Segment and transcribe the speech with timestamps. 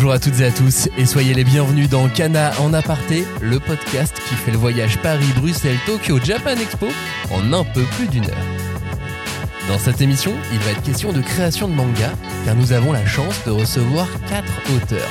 [0.00, 3.60] Bonjour à toutes et à tous et soyez les bienvenus dans Cana en aparté, le
[3.60, 6.86] podcast qui fait le voyage Paris-Bruxelles-Tokyo-Japan Expo
[7.30, 8.46] en un peu plus d'une heure.
[9.68, 12.12] Dans cette émission, il va être question de création de manga
[12.46, 15.10] car nous avons la chance de recevoir quatre auteurs.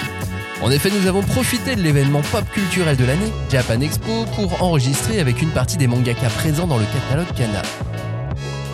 [0.64, 5.20] En effet, nous avons profité de l'événement pop culturel de l'année, Japan Expo, pour enregistrer
[5.20, 7.62] avec une partie des mangakas présents dans le catalogue Kana.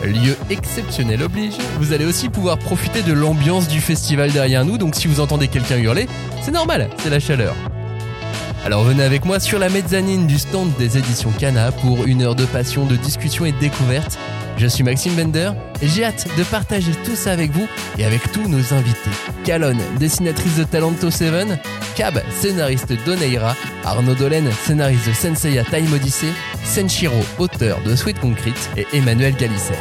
[0.08, 4.96] Lieu exceptionnel oblige, vous allez aussi pouvoir profiter de l'ambiance du festival derrière nous, donc
[4.96, 6.08] si vous entendez quelqu'un hurler,
[6.42, 7.56] c'est normal, c'est la chaleur.
[8.66, 12.34] Alors venez avec moi sur la mezzanine du stand des éditions Kana pour une heure
[12.34, 14.18] de passion, de discussion et de découverte.
[14.58, 15.52] Je suis Maxime Bender
[15.82, 17.68] et j'ai hâte de partager tout ça avec vous
[18.00, 19.12] et avec tous nos invités.
[19.44, 21.60] Calonne, dessinatrice de Talento 7,
[21.96, 26.34] Cab, scénariste d'Oneira, Arnaud Dolen, scénariste de Senseiya Time Odyssey,
[26.66, 29.76] Senshiro, auteur de Sweet Concrete et Emmanuel Galisser.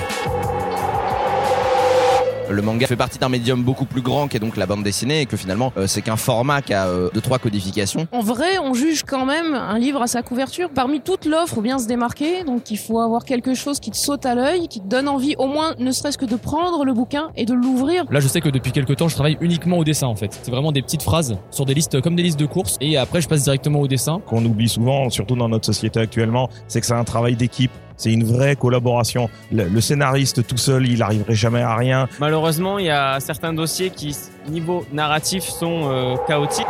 [2.50, 5.22] Le manga fait partie d'un médium beaucoup plus grand qui est donc la bande dessinée
[5.22, 8.06] et que finalement euh, c'est qu'un format qui a euh, deux trois codifications.
[8.12, 10.68] En vrai, on juge quand même un livre à sa couverture.
[10.74, 12.44] Parmi toute l'offre, faut bien se démarquer.
[12.44, 15.34] Donc il faut avoir quelque chose qui te saute à l'œil, qui te donne envie
[15.38, 18.04] au moins ne serait-ce que de prendre le bouquin et de l'ouvrir.
[18.10, 20.38] Là, je sais que depuis quelques temps, je travaille uniquement au dessin en fait.
[20.42, 23.20] C'est vraiment des petites phrases sur des listes comme des listes de courses et après
[23.20, 24.20] je passe directement au dessin.
[24.26, 27.70] qu'on oublie souvent, surtout dans notre société actuellement, c'est que c'est un travail d'équipe.
[27.96, 29.28] C'est une vraie collaboration.
[29.52, 32.08] Le, le scénariste tout seul, il arriverait jamais à rien.
[32.18, 34.16] Malheureusement, il y a certains dossiers qui,
[34.48, 36.66] niveau narratif, sont euh, chaotiques.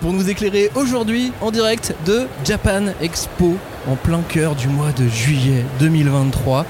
[0.00, 3.56] Pour nous éclairer aujourd'hui en direct de Japan Expo
[3.88, 6.64] en plein cœur du mois de juillet 2023.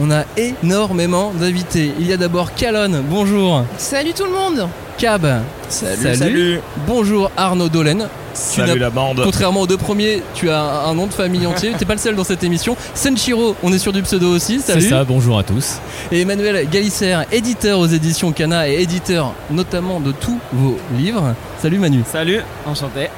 [0.00, 1.92] On a énormément d'invités.
[2.00, 3.64] Il y a d'abord Calonne, bonjour.
[3.76, 4.68] Salut tout le monde
[4.98, 5.26] Cab,
[5.68, 8.08] Salut, Bonjour Arnaud Dolen.
[8.34, 9.20] Salut la bande.
[9.22, 11.72] Contrairement aux deux premiers, tu as un nom de famille entier.
[11.78, 12.76] T'es pas le seul dans cette émission.
[12.94, 14.60] Senshiro, on est sur du pseudo aussi.
[14.60, 14.88] C'est Salut.
[14.88, 15.78] ça, bonjour à tous.
[16.10, 21.34] Et Emmanuel Galisser, éditeur aux éditions Kana et éditeur notamment de tous vos livres.
[21.60, 22.02] Salut Manu.
[22.10, 23.08] Salut, enchanté.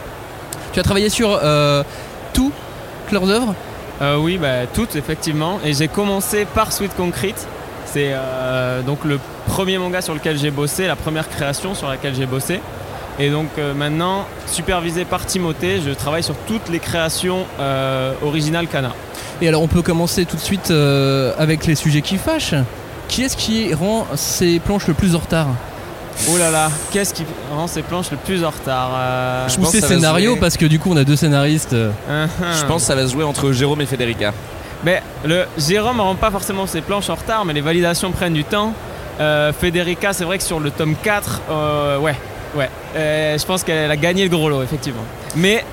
[0.72, 1.84] Tu as travaillé sur euh,
[2.32, 2.50] tous
[3.12, 3.54] leurs œuvres
[4.02, 5.60] Euh, oui, bah, toutes effectivement.
[5.64, 7.46] Et j'ai commencé par Sweet Concrete.
[7.86, 12.14] C'est euh, donc le premier manga sur lequel j'ai bossé, la première création sur laquelle
[12.14, 12.60] j'ai bossé.
[13.18, 17.46] Et donc euh, maintenant, supervisé par Timothée, je travaille sur toutes les créations
[18.22, 18.92] originales Kana.
[19.40, 20.72] Et alors on peut commencer tout de suite
[21.38, 22.54] avec les sujets qui fâchent.
[23.06, 25.48] Qui est-ce qui rend ces planches le plus en retard?
[26.30, 29.62] Oh là là, qu'est-ce qui rend ces planches le plus en retard Euh, Je Ou
[29.62, 30.40] pense ces que ça va se scénarios jouer.
[30.40, 31.72] parce que du coup on a deux scénaristes.
[31.74, 32.28] euh, hein.
[32.58, 34.32] Je pense que ça va se jouer entre Jérôme et Federica.
[34.84, 38.44] Mais le Jérôme rend pas forcément ses planches en retard, mais les validations prennent du
[38.44, 38.72] temps.
[39.20, 42.16] Euh, Federica, c'est vrai que sur le tome 4, euh, ouais,
[42.56, 42.68] ouais.
[42.96, 45.04] Euh, je pense qu'elle a gagné le gros lot, effectivement.
[45.36, 45.64] Mais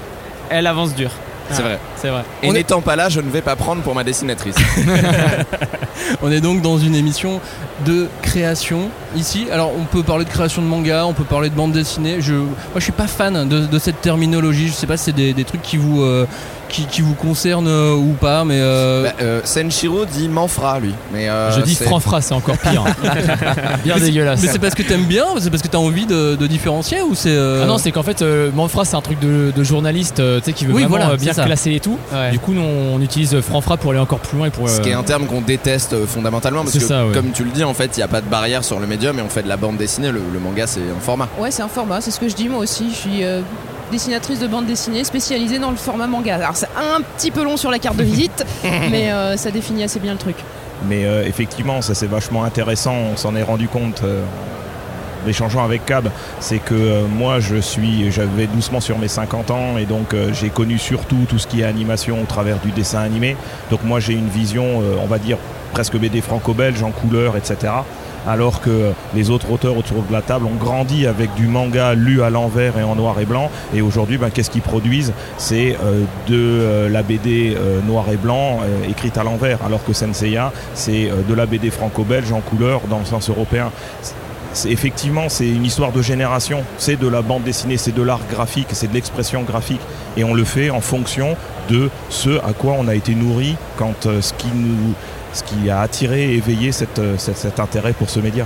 [0.49, 1.11] elle avance dur.
[1.51, 1.79] C'est Ah, vrai.
[1.95, 2.23] C'est vrai.
[2.43, 4.55] Et est- n'étant pas là, je ne vais pas prendre pour ma dessinatrice.
[6.21, 7.39] On est donc dans une émission
[7.85, 9.47] de création ici.
[9.51, 12.17] Alors on peut parler de création de manga, on peut parler de bande dessinée.
[12.19, 12.47] Je, moi
[12.77, 14.67] je suis pas fan de, de cette terminologie.
[14.67, 16.25] Je sais pas si c'est des, des trucs qui vous, euh,
[16.71, 20.93] qui, qui vous concernent euh, ou pas, mais euh, Bah, euh, Senshiro dit Manfra lui.
[21.13, 22.83] Mais euh, je dis franc-fra, c'est encore pire.
[23.83, 24.41] Bien dégueulasse.
[24.41, 27.15] mais c'est parce que t'aimes bien, c'est parce que t'as envie de, de différencier ou
[27.15, 27.29] c'est.
[27.29, 30.39] euh, Ah non, c'est qu'en fait, euh, Manfra, c'est un truc de, de journaliste, euh,
[30.39, 31.97] tu sais, qui veut Oui, vraiment voilà, bien classer et tout.
[32.13, 32.31] Ouais.
[32.31, 34.69] Du coup, nous, on utilise Franfra pour aller encore plus loin et pour.
[34.69, 37.13] Ce qui est un terme qu'on déteste fondamentalement parce que ça, ouais.
[37.13, 39.17] comme tu le dis en fait il n'y a pas de barrière sur le médium
[39.19, 41.27] et on fait de la bande dessinée, le, le manga c'est un format.
[41.39, 42.89] Ouais, c'est un format, c'est ce que je dis moi aussi.
[42.91, 43.41] Je suis euh,
[43.91, 46.35] dessinatrice de bande dessinée spécialisée dans le format manga.
[46.35, 49.83] Alors c'est un petit peu long sur la carte de visite, mais euh, ça définit
[49.83, 50.37] assez bien le truc.
[50.87, 52.95] Mais euh, effectivement, ça c'est vachement intéressant.
[53.13, 54.23] On s'en est rendu compte euh,
[55.23, 56.09] en échangeant avec Cab.
[56.39, 60.31] C'est que euh, moi, je suis, j'avais doucement sur mes 50 ans et donc euh,
[60.33, 63.35] j'ai connu surtout tout ce qui est animation au travers du dessin animé.
[63.69, 65.37] Donc moi, j'ai une vision, euh, on va dire
[65.71, 67.71] presque BD franco-belge en couleur, etc.
[68.27, 72.21] Alors que les autres auteurs autour de la table ont grandi avec du manga lu
[72.21, 73.49] à l'envers et en noir et blanc.
[73.73, 75.13] Et aujourd'hui, ben, qu'est-ce qu'ils produisent?
[75.37, 79.59] C'est euh, de euh, la BD euh, noir et blanc euh, écrite à l'envers.
[79.65, 83.71] Alors que Senseiya, c'est de la BD franco-belge en couleur dans le sens européen.
[84.65, 86.63] Effectivement, c'est une histoire de génération.
[86.77, 89.79] C'est de la bande dessinée, c'est de l'art graphique, c'est de l'expression graphique.
[90.17, 91.37] Et on le fait en fonction
[91.69, 94.93] de ce à quoi on a été nourri quand ce qui nous
[95.33, 98.45] ce qui a attiré et éveillé cette, euh, cet- intérêt pour ce média.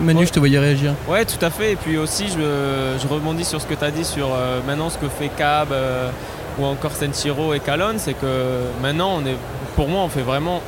[0.00, 0.92] Manu, je te voyais réagir.
[1.08, 1.72] Ouais, tout à fait.
[1.72, 4.90] Et puis aussi, je, je rebondis sur ce que tu as dit sur euh, maintenant
[4.90, 6.10] ce que fait Cab euh,
[6.58, 7.94] ou encore Senshiro et Kalon.
[7.96, 9.36] C'est que maintenant, on est,
[9.74, 10.60] pour moi, on fait vraiment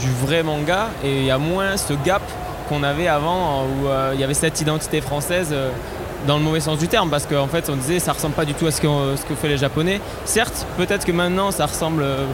[0.00, 2.22] du vrai manga et il y a moins ce gap
[2.68, 5.48] qu'on avait avant où euh, il y avait cette identité française.
[5.52, 5.70] euh,
[6.26, 8.52] dans le mauvais sens du terme, parce qu'en fait on disait ça ressemble pas du
[8.52, 10.00] tout à ce que, ce que fait les Japonais.
[10.24, 12.24] Certes, peut-être que maintenant ça ressemble euh,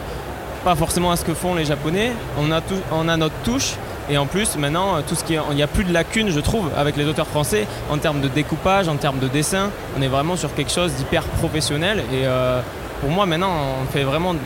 [0.65, 2.11] pas forcément à ce que font les Japonais.
[2.41, 3.75] On a, tout, on a notre touche,
[4.07, 6.39] Et en plus, maintenant, tout ce qui est- il n'y a plus de lacunes, je
[6.39, 9.71] trouve, avec les auteurs français en termes de découpage, en termes de dessin.
[9.97, 12.03] On est vraiment sur quelque chose d'hyper professionnel.
[12.13, 12.61] Et euh,
[13.01, 13.49] pour moi, maintenant,
[13.81, 14.39] on fait vraiment de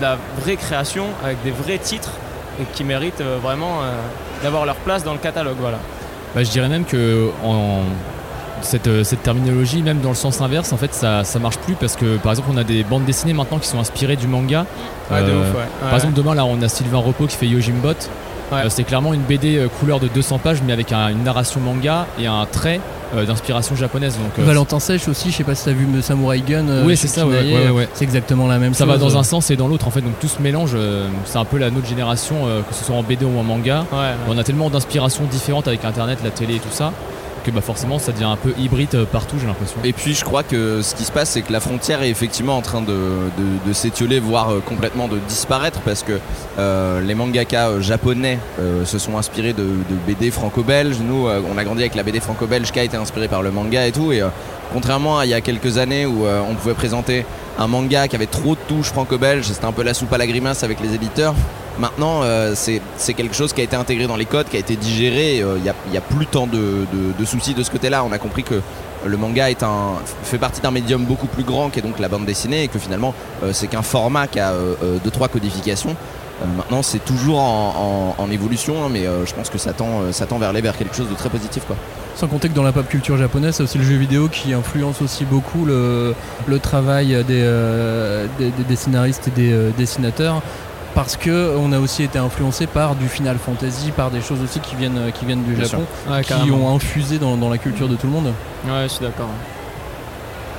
[0.00, 2.12] la vraie création avec des vrais titres
[2.58, 3.90] et qui méritent euh, vraiment euh,
[4.42, 5.58] d'avoir leur place dans le catalogue.
[5.60, 5.78] Voilà.
[6.34, 7.80] Bah, je dirais même que en
[8.62, 11.74] cette, euh, cette terminologie, même dans le sens inverse, en fait, ça, ça marche plus
[11.74, 14.66] parce que par exemple, on a des bandes dessinées maintenant qui sont inspirées du manga.
[15.10, 15.62] Ouais, de Euh, ouf, ouais.
[15.80, 15.94] Par Ouais.
[15.96, 17.88] exemple, demain, là, on a Sylvain Repos qui fait Yojimbot.
[18.52, 18.62] Ouais.
[18.64, 21.60] Euh, c'est clairement une BD euh, couleur de 200 pages, mais avec un- une narration
[21.60, 22.80] manga et un trait
[23.16, 24.14] euh, d'inspiration japonaise.
[24.14, 26.68] Donc, euh, Valentin Sèche aussi, je sais pas si t'as vu le Samurai Gun.
[26.68, 27.88] euh, Oui, c'est ça, ouais, Kinae, ouais, ouais.
[27.94, 28.92] C'est exactement la même ça chose.
[28.92, 31.38] va dans un sens et dans l'autre en fait donc tout se mélange euh, c'est
[31.38, 33.98] un peu la notre génération euh, que ce soit en BD ou en manga Ouais,
[33.98, 34.04] ouais.
[34.28, 36.92] on a tellement d'inspirations différentes avec internet la télé et tout ça
[37.40, 40.24] que bah forcément ça devient un peu hybride euh, partout j'ai l'impression Et puis je
[40.24, 43.72] crois que ce qui se passe, c'est que la frontière est effectivement en train de,
[43.72, 46.18] s'étioler, voire euh, complètement de disparaître, parce que
[46.58, 48.38] euh, les mangaka japonais
[48.84, 49.66] se sont inspirés de,
[50.06, 50.98] BD franco-belges.
[51.00, 53.86] Nous, on a grandi avec la BD franco-belge qui a été inspirée par le manga
[53.86, 54.12] et tout.
[54.12, 54.22] Et
[54.72, 57.24] contrairement à il y a quelques années où on pouvait présenter
[57.58, 60.26] un manga qui avait trop de touches franco-belges, c'était un peu la soupe à la
[60.26, 61.34] grimace avec les éditeurs.
[61.80, 64.76] Maintenant, euh, c'est quelque chose qui a été intégré dans les codes, qui a été
[64.76, 65.38] digéré.
[65.38, 66.86] et, euh, Il n'y a, il plus tant de,
[67.24, 68.04] soucis de ce côté-là.
[68.04, 68.60] On a compris que
[69.04, 69.46] le manga
[70.22, 72.78] fait partie d'un médium beaucoup plus grand qui est donc la bande dessinée et que
[72.78, 75.96] finalement euh, c'est qu'un format qui a euh, euh, deux trois codifications.
[76.56, 80.96] Maintenant c'est toujours en, évolution hein, mais je pense que ça tend, vers vers quelque
[80.96, 81.76] chose de très positif quoi.
[82.16, 85.02] Sans compter que dans la pop culture japonaise, c'est aussi le jeu vidéo qui influence
[85.02, 86.14] aussi beaucoup le,
[86.62, 90.40] travail des, scénaristes et des dessinateurs.
[90.94, 94.58] Parce que on a aussi été influencé par du Final Fantasy, par des choses aussi
[94.60, 96.72] qui viennent, qui viennent du Bien Japon, Ouais, qui carrément.
[96.72, 98.26] ont infusé dans, dans la culture de tout le monde.
[98.66, 99.28] Ouais, je suis d'accord.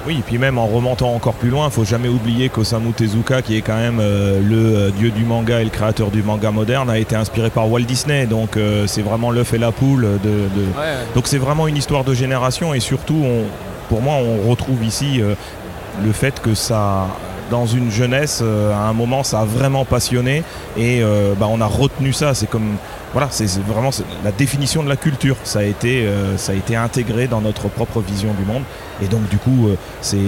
[0.07, 3.55] Oui, et puis même en remontant encore plus loin, faut jamais oublier qu'Osamu Tezuka, qui
[3.57, 6.89] est quand même euh, le euh, dieu du manga et le créateur du manga moderne,
[6.89, 8.25] a été inspiré par Walt Disney.
[8.25, 10.01] Donc euh, c'est vraiment l'œuf et la poule.
[10.23, 13.43] De, de- Ouais, Donc c'est vraiment une histoire de génération et surtout, on-
[13.89, 15.35] pour moi, on retrouve ici euh,
[16.03, 17.05] le fait que ça,
[17.51, 20.43] dans une jeunesse, euh, à un moment, ça a vraiment passionné
[20.77, 22.33] et euh, bah, on a retenu ça.
[22.33, 22.77] C'est comme
[23.11, 23.91] voilà, c'est vraiment
[24.23, 25.35] la définition de la culture.
[25.43, 28.63] Ça a été, euh, ça a été intégré dans notre propre vision du monde
[29.03, 29.69] et donc du coup,
[30.01, 30.19] ces,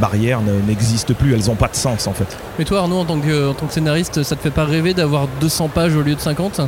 [0.00, 1.32] barrières ne- n'existent plus.
[1.34, 2.36] Elles n'ont pas de sens en fait.
[2.58, 4.92] Mais toi Arnaud, en tant que, en tant que scénariste, ça te fait pas rêver
[4.92, 6.60] d'avoir 200 pages au lieu de 50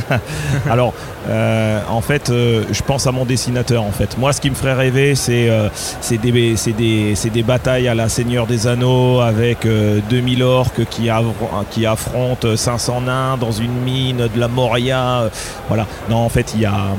[0.70, 0.92] Alors,
[1.28, 3.82] euh, en fait, euh, je pense à mon dessinateur.
[3.82, 5.68] En fait, moi, ce qui me ferait rêver, c'est euh,
[6.10, 11.08] des, batailles à la Seigneur des Anneaux avec euh, 2000 orques qui,
[11.70, 15.30] qui affrontent 500 nains dans une mine de la Moria.
[15.68, 15.86] voilà.
[16.08, 16.94] Non, en fait, il y a,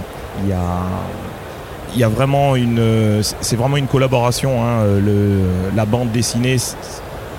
[2.10, 4.84] vraiment une c'est vraiment une collaboration hein,
[5.76, 6.58] la bande dessinée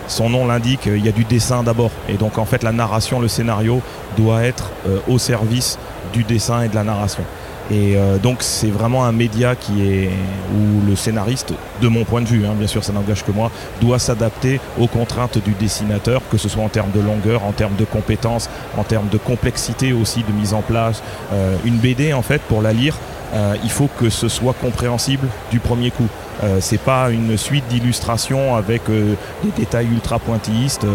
[0.06, 1.90] son nom l'indique il y a du dessin d'abord.
[2.08, 3.82] Et donc en fait la narration le scénario
[4.16, 5.78] doit être euh, au service
[6.12, 7.24] du dessin et de la narration
[7.70, 10.10] et euh, donc c'est vraiment un média qui est
[10.54, 13.50] où le scénariste de mon point de vue hein, bien sûr ça n'engage que moi
[13.80, 17.76] doit s'adapter aux contraintes du dessinateur que ce soit en termes de longueur en termes
[17.76, 21.02] de compétences en termes de complexité aussi de mise en place
[21.32, 22.96] Euh, une BD en fait pour la lire
[23.34, 26.06] euh, il faut que ce soit compréhensible du premier coup.
[26.42, 30.86] Euh, c'est pas une suite d'illustrations avec des détails ultra pointillistes.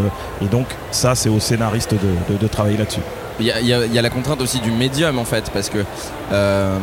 [0.42, 1.96] et donc ça, c'est au scénariste
[2.30, 3.02] de travailler là-dessus.
[3.40, 5.78] Il y, a, la contrainte aussi du médium en fait parce que
[6.34, 6.78] euh,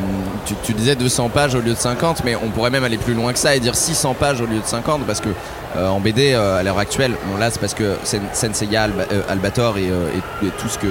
[0.64, 3.32] tu, disais 200 pages au lieu de 50 mais on pourrait même aller plus loin
[3.34, 5.28] que ça et dire 600 pages au lieu de 50 parce que
[5.76, 9.06] euh, en BD euh, à l'heure actuelle bon là c'est parce que Sen- Senseiya Alba-
[9.28, 9.90] Albator et,
[10.58, 10.86] tout ce que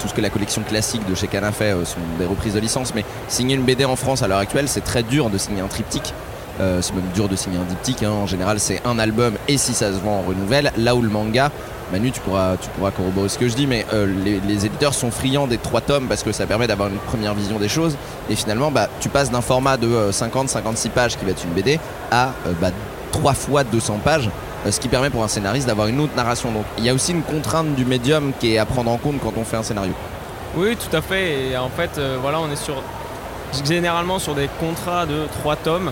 [0.00, 2.94] tout ce que la collection classique de chez Kana fait sont des reprises de licence
[2.94, 5.68] mais signer une BD en France à l'heure actuelle c'est très dur de signer un
[5.68, 6.14] triptyque
[6.58, 8.10] c'est même dur de signer un diptyque hein.
[8.12, 11.08] en général c'est un album et si ça se vend on renouvelle là où le
[11.08, 11.50] manga
[11.92, 15.46] Manu, tu pourras, tu corroborer ce que je dis, mais euh, les, éditeurs sont friands
[15.46, 17.96] des trois tomes parce que ça permet d'avoir une première vision des choses.
[18.30, 21.78] Et finalement, bah, tu passes d'un format de 50-56 pages qui va être une BD
[22.10, 22.70] à euh, bah,
[23.12, 24.30] 3 fois 200 pages,
[24.66, 26.50] euh, ce qui permet pour un scénariste d'avoir une autre narration.
[26.50, 29.20] Donc il y a aussi une contrainte du médium qui est à prendre en compte
[29.22, 29.92] quand on fait un scénario.
[30.56, 31.50] Oui, tout à fait.
[31.50, 35.90] Et en fait, euh, voilà, on est généralement sur des contrats de trois tomes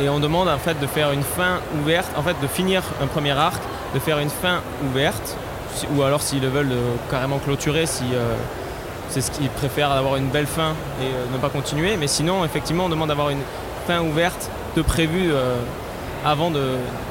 [0.00, 2.08] et on demande en fait de faire une fin ouverte,
[2.42, 3.60] de finir un premier arc,
[3.94, 5.36] de faire une fin ouverte,
[5.96, 8.34] ou alors s'ils le veulent euh, carrément clôturer, si euh,
[9.08, 11.96] c'est ce qu'ils préfèrent d'avoir une belle fin et euh, ne pas continuer.
[11.96, 13.42] Mais sinon, effectivement, on demande d'avoir une
[13.86, 15.32] fin ouverte de prévu
[16.24, 16.52] avant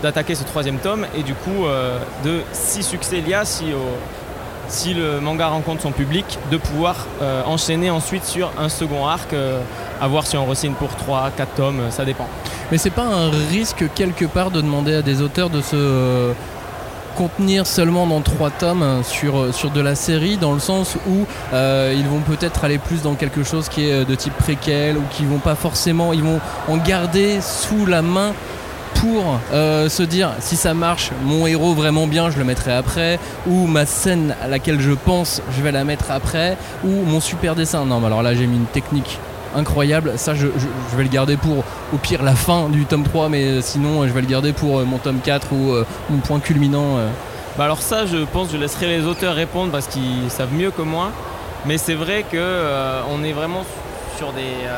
[0.04, 1.66] d'attaquer ce troisième tome et du coup
[2.24, 3.66] de si succès il y a, si
[4.68, 7.08] si le manga rencontre son public, de pouvoir
[7.46, 9.60] enchaîner ensuite sur un second arc, euh,
[10.02, 12.28] à voir si on re-signe pour 3, 4 tomes, ça dépend.
[12.72, 16.32] Mais c'est pas un risque quelque part de demander à des auteurs de se
[17.18, 20.98] contenir seulement dans trois tomes euh, sur, euh, sur de la série, dans le sens
[21.10, 24.36] où euh, ils vont peut-être aller plus dans quelque chose qui est euh, de type
[24.38, 28.34] préquel, ou qui vont pas forcément, ils vont en garder sous la main
[28.96, 33.68] pour se dire si ça marche, mon héros vraiment bien, je le mettrai après, ou
[33.68, 37.86] ma scène à laquelle je pense, je vais la mettre après, ou mon super dessin.
[37.86, 39.20] Non, mais alors là j'ai mis une technique
[39.58, 40.48] incroyable, ça je,
[40.96, 44.08] vais le garder pour au pire la fin du tome 3, mais euh, sinon euh,
[44.08, 45.76] je vais le garder pour euh, mon tome 4 ou
[46.10, 46.98] mon point culminant.
[47.58, 50.84] Bah alors ça, je pense, je laisserai les auteurs répondre parce qu'ils savent mieux que
[50.84, 51.12] moi.
[51.66, 52.68] Mais c'est vrai que
[53.12, 53.64] on est vraiment
[54.16, 54.78] sur des euh,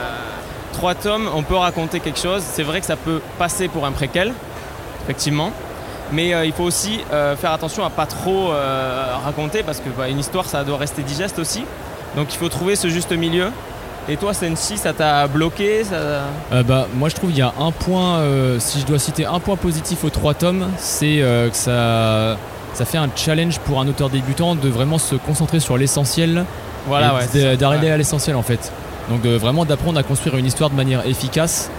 [0.71, 1.29] trois tomes.
[1.35, 2.41] On peut raconter quelque chose.
[2.41, 4.33] C'est vrai que ça peut passer pour un préquel,
[5.03, 5.51] effectivement.
[6.11, 7.01] Mais il faut aussi
[7.37, 8.51] faire attention à pas trop
[9.23, 11.65] raconter parce que bah, une histoire, ça doit rester digeste aussi.
[12.15, 13.51] Donc il faut trouver ce juste milieu.
[14.11, 15.95] Et toi, Senshi, ça t'a bloqué ça...
[16.51, 19.27] Euh, bah, moi je trouve qu'il y a un point, euh, si je dois citer
[19.27, 22.37] un point positif aux trois tomes, c'est euh, que ça,
[22.73, 26.45] ça fait un challenge pour un auteur débutant de vraiment se concentrer sur l'essentiel
[26.87, 27.55] Voilà, ouais.
[27.55, 27.93] d'arriver Ouais.
[27.93, 28.71] à l'essentiel en fait.
[29.11, 31.69] Donc de vraiment d'apprendre à construire une histoire de manière efficace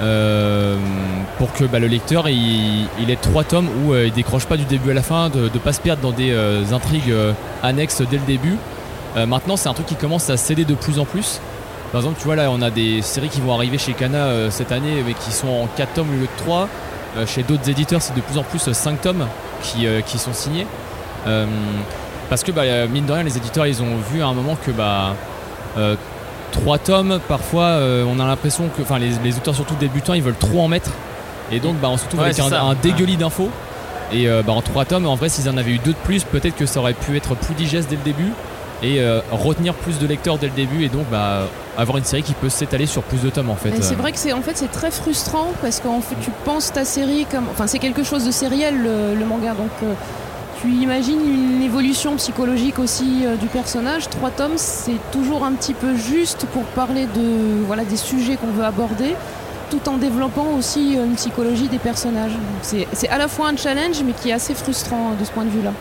[0.00, 4.64] pour que bah, le lecteur il, il ait trois tomes où il décroche pas du
[4.64, 6.34] début à la fin, de ne pas se perdre dans des
[6.72, 7.14] intrigues
[7.62, 8.56] annexes dès le début.
[9.16, 11.40] Maintenant c'est un truc qui commence à céder de plus en plus.
[11.92, 14.50] Par exemple, tu vois là, on a des séries qui vont arriver chez Kana euh,
[14.50, 16.68] cette année, mais qui sont en 4 tomes au lieu de 3.
[17.16, 19.26] Euh, chez d'autres éditeurs, c'est de plus en plus 5 tomes
[19.62, 20.66] qui, euh, qui sont signés.
[21.26, 21.46] Euh,
[22.28, 24.56] parce que, bah, euh, mine de rien, les éditeurs, ils ont vu à un moment
[24.56, 25.14] que bah,
[26.52, 30.22] 3 tomes, parfois, euh, on a l'impression que, enfin, les, les auteurs, surtout débutants, ils
[30.22, 30.90] veulent trop en mettre.
[31.52, 33.50] Et donc, bah, on se retrouve Ouais, avec un, un dégueulis d'infos.
[34.12, 36.24] Et euh, bah, en 3 tomes, en vrai, s'ils en avaient eu deux de plus,
[36.24, 38.32] peut-être que ça aurait pu être plus digeste dès le début
[38.82, 41.42] et euh, retenir plus de lecteurs dès le début et donc bah,
[41.78, 43.70] avoir une série qui peut s'étaler sur plus de tomes en fait.
[43.70, 46.30] Et c'est Euh, vrai que c'est en fait c'est très frustrant parce qu'en fait tu
[46.44, 49.92] penses ta série comme enfin c'est quelque chose de sériel le, le manga donc euh,
[50.60, 54.08] tu imagines une évolution psychologique aussi euh, du personnage.
[54.10, 58.52] Trois tomes c'est toujours un petit peu juste pour parler de voilà des sujets qu'on
[58.52, 59.14] veut aborder
[59.70, 62.32] tout en développant aussi une psychologie des personnages.
[62.62, 65.44] C'est c'est à la fois un challenge mais qui est assez frustrant de ce point
[65.44, 65.72] de vue là.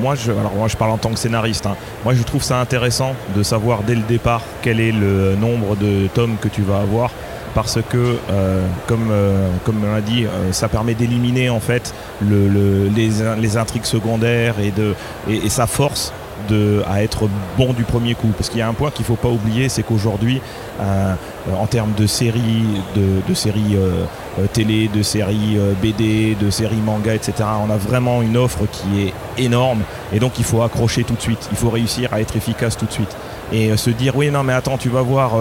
[0.00, 1.66] Moi je, parle en tant que scénariste.
[1.66, 1.76] hein.
[2.04, 6.06] Moi, je trouve ça intéressant de savoir dès le départ quel est le nombre de
[6.08, 7.10] tomes que tu vas avoir.
[7.54, 11.92] Parce que, euh, comme, euh, comme on l'a dit, euh, ça permet d'éliminer en fait
[12.22, 14.94] le- le- les, in- les intrigues secondaires et, de,
[15.28, 16.14] et ça force
[16.88, 18.30] à être bon du premier coup.
[18.36, 20.40] Parce qu'il y a un point qu'il ne faut pas oublier, c'est qu'aujourd'hui,
[20.80, 21.14] euh,
[21.56, 22.64] en termes de séries,
[22.96, 24.04] de, séries euh,
[24.38, 27.34] euh, télé, de séries BD, de séries manga, etc.
[27.66, 29.82] On a vraiment une offre qui est énorme
[30.12, 31.48] et donc il faut accrocher tout de suite.
[31.50, 33.14] Il faut réussir à être efficace tout de suite.
[33.52, 35.32] Et se dire oui non mais attends tu vas voir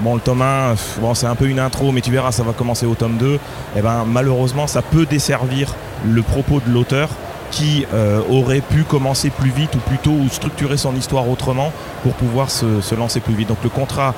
[0.00, 2.44] bon le tome 1 pff, bon c'est un peu une intro mais tu verras ça
[2.44, 3.40] va commencer au tome 2
[3.76, 7.08] et ben malheureusement ça peut desservir le propos de l'auteur
[7.50, 11.72] qui euh, aurait pu commencer plus vite ou plus tôt ou structurer son histoire autrement
[12.02, 13.48] pour pouvoir se, lancer plus vite.
[13.48, 14.14] Donc le contrat,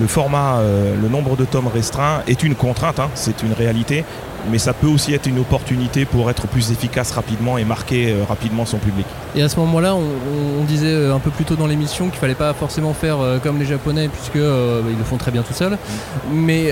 [0.00, 4.04] le format, euh, le nombre de tomes restreint est une contrainte, hein, c'est une réalité,
[4.50, 8.24] mais ça peut aussi être une opportunité pour être plus efficace rapidement et marquer euh,
[8.28, 9.06] rapidement son public.
[9.34, 12.34] Et à ce moment-là, on, disait euh, un peu plus tôt dans l'émission qu'il fallait
[12.34, 15.78] pas forcément faire comme les Japonais, puisque euh, ils le font très bien tout seuls.
[16.32, 16.70] Mais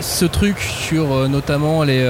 [0.00, 2.04] ce truc sur notamment les,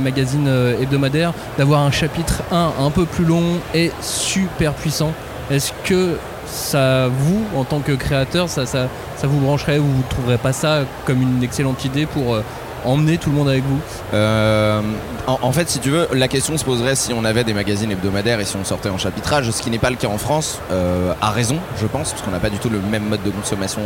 [0.00, 0.48] magazines
[0.80, 5.12] hebdomadaires, d'avoir un chapitre 1 un peu plus long et super puissant,
[5.50, 6.16] est-ce que
[6.54, 10.38] ça, vous, en tant que créateur, ça, ça, ça vous brancherait ou vous ne trouverez
[10.38, 12.42] pas ça comme une excellente idée pour euh,
[12.84, 13.80] emmener tout le monde avec vous?
[14.14, 14.80] Euh,
[15.26, 18.40] en, fait, si tu veux, la question se poserait si on avait des magazines hebdomadaires
[18.40, 21.12] et si on sortait en chapitrage, ce qui n'est pas le cas en France, euh,
[21.20, 23.82] à raison, je pense, parce qu'on n'a pas du tout le même mode de consommation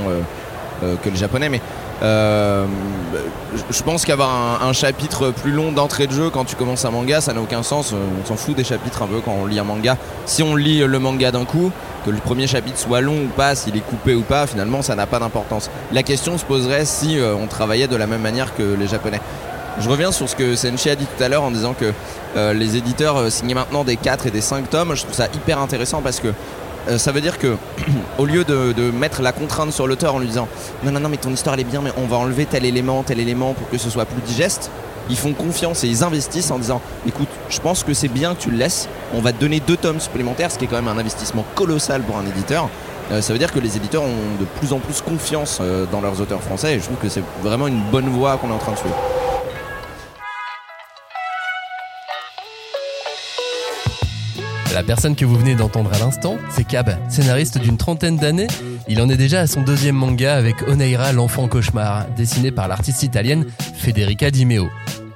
[0.81, 1.49] que les Japonais.
[1.49, 1.61] Mais
[2.03, 2.65] euh,
[3.71, 7.21] je- pense qu'avoir un, chapitre plus long d'entrée de jeu quand tu commences un manga,
[7.21, 7.93] ça n'a aucun sens.
[7.93, 9.97] Euh, On s'en fout des chapitres un peu quand on lit un manga.
[10.27, 11.73] Si on lit le manga d'un coup,
[12.05, 14.95] que le premier chapitre soit long ou pas, s'il est coupé ou pas, finalement, ça
[14.95, 15.71] n'a pas d'importance.
[15.93, 19.21] La question se poserait si euh, on travaillait de la même manière que les Japonais.
[19.81, 21.93] Je reviens sur ce que Senshi a dit tout à l'heure en disant que
[22.37, 24.95] euh, les éditeurs euh, signaient maintenant des 4 et des 5 tomes.
[24.95, 26.29] Je trouve ça hyper intéressant parce que
[26.89, 27.57] euh, ça veut dire que
[28.19, 30.49] au lieu de, mettre la contrainte sur l'auteur en lui disant
[30.85, 33.03] non non non mais ton histoire elle est bien mais on va enlever tel élément
[33.03, 34.71] tel élément pour que ce soit plus digeste
[35.11, 38.41] ils font confiance et ils investissent en disant écoute je pense que c'est bien que
[38.41, 40.89] tu le laisses on va te donner deux tomes supplémentaires ce qui est quand même
[40.89, 42.69] un investissement colossal pour un éditeur.
[43.11, 46.03] Euh, ça veut dire que les éditeurs ont de plus en plus confiance euh, dans
[46.03, 48.59] leurs auteurs français et je trouve que c'est vraiment une bonne voie qu'on est en
[48.59, 48.97] train de suivre
[54.79, 58.47] La personne que vous venez d'entendre à l'instant, c'est Cab, scénariste d'une trentaine d'années.
[58.87, 63.03] Il en est déjà à son deuxième manga avec Oneira, l'enfant cauchemar, dessiné par l'artiste
[63.03, 63.45] italienne
[63.75, 64.69] Federica Di Meo.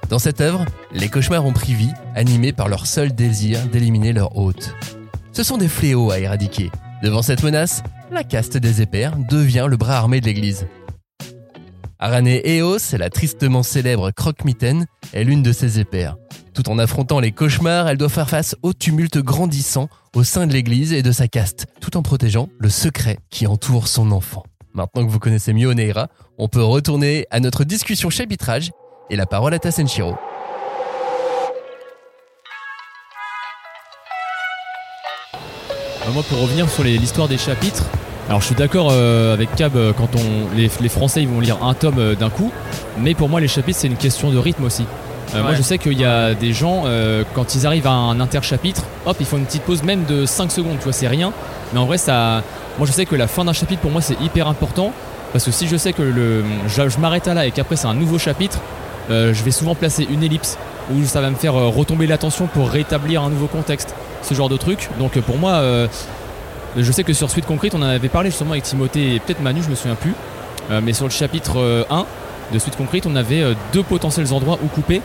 [0.08, 4.36] Dans cette œuvre, les cauchemars ont pris vie, animés par leur seul désir d'éliminer leur
[4.36, 4.74] hôte.
[5.30, 6.72] Ce sont des fléaux à éradiquer.
[7.04, 10.66] Devant cette menace, la caste des épères devient le bras armé de l'église.
[12.00, 16.16] Arane Eos, la tristement célèbre croque-mitaine, est l'une de ces épères.
[16.54, 20.52] Tout en affrontant les cauchemars, elle doit faire face au tumulte grandissant au sein de
[20.52, 24.42] l'église et de sa caste, tout en protégeant le secret qui entoure son enfant.
[24.74, 28.70] Maintenant que vous connaissez mieux Oneira, on peut retourner à notre discussion chapitrage
[29.08, 30.14] et la parole à Senshiro.
[36.06, 37.84] Euh, Moi, pour revenir sur l'histoire des chapitres,
[38.28, 41.40] alors je suis d'accord euh, avec Cab euh, quand on, les, les Français ils vont
[41.40, 42.52] lire un tome euh, d'un coup,
[42.98, 44.84] mais pour moi les chapitres c'est une question de rythme aussi.
[45.34, 48.20] Euh, Moi je sais qu'il y a des gens, euh, quand ils arrivent à un
[48.20, 51.32] interchapitre, hop, ils font une petite pause même de 5 secondes, tu vois, c'est rien.
[51.72, 52.42] Mais en vrai, ça.
[52.78, 54.92] Moi je sais que la fin d'un chapitre pour moi c'est hyper important,
[55.32, 57.86] parce que si je sais que le, je, je m'arrête à là et qu'après c'est
[57.86, 58.58] un nouveau chapitre,
[59.10, 60.56] euh, je vais souvent placer une ellipse
[60.92, 64.56] où ça va me faire retomber l'attention pour rétablir un nouveau contexte, ce genre de
[64.56, 64.88] truc.
[64.98, 65.62] Donc pour moi,
[66.76, 69.40] je sais que sur Suite Concrete, on en avait parlé justement avec Timothée et peut-être
[69.40, 70.14] Manu, je me souviens plus.
[70.82, 72.06] Mais sur le chapitre euh, 1
[72.52, 75.02] de Suite Concrete, on avait deux potentiels endroits où couper.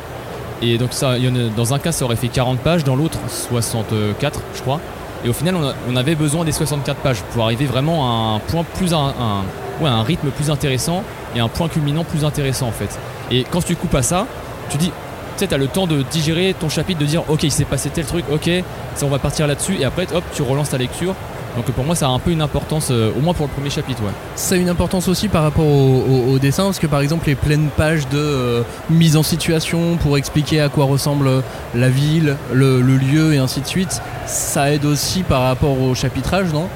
[0.62, 1.16] Et donc ça,
[1.56, 4.80] dans un cas, ça aurait fait 40 pages, dans l'autre 64, je crois.
[5.26, 5.56] Et au final,
[5.90, 10.30] on, avait besoin des 64 pages pour arriver vraiment à un point plus, un, rythme
[10.30, 11.04] plus intéressant
[11.36, 13.00] et un point culminant plus intéressant en fait.
[13.32, 14.28] Et quand tu coupes à ça,
[14.70, 14.94] tu dis, tu
[15.38, 18.06] sais, t'as le temps de digérer ton chapitre, de dire, ok, il s'est passé tel
[18.06, 18.50] truc, ok,
[18.96, 21.14] ça on va partir là-dessus, et après, hop, tu relances ta lecture.
[21.58, 23.70] Donc pour moi, ça a un peu une importance, euh, au moins pour le premier
[23.72, 24.12] chapitre, ouais.
[24.36, 27.28] Ça a une importance aussi par rapport au, au- au dessin, parce que par exemple
[27.28, 31.30] les pleines pages de euh, mise en situation pour expliquer à quoi ressemble
[31.76, 35.94] la ville, le, le lieu et ainsi de suite, ça aide aussi par rapport au
[35.96, 36.68] chapitrage, non?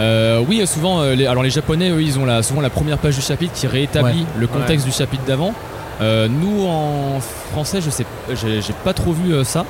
[0.00, 3.14] Euh, oui, souvent, les, alors les Japonais, eux, ils ont la, souvent la première page
[3.16, 5.54] du chapitre qui rétablit le contexte du chapitre d'avant.
[6.00, 7.20] Euh, nous, en
[7.52, 9.64] français, je sais, j'ai j'ai pas trop vu euh, ça.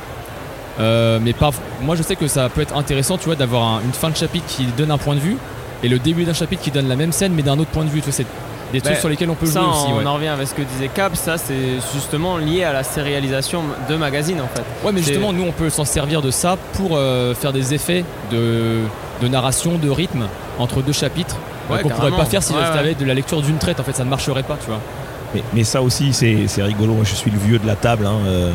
[0.81, 1.53] Euh, mais par,
[1.83, 4.17] moi, je sais que ça peut être intéressant, tu vois, d'avoir un- une fin de
[4.17, 5.37] chapitre qui donne un point de vue
[5.83, 7.91] et le début d'un chapitre qui donne la même scène mais d'un autre point de
[7.91, 8.01] vue.
[8.01, 8.27] Tu vois, c'est
[8.73, 9.87] des trucs Bah, sur lesquels on peut Ça, jouer aussi.
[9.93, 10.07] on ouais.
[10.07, 13.95] en revient avec ce que disait Cap, ça c'est justement lié à la sérialisation de
[13.95, 14.65] magazines en fait.
[14.85, 17.73] Ouais, mais C'est- justement, nous, on peut s'en servir de ça pour euh, faire des
[17.73, 18.81] effets de,
[19.23, 20.25] de narration, de rythme
[20.59, 21.37] entre deux chapitres.
[21.71, 22.79] Ouais, qu'on pourrait pas faire si Ouais, ouais.
[22.79, 23.79] avait de la lecture d'une traite.
[23.81, 24.81] En fait, ça ne marcherait pas, tu vois.
[25.53, 26.97] Mais, ça aussi, c'est rigolo.
[27.05, 28.53] Je suis le vieux de la table, hein, euh,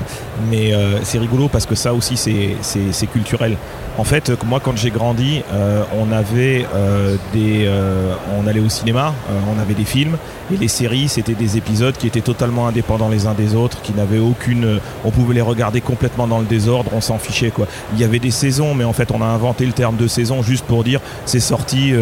[0.50, 3.58] mais euh, c'est rigolo parce que ça aussi, c'est- culturel.
[3.98, 6.12] En fait, moi, quand j'ai grandi, euh, on
[8.48, 9.14] allait au cinéma,
[9.54, 10.18] on avait des films,
[10.54, 13.94] et les séries, c'était des épisodes qui étaient totalement indépendants les uns des autres, qui
[13.94, 17.52] n'avaient aucune, on pouvait les regarder complètement dans le désordre, on s'en fichait.
[17.94, 20.44] Il y avait des saisons, mais en fait, on a inventé le terme de saison
[20.44, 21.94] juste pour dire c'est sorti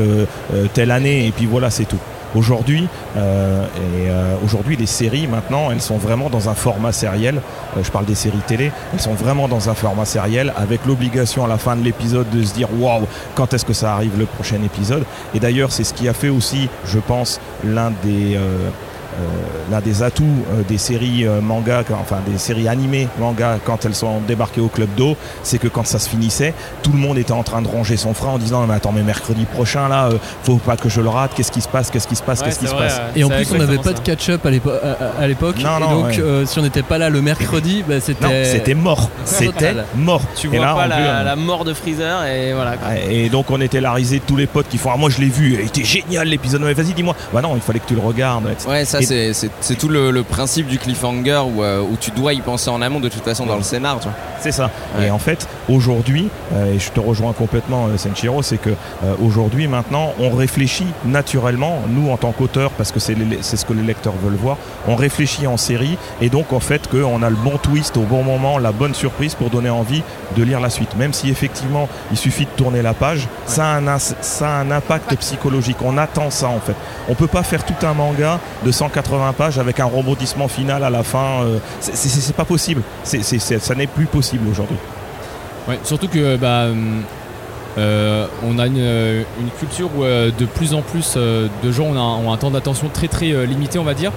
[0.74, 2.00] telle année, et puis voilà, c'est tout.
[2.38, 7.42] Aujourd'hui, euh, et euh, aujourd'hui, les séries maintenant, elles sont vraiment dans un format sériel.
[7.76, 8.72] Euh, je parle des séries télé.
[8.94, 12.44] Elles sont vraiment dans un format sériel, avec l'obligation à la fin de l'épisode de
[12.44, 15.04] se dire waouh, quand est-ce que ça arrive le prochain épisode?
[15.34, 18.38] Et d'ailleurs, c'est ce qui a fait aussi, je pense, l'un des
[19.72, 23.96] l'un des atouts euh, des séries euh, manga, enfin des séries animées manga quand elles
[23.96, 26.54] sont débarquées au club d'eau, c'est que quand ça se finissait,
[26.84, 29.04] tout le monde était en train de ronger son frein en disant mais attends mais
[29.04, 32.08] mercredi prochain là, euh, faut pas que je le rate, qu'est-ce qui se passe, qu'est-ce
[32.08, 33.02] qui se passe, Ouais, qu'est-ce qui se passe.
[33.16, 35.58] Et en plus, on n'avait pas de catch-up à l'épo- à- à- à l'époque.
[35.64, 36.20] Non, et non, donc, ouais.
[36.20, 38.46] euh, si on n'était pas là le mercredi, bah, c'était.
[38.46, 40.22] c'était mort, c'était mort.
[40.36, 42.76] Tu Et vois là, pas la, plus, euh, la mort de Freezer et voilà.
[43.10, 45.20] Et donc on était la risée de tous les potes qui font ah moi je
[45.20, 47.16] l'ai vu, il était génial l'épisode, mais vas-y dis-moi.
[47.34, 48.48] Bah non, il fallait que tu le regardes.
[48.50, 48.70] etc.
[48.70, 49.00] Ouais, ça
[49.34, 52.82] c'est- tout le, le principe du cliffhanger où, euh, où tu dois y penser en
[52.82, 54.00] amont de toute façon dans le scénar.
[54.40, 54.70] C'est ça.
[54.98, 55.08] Ouais.
[55.08, 59.14] Et en fait, aujourd'hui, euh, et je te rejoins complètement, euh, Senshiro, c'est que euh,
[59.24, 63.82] aujourd'hui, maintenant, on réfléchit naturellement, nous en tant qu'auteurs, parce que c'est ce que les
[63.84, 67.58] lecteurs veulent voir, on réfléchit en série, et donc en fait qu'on a le bon
[67.58, 70.04] twist au bon moment, la bonne surprise pour donner envie
[70.36, 70.96] de lire la suite.
[70.98, 74.72] Même si effectivement, il suffit de tourner la page, ça, a un, ça a un
[74.72, 75.78] impact psychologique.
[75.84, 76.76] On attend ça en fait.
[77.10, 80.90] On peut pas faire tout un manga de 180 pages avec un rebondissement final à
[80.90, 81.44] la fin.
[81.44, 82.82] euh, c'est- pas possible.
[83.04, 84.78] Ça n'est plus possible aujourd'hui.
[85.84, 87.04] Surtout que bah, hum,
[87.78, 89.24] euh, on a une, euh,
[89.60, 93.08] culture où euh, de plus en plus euh, de gens ont un, temps d'attention très
[93.08, 94.12] très euh, limité, on va dire.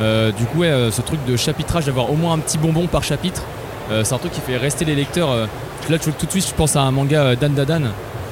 [0.00, 3.02] Euh, du coup, euh, ce truc de chapitrage, d'avoir au moins un petit bonbon par
[3.02, 3.42] chapitre,
[3.90, 5.30] euh, c'est un truc qui fait rester les lecteurs.
[5.30, 5.46] euh.
[5.88, 7.82] là, tu vois, tout de suite, je pense à un manga euh, Dan Dadan,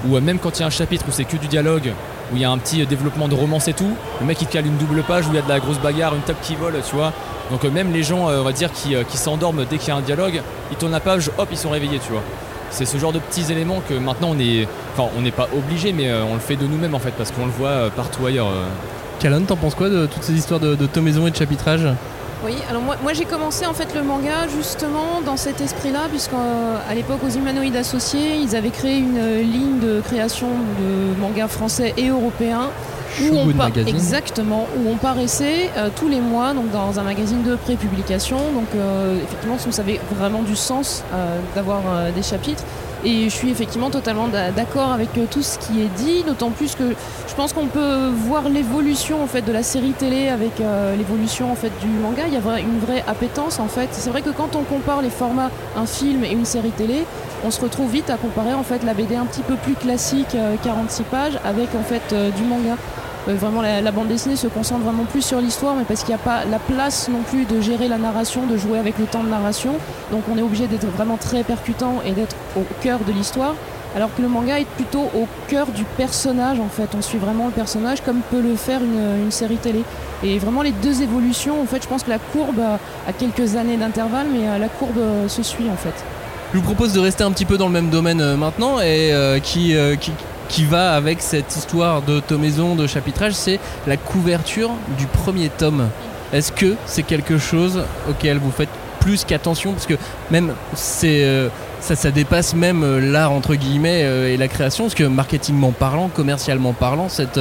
[0.09, 1.92] où euh, même quand il y a un chapitre où c'est que du dialogue,
[2.32, 4.46] où il y a un petit euh, développement de romance et tout, le mec il
[4.46, 6.38] te cale une double page où il y a de la grosse bagarre, une table
[6.42, 7.12] qui vole, tu vois.
[7.50, 9.96] Donc euh, même les gens, euh, on va dire, qui, s'endorment dès qu'il y a
[9.96, 12.22] un dialogue, ils tournent la page, hop, ils sont réveillés, tu vois.
[12.70, 15.92] C'est ce genre de petits éléments que maintenant on est, enfin on n'est pas obligé,
[15.92, 18.48] mais on le fait de nous-mêmes en fait, parce qu'on le voit partout ailleurs.
[19.20, 21.86] Calonne, t'en penses quoi de toutes ces histoires de, de tomaison et de chapitrage?
[22.46, 26.94] Oui, alors moi, moi j'ai commencé en fait le manga justement dans cet esprit-là, puisqu'à
[26.94, 31.92] l'époque aux Humanoïdes Associés, ils avaient créé une euh, ligne de création de manga français
[31.96, 32.70] et européen.
[33.20, 33.96] Où on, Shogun pa- Magazine.
[33.96, 38.37] exactement, où on paraissait euh, tous les mois donc dans un magazine de pré-publication.
[38.54, 41.82] Donc euh, effectivement, ça avait vraiment du sens euh, d'avoir
[42.14, 42.62] des chapitres.
[43.04, 46.50] Et je suis effectivement totalement d'a- d'accord avec euh, tout ce qui est dit, d'autant
[46.50, 46.94] plus que
[47.28, 51.52] je pense qu'on peut voir l'évolution en fait de la série télé avec euh, l'évolution
[51.52, 52.22] en fait du manga.
[52.26, 53.88] Il y a une vraie appétence en fait.
[53.92, 57.04] C'est vrai que quand on compare les formats un film et une série télé,
[57.44, 60.35] on se retrouve vite à comparer en fait la BD un petit peu plus classique,
[60.35, 62.76] euh, 46 pages, avec en fait euh, du manga.
[63.28, 66.20] Euh, vraiment la, bande dessinée se concentre vraiment plus sur l'histoire, mais parce qu'il n'y
[66.20, 69.24] a pas la place non plus de gérer la narration, de jouer avec le temps
[69.24, 69.74] de narration.
[70.12, 73.54] Donc on est obligé d'être vraiment très percutant et d'être au cœur de l'histoire.
[73.96, 76.88] Alors que le manga est plutôt au cœur du personnage en fait.
[76.96, 79.82] On suit vraiment le personnage comme peut le faire une, série télé.
[80.22, 83.76] Et vraiment les deux évolutions, en fait, je pense que la courbe a, quelques années
[83.76, 85.94] d'intervalle, mais euh, la courbe euh, se suit en fait.
[86.52, 89.12] Je vous propose de rester un petit peu dans le même domaine maintenant et
[89.42, 89.74] qui,
[90.48, 95.88] qui va avec cette histoire de tomaison, de chapitrage, c'est la couverture du premier tome.
[96.32, 98.68] Est-ce que c'est quelque chose auquel vous faites
[99.00, 99.72] plus qu'attention?
[99.72, 99.94] Parce que
[100.30, 101.48] même c'est euh,
[101.80, 106.09] ça, dépasse même euh, l'art entre guillemets euh, et la création, parce que marketingment parlant,
[106.09, 107.40] commercialement parlant, cette,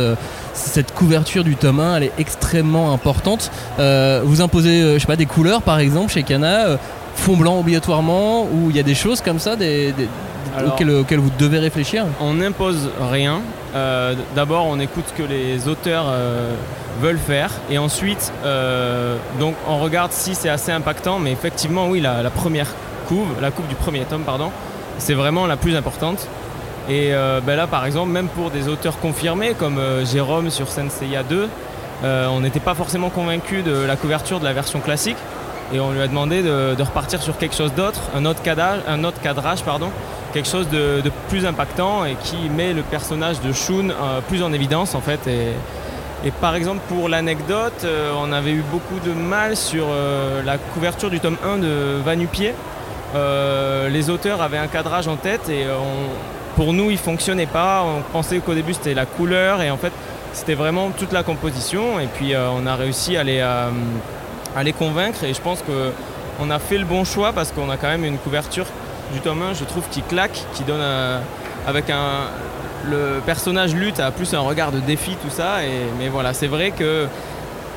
[0.54, 3.52] cette couverture du tome 1, elle est extrêmement importante.
[3.80, 6.78] Vous imposez, je sais pas, des couleurs par exemple chez euh,
[7.16, 9.94] fond blanc obligatoirement, ou il y a des choses comme ça des-
[10.58, 12.06] Alors- auxquelles, auxquelles vous devez réfléchir?
[12.20, 13.42] On n'impose rien.
[13.76, 16.54] Euh, D'abord, on écoute ce que les auteurs euh,
[17.02, 17.52] veulent faire.
[17.70, 21.20] Et ensuite, euh, donc, on regarde si c'est assez impactant.
[21.20, 22.68] Mais effectivement, oui, la, la première
[23.08, 24.52] couve, la couve du premier tome, pardon,
[24.98, 26.28] c'est vraiment la plus importante.
[26.88, 30.68] Et euh, ben là, par exemple, même pour des auteurs confirmés comme euh, Jérôme sur
[30.70, 31.48] Senseiya 2,
[32.04, 35.18] euh, on n'était pas forcément convaincu de la couverture de la version classique.
[35.74, 38.82] Et on lui a demandé de, de repartir sur quelque chose d'autre, un autre cadrage,
[38.88, 39.90] un autre cadrage pardon,
[40.36, 44.52] quelque chose de, plus impactant et qui met le personnage de Shun euh, plus en
[44.52, 45.26] évidence en fait.
[45.28, 45.54] Et,
[46.28, 50.58] et par exemple pour l'anecdote, euh, on avait eu beaucoup de mal sur euh, la
[50.58, 52.54] couverture du tome 1 de Vanupier.
[53.94, 55.66] Les auteurs avaient un cadrage en tête et
[56.58, 57.86] pour nous il fonctionnait pas.
[57.86, 59.94] On pensait qu'au début c'était la couleur et en fait
[60.34, 65.24] c'était vraiment toute la composition et puis on a réussi à les, à les convaincre
[65.24, 65.92] et je pense que
[66.42, 68.66] on a fait le bon choix parce qu'on a quand même une couverture
[69.14, 71.22] du tome 1 je trouve qui claque, qui donne un-
[71.68, 72.28] avec un
[72.90, 75.56] le personnage lutte a plus un regard de défi tout ça
[75.98, 77.08] mais voilà c'est vrai que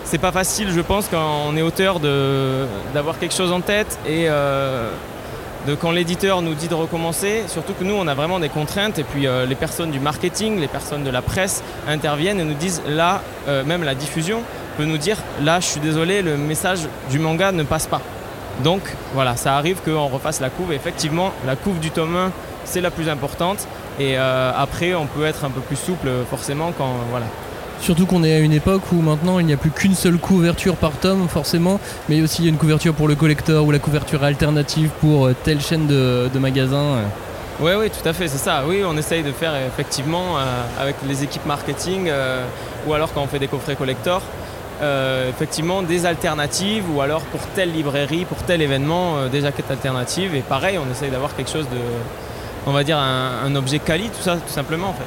[0.05, 4.27] c'est pas facile je pense quand on est auteur d'avoir quelque chose en tête et
[4.29, 4.91] euh,
[5.67, 8.99] de quand l'éditeur nous dit de recommencer surtout que nous on a vraiment des contraintes
[8.99, 12.55] et puis euh, les personnes du marketing les personnes de la presse interviennent et nous
[12.55, 14.43] disent là euh, même la diffusion
[14.77, 18.01] peut nous dire là je suis désolé le message du manga ne passe pas
[18.65, 18.81] donc
[19.15, 20.73] voilà, ça arrive qu'on refasse la couve.
[20.73, 22.33] Et effectivement, la couve du tome 1,
[22.65, 23.67] c'est la plus importante.
[23.99, 27.27] Et euh, après, on peut être un peu plus souple, forcément, quand voilà.
[27.81, 30.75] Surtout qu'on est à une époque où maintenant il n'y a plus qu'une seule couverture
[30.75, 33.79] par tome forcément, mais aussi il y a une couverture pour le collector ou la
[33.79, 36.99] couverture alternative pour euh, telle chaîne de, de magasins.
[37.61, 38.63] Oui, oui, tout à fait, c'est ça.
[38.69, 42.45] Oui, on essaye de faire effectivement euh, avec les équipes marketing euh,
[42.87, 44.23] ou alors quand on fait des coffrets collector,
[44.83, 49.71] euh, effectivement des alternatives ou alors pour telle librairie, pour tel événement, euh, des jaquettes
[49.71, 50.35] alternatives.
[50.35, 51.79] Et pareil, on essaye d'avoir quelque chose de,
[52.67, 55.05] on va dire, un, un objet quali, tout ça, tout simplement en fait.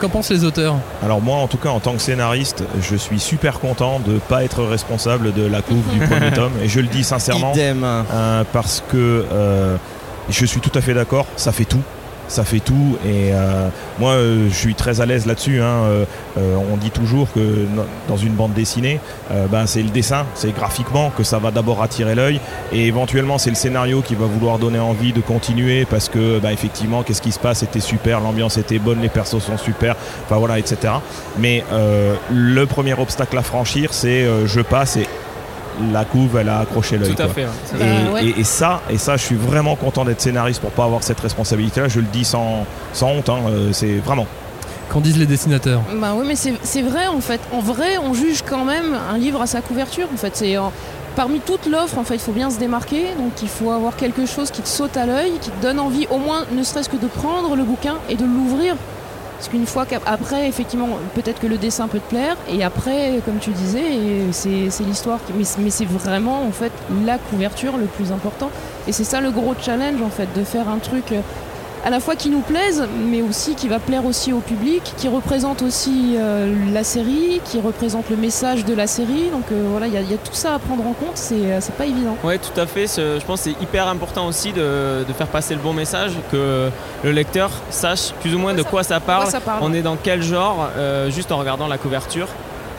[0.00, 0.74] Qu'en pensent les auteurs?
[1.04, 4.42] Alors moi, en tout cas, en tant que scénariste, je suis super content de pas
[4.42, 6.52] être responsable de la couve du premier tome.
[6.62, 7.84] Et je le dis sincèrement, Idem.
[7.84, 9.76] euh, parce que euh,
[10.30, 11.80] je suis tout à fait d'accord, ça fait tout.
[12.28, 15.60] Ça fait tout et euh, moi euh, je suis très à l'aise là-dessus.
[15.60, 15.84] hein.
[15.84, 16.04] Euh,
[16.72, 17.66] on dit toujours que
[18.08, 18.98] dans une bande dessinée,
[19.50, 22.40] ben, c'est le dessin, c'est graphiquement que ça va d'abord attirer l'œil
[22.72, 26.50] et éventuellement c'est le scénario qui va vouloir donner envie de continuer parce que ben,
[26.50, 30.36] effectivement qu'est-ce qui se passe C'était super, l'ambiance était bonne, les persos sont super, enfin
[30.38, 30.94] voilà, etc.
[31.38, 31.62] Mais
[32.32, 35.06] le premier obstacle à franchir, c'est je passe et
[35.92, 37.14] la couve elle a accroché l'œil.
[37.14, 37.34] Tout à quoi.
[37.34, 37.44] fait.
[37.44, 37.50] ouais.
[37.64, 38.12] C'est Et, ça.
[38.12, 38.24] Ouais.
[38.24, 41.20] et- et ça, et ça, je suis vraiment content d'être scénariste pour pas avoir cette
[41.20, 41.88] responsabilité-là.
[41.88, 43.28] Je le dis sans, sans honte.
[43.28, 44.26] hein, euh, c'est vraiment.
[44.90, 45.80] Qu'en disent les dessinateurs?
[46.00, 47.40] Bah oui, mais c'est c'est vrai en fait.
[47.52, 50.06] En vrai, on juge quand même un livre à sa couverture.
[50.12, 50.60] En fait, c'est euh,
[51.16, 51.98] parmi toute l'offre.
[51.98, 53.06] En fait, il faut bien se démarquer.
[53.18, 56.06] Donc, il faut avoir quelque chose qui te saute à l'œil, qui te donne envie,
[56.10, 58.76] au moins, ne serait-ce que de prendre le bouquin et de l'ouvrir.
[59.44, 63.36] Parce qu'une fois qu'après, effectivement, peut-être que le dessin peut te plaire, et après, comme
[63.40, 63.82] tu disais,
[64.32, 65.20] c'est l'histoire.
[65.36, 66.72] Mais, mais c'est vraiment en fait
[67.04, 68.48] la couverture le plus important.
[68.88, 71.12] Et c'est ça le gros challenge en fait, de faire un truc.
[71.84, 75.06] À la fois qui nous plaise, mais aussi qui va plaire aussi au public, qui
[75.08, 79.28] représente aussi euh, la série, qui représente le message de la série.
[79.30, 81.12] Donc euh, voilà, il y, a- il y a tout ça à prendre en compte,
[81.16, 82.16] c'est euh, c'est pas évident.
[82.24, 82.86] Ouais, tout à fait.
[82.86, 86.70] Je pense que c'est hyper important aussi de, de faire passer le bon message, que
[87.04, 89.82] le lecteur sache plus ou moins de quoi ça parle, Quoi ça parle on est
[89.82, 92.28] dans quel genre, euh, juste en regardant la couverture.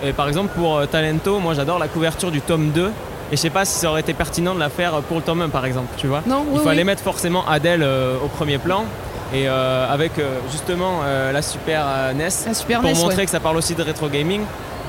[0.03, 2.91] Et par exemple, pour Talento, moi j'adore la couverture du tome 2.
[3.31, 5.41] Et je sais pas si ça aurait été pertinent de la faire pour le tome
[5.41, 6.21] 1 par exemple, tu vois.
[6.27, 6.83] Non, Il oui, fallait oui.
[6.85, 8.85] mettre forcément Adèle euh, au premier plan.
[9.33, 13.17] Et euh, avec euh, justement euh, la Super euh, NES La Super pour NES, montrer
[13.17, 13.25] ouais.
[13.25, 14.41] que ça parle aussi de rétro gaming.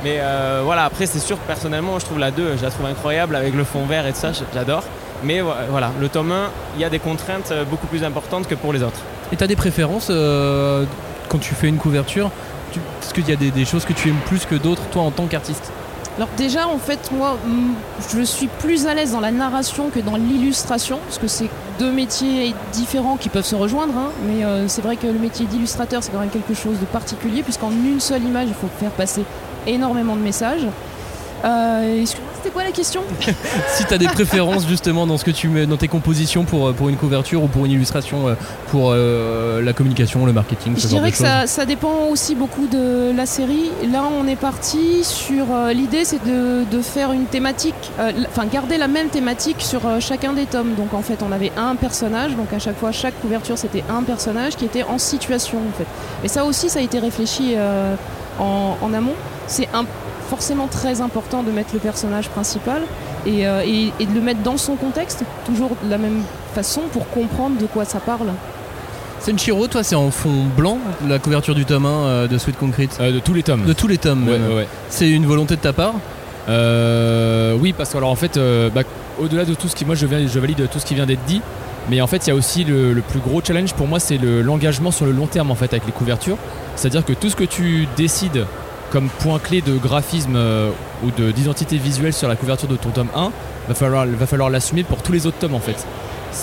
[0.05, 2.85] Mais euh, voilà, après c'est sûr que personnellement je trouve la 2, je la trouve
[2.87, 4.83] incroyable avec le fond vert et tout ça, j'adore.
[5.25, 8.55] Mais vo- voilà, le tome 1, il y a des contraintes beaucoup plus importantes que
[8.55, 9.01] pour les autres.
[9.33, 10.85] Et t'as des préférences euh,
[11.31, 12.31] quand tu fais une couverture
[12.73, 15.03] tu- Est-ce qu'il y a des, des choses que tu aimes plus que d'autres, toi,
[15.03, 15.73] en tant qu'artiste?
[16.17, 17.37] Alors déjà, en fait, moi,
[18.15, 21.93] je suis plus à l'aise dans la narration que dans l'illustration, parce que c'est deux
[21.93, 23.93] métiers différents qui peuvent se rejoindre.
[23.99, 24.11] hein.
[24.27, 27.43] mais euh, c'est vrai que le métier d'illustrateur, c'est quand même quelque chose de particulier,
[27.43, 29.25] puisqu'en une seule image, il faut faire passer
[29.67, 30.67] énormément de messages.
[31.45, 32.05] Euh,
[32.47, 33.03] c'était quoi la question?
[33.77, 36.73] Si t'as des préférences justement dans ce que tu mets dans tes compositions pour, euh,
[36.73, 38.35] pour une couverture ou pour une illustration, euh,
[38.71, 42.07] pour euh, la communication, le marketing, ce Je genre de dirais que ça, ça dépend
[42.11, 43.71] aussi beaucoup de la série.
[43.93, 48.47] Là, on est parti sur euh, l'idée, c'est de, de faire une thématique, euh, enfin
[48.47, 50.75] garder la même thématique sur chacun des tomes.
[50.75, 54.03] Donc en fait, on avait un personnage, donc à chaque fois, chaque couverture, c'était un
[54.05, 55.87] personnage qui était en situation en fait.
[56.25, 57.55] Et ça aussi, ça a été réfléchi
[58.39, 59.15] en, en amont.
[59.49, 59.85] C'est un-
[60.29, 62.83] forcément très important de mettre le personnage principal
[63.27, 66.23] et, euh, et- et de le mettre dans son contexte, toujours de la même
[66.55, 68.29] façon pour comprendre de quoi ça parle.
[69.21, 72.97] Senshiro, toi, c'est en fond blanc, la couverture du tome 1 euh, de Sweet Concrete
[73.01, 73.65] Euh, de tous les tomes.
[73.65, 74.69] De tous les tomes, Ouais, ouais.
[74.89, 75.95] C'est une volonté de ta part
[76.49, 78.83] Euh, oui, parce que alors en fait, euh, bah,
[79.19, 81.25] au-delà de tout ce qui, moi je, viens, je valide tout ce qui vient d'être
[81.27, 81.41] dit,
[81.91, 84.17] mais en fait il y a aussi le, le plus gros challenge pour moi, c'est
[84.19, 86.37] le- l'engagement sur le long terme en fait avec les couvertures.
[86.77, 88.45] C'est-à-dire que tout ce que tu décides
[88.91, 90.71] comme point clé de graphisme euh,
[91.05, 93.31] ou de- d'identité visuelle sur la couverture de ton tome 1,
[93.69, 95.85] va falloir, va falloir l'assumer pour tous les autres tomes en fait.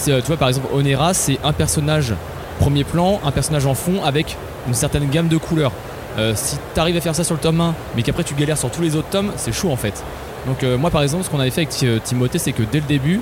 [0.10, 2.14] Euh, tu vois par exemple Onera, c'est un personnage
[2.60, 5.72] premier plan, un personnage en fond avec une certaine gamme de couleurs.
[6.18, 8.58] Euh, si tu arrives à faire ça sur le tome 1, mais qu'après tu galères
[8.58, 10.04] sur tous les autres tomes, c'est chaud en fait.
[10.46, 12.86] Donc moi par exemple, ce qu'on avait fait avec Ti- Timothée, c'est que dès le
[12.86, 13.22] début,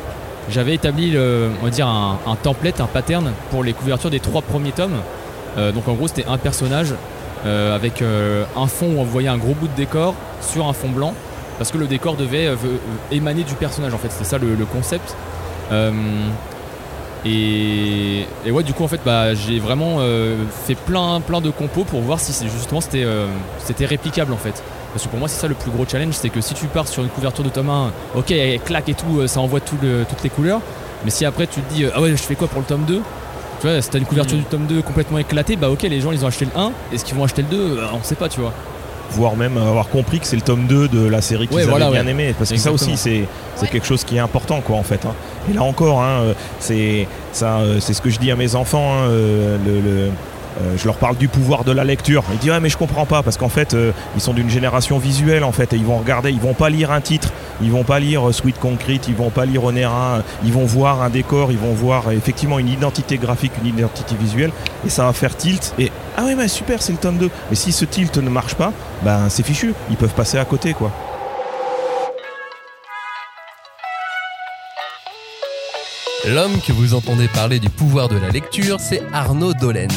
[0.50, 4.72] j'avais établi on va dire un, template, un pattern pour les couvertures des trois premiers
[4.72, 4.96] tomes.
[5.58, 6.96] Donc en gros c'était un personnage
[7.46, 10.74] euh, avec euh, un fond où on voyait un gros bout de décor sur un
[10.74, 11.16] fond blanc,
[11.58, 12.56] parce que le décor devait euh,
[13.12, 15.16] émaner du personnage en fait, c'était ça le, concept.
[17.24, 20.00] Et, ouais, du coup, en fait, bah, j'ai vraiment
[20.66, 24.62] fait plein, plein de compos pour voir si justement c'était réplicable en fait.
[24.92, 26.88] Parce que pour moi, c'est ça le plus gros challenge, c'est que si tu pars
[26.88, 28.34] sur une couverture de tome 1, ok,
[28.66, 30.62] claque et tout, ça envoie toutes les couleurs,
[31.06, 33.02] mais si après tu te dis, ah ouais, je fais quoi pour le tome 2
[33.62, 36.12] Tu vois, si t'as une couverture du tome 2 complètement éclatée, bah ok, les gens
[36.12, 38.28] ils ont acheté le 1, est-ce qu'ils vont acheter le 2 Bah, On sait pas,
[38.28, 38.52] tu vois.
[39.12, 41.70] voire même avoir compris que c'est le tome 2 de la série qu'ils Ouais, avaient
[41.72, 42.12] voilà, bien ouais.
[42.12, 42.78] aimé parce que Exactement.
[42.88, 45.14] ça aussi c'est quelque chose qui est important quoi en fait hein.
[45.50, 48.56] et là encore hein, euh, c'est ça euh, c'est ce que je dis à mes
[48.56, 50.12] enfants hein, euh, le, le-
[50.60, 52.24] euh, je leur parle du pouvoir de la lecture.
[52.34, 54.98] Ils disent ouais mais je comprends pas parce qu'en fait euh, ils sont d'une génération
[54.98, 57.84] visuelle en fait et ils vont regarder, ils vont pas lire un titre, ils vont
[57.84, 61.52] pas lire euh, Sweet Concrete, ils vont pas lire Onera, ils vont voir un décor,
[61.52, 64.52] ils vont voir effectivement une identité graphique, une identité visuelle
[64.86, 67.56] et ça va faire tilt et ah ouais mais super c'est le tome 2 mais
[67.56, 69.74] si ce tilt ne marche pas ben c'est fichu.
[69.90, 70.92] Ils peuvent passer à côté quoi
[76.28, 79.90] L'homme que vous entendez parler du pouvoir de la lecture, c'est Arnaud Dolen.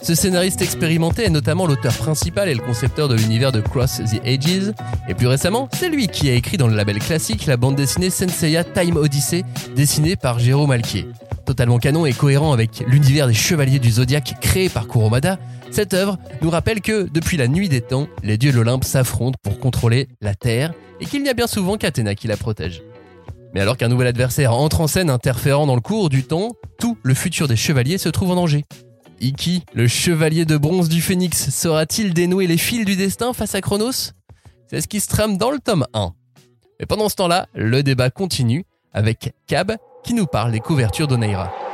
[0.00, 4.24] Ce scénariste expérimenté est notamment l'auteur principal et le concepteur de l'univers de Cross the
[4.24, 4.72] Ages,
[5.08, 8.10] et plus récemment, c'est lui qui a écrit dans le label classique la bande dessinée
[8.10, 9.42] Senseiya Time Odyssey,
[9.74, 11.08] dessinée par Jérôme Alquier.
[11.44, 15.36] Totalement canon et cohérent avec l'univers des chevaliers du zodiaque créé par Kuromada,
[15.72, 19.38] cette œuvre nous rappelle que, depuis la nuit des temps, les dieux de l'Olympe s'affrontent
[19.42, 22.82] pour contrôler la Terre, et qu'il n'y a bien souvent qu'Athéna qui la protège.
[23.54, 26.98] Mais alors qu'un nouvel adversaire entre en scène interférant dans le cours du temps, tout
[27.02, 28.64] le futur des chevaliers se trouve en danger.
[29.20, 33.60] Iki, le chevalier de bronze du phénix, saura-t-il dénouer les fils du destin face à
[33.60, 34.12] Chronos
[34.70, 36.12] C'est ce qui se trame dans le tome 1.
[36.80, 41.65] Mais pendant ce temps-là, le débat continue avec Cab qui nous parle des couvertures d'Oneira.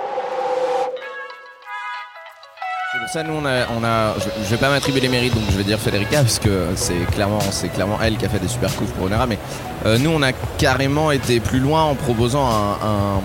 [3.07, 5.57] Ça, nous, on a, on a je, je vais pas m'attribuer les mérites, donc je
[5.57, 8.75] vais dire Federica, parce que c'est clairement, c'est clairement elle qui a fait des super
[8.75, 9.27] coups pour Onera.
[9.27, 9.39] Mais
[9.87, 13.21] euh, nous, on a carrément été plus loin en proposant un,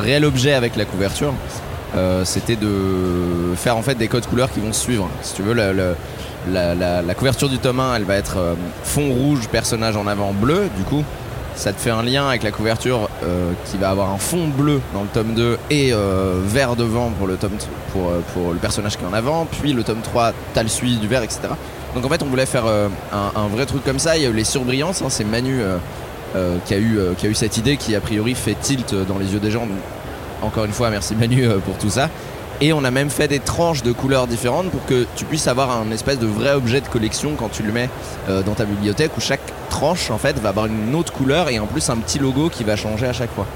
[0.00, 1.34] réel objet avec la couverture.
[1.96, 5.08] Euh, C'était de faire en fait des codes couleurs qui vont suivre.
[5.22, 8.54] Si tu veux, la couverture du tome 1, elle va être euh,
[8.84, 11.04] fond rouge, personnage en avant bleu, du coup.
[11.56, 14.80] Ça te fait un lien avec la couverture euh, qui va avoir un fond bleu
[14.92, 17.52] dans le tome 2 et euh, vert devant pour le, tome,
[17.92, 19.46] pour, euh, pour le personnage qui est en avant.
[19.46, 21.40] Puis le tome 3, t'as le suivi du vert, etc.
[21.94, 24.16] Donc en fait, on voulait faire un, vrai truc comme ça.
[24.16, 25.60] Il y a eu les surbrillances, hein, c'est Manu
[26.64, 29.32] qui, a eu, qui a eu cette idée qui, a priori, fait tilt dans les
[29.32, 29.60] yeux des gens.
[29.60, 29.78] Donc,
[30.42, 32.10] encore une fois, merci Manu pour tout ça.
[32.60, 35.70] Et on a même fait des tranches de couleurs différentes pour que tu puisses avoir
[35.70, 37.90] un espèce de vrai objet de collection quand tu le mets
[38.28, 39.40] euh, dans ta bibliothèque où chaque
[39.70, 42.62] tranche en fait va avoir une autre couleur et en plus un petit logo qui
[42.64, 43.46] va changer à chaque fois.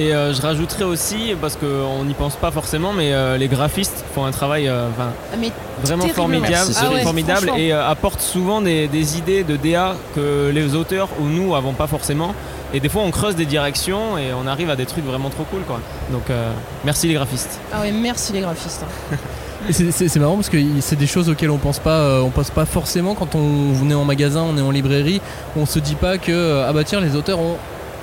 [0.00, 4.04] Et euh, je rajouterais aussi, parce qu'on n'y pense pas forcément, mais euh, les graphistes
[4.14, 5.36] font un travail euh, Ah,
[5.82, 7.56] vraiment formidable, Merci, Ah ouais, formidable franchement.
[7.56, 11.72] et euh, apportent souvent des, des idées de DA que les auteurs ou nous avons
[11.72, 12.32] pas forcément.
[12.74, 15.44] Et des fois, on creuse des directions et on arrive à des trucs vraiment trop
[15.44, 15.62] cool.
[15.62, 15.80] Quoi.
[16.12, 16.52] Donc, euh,
[16.84, 17.58] merci les graphistes.
[17.72, 18.84] ah ouais, merci les graphistes.
[19.12, 19.16] hein.
[19.70, 22.64] C'est- marrant parce que c'est des choses auxquelles on pense pas, euh, on pense pas
[22.64, 25.20] forcément quand on est en magasin, on est en librairie,
[25.56, 27.56] on se dit pas que euh, ah bah tiens les auteurs ont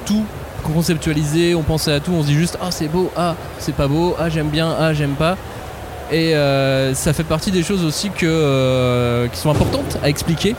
[0.06, 0.25] tout
[0.63, 3.88] conceptualisé, on pensait à tout, on se dit juste ah c'est beau, ah c'est pas
[3.88, 5.38] beau, ah j'aime bien, ah j'aime pas.
[6.12, 10.56] Et euh, ça fait partie des choses aussi que, euh, qui sont importantes à expliquer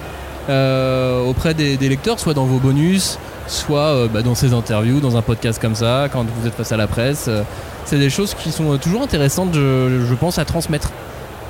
[0.49, 5.01] euh, auprès des, des lecteurs, soit dans vos bonus, soit euh, bah, dans ces interviews,
[5.01, 7.27] dans un podcast comme ça, quand vous êtes face à la presse.
[7.29, 7.43] euh,
[7.85, 10.91] c'est des choses qui sont euh, toujours intéressantes, je, pense, à transmettre.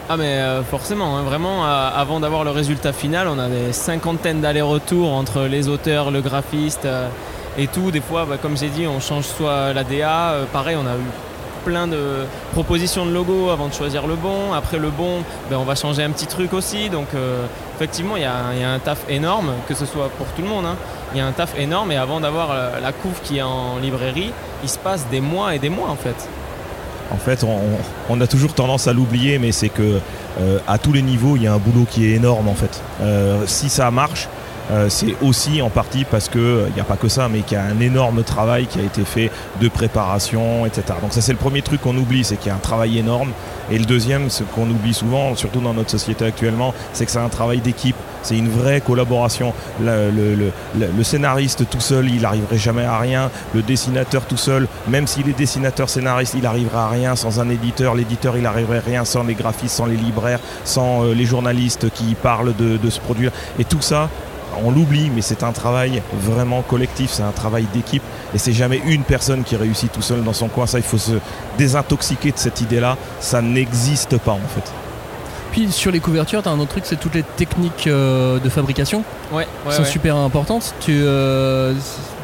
[0.08, 0.38] Ah mais
[0.70, 5.66] forcément, hein, vraiment, avant d'avoir le résultat final, on a des cinquantaines d'allers-retours entre les
[5.68, 6.86] auteurs, le graphiste
[7.58, 7.90] et tout.
[7.90, 11.10] Des fois, bah, comme j'ai dit, on change soit la DA, pareil, on a eu
[11.64, 11.98] plein de
[12.52, 14.52] propositions de logos avant de choisir le bon.
[14.52, 16.88] Après le bon, ben, on va changer un petit truc aussi.
[16.88, 17.08] Donc
[17.74, 20.42] effectivement, il y, a il y a un taf énorme, que ce soit pour tout
[20.42, 20.66] le monde.
[20.66, 20.76] hein.
[21.12, 23.78] Il y a un taf énorme et avant d'avoir euh, la couve qui est en
[23.78, 26.16] librairie, il se passe des mois et des mois en fait.
[27.12, 27.44] En fait,
[28.08, 30.00] on, a toujours tendance à l'oublier, mais c'est que
[30.40, 32.82] euh, à tous les niveaux, il y a un boulot qui est énorme en fait.
[33.00, 34.28] Euh, si ça marche,
[34.88, 37.60] c'est aussi en partie parce que il n'y a pas que ça, mais qu'il y
[37.60, 40.98] a un énorme travail qui a été fait de préparation, etc.
[41.00, 43.30] Donc ça, c'est le premier truc qu'on oublie, c'est qu'il y a un travail énorme.
[43.70, 47.18] Et le deuxième, ce qu'on oublie souvent, surtout dans notre société actuellement, c'est que c'est
[47.18, 47.94] un travail d'équipe.
[48.26, 49.54] C'est une vraie collaboration.
[49.80, 50.50] Le,
[51.04, 53.30] scénariste tout seul, il n'arriverait jamais à rien.
[53.54, 57.48] Le dessinateur tout seul, même s'il est dessinateur scénariste, il n'arrivera à rien sans un
[57.48, 57.94] éditeur.
[57.94, 62.16] L'éditeur, il n'arriverait rien sans les graphistes, sans les libraires, sans euh, les journalistes qui
[62.16, 63.28] parlent de, de ce produit.
[63.60, 64.10] Et tout ça,
[64.64, 68.02] on l'oublie, mais c'est un travail vraiment collectif, c'est un travail d'équipe.
[68.34, 70.66] Et c'est jamais une personne qui réussit tout seul dans son coin.
[70.66, 71.12] Ça, il faut se
[71.58, 72.96] désintoxiquer de cette idée-là.
[73.20, 74.85] Ça n'existe pas en fait.
[75.56, 79.02] Puis sur les couvertures, t'as un autre truc, c'est toutes les techniques euh, de fabrication
[79.32, 80.74] Ouais, qui sont super importantes.
[80.80, 81.72] Tu euh,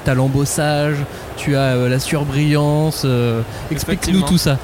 [0.07, 0.97] as l'embossage,
[1.39, 3.07] tu as euh, la surbrillance.
[3.71, 4.59] Explique-nous tout ça.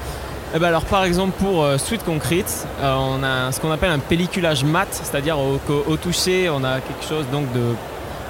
[0.53, 3.89] Eh ben alors par exemple pour euh, Sweet Concrete, euh, on a ce qu'on appelle
[3.89, 7.59] un pelliculage mat, c'est-à-dire qu'au- au toucher on a quelque chose donc de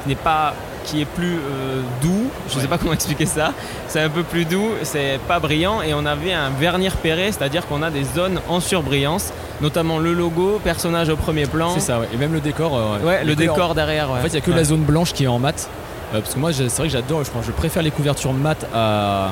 [0.04, 3.54] qui n'est pas qui est plus euh, doux, je ne sais pas comment expliquer ça,
[3.88, 7.68] c'est un peu plus doux, c'est pas brillant et on avait un vernis repéré, c'est-à-dire
[7.68, 11.72] qu'on a des zones en surbrillance, notamment le logo, personnage au premier plan.
[11.74, 12.08] C'est ça, ouais.
[12.14, 12.76] Et même le décor.
[12.76, 14.12] euh, Ouais, le décor derrière.
[14.12, 15.70] En fait, il n'y a que la zone blanche qui est en mat.
[16.14, 19.32] Euh, parce que moi, c'est vrai que j'adore, je, préfère les couvertures mat à,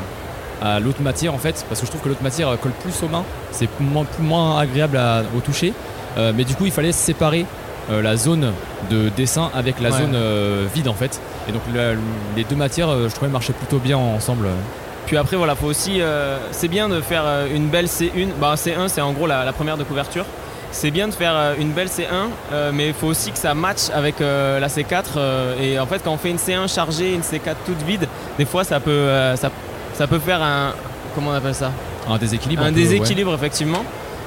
[0.62, 1.66] à l'autre matière en fait.
[1.70, 3.24] Parce que je trouve que l'autre matière colle plus aux mains.
[3.52, 5.74] C'est moins, agréable à- au toucher.
[6.36, 7.46] Mais du coup, il fallait séparer
[7.92, 8.52] euh, la zone
[8.92, 9.98] de dessin avec la Ouais.
[9.98, 11.20] zone euh, vide en fait.
[11.48, 11.94] Et donc, la-
[12.36, 14.48] les deux matières, euh, je trouvais marchaient plutôt bien ensemble.
[15.06, 16.02] Puis après, voilà, faut aussi.
[16.52, 17.24] c'est bien de faire
[17.54, 18.28] une belle C1.
[18.42, 20.26] Bah, C1, c'est en gros la, la première de couverture.
[20.72, 22.04] C'est bien de faire une belle C1,
[22.52, 25.04] euh, mais il faut aussi que ça matche avec la C4.
[25.16, 28.06] euh, et en fait, quand on fait une C1 chargée, une C4 toute vide,
[28.38, 29.50] des fois, ça peut, ça,
[29.94, 30.74] ça peut faire un.
[31.16, 31.72] Comment on appelle ça?
[32.10, 32.62] Un déséquilibre.
[32.64, 32.82] un peu, ouais.
[32.82, 33.84] déséquilibre effectivement.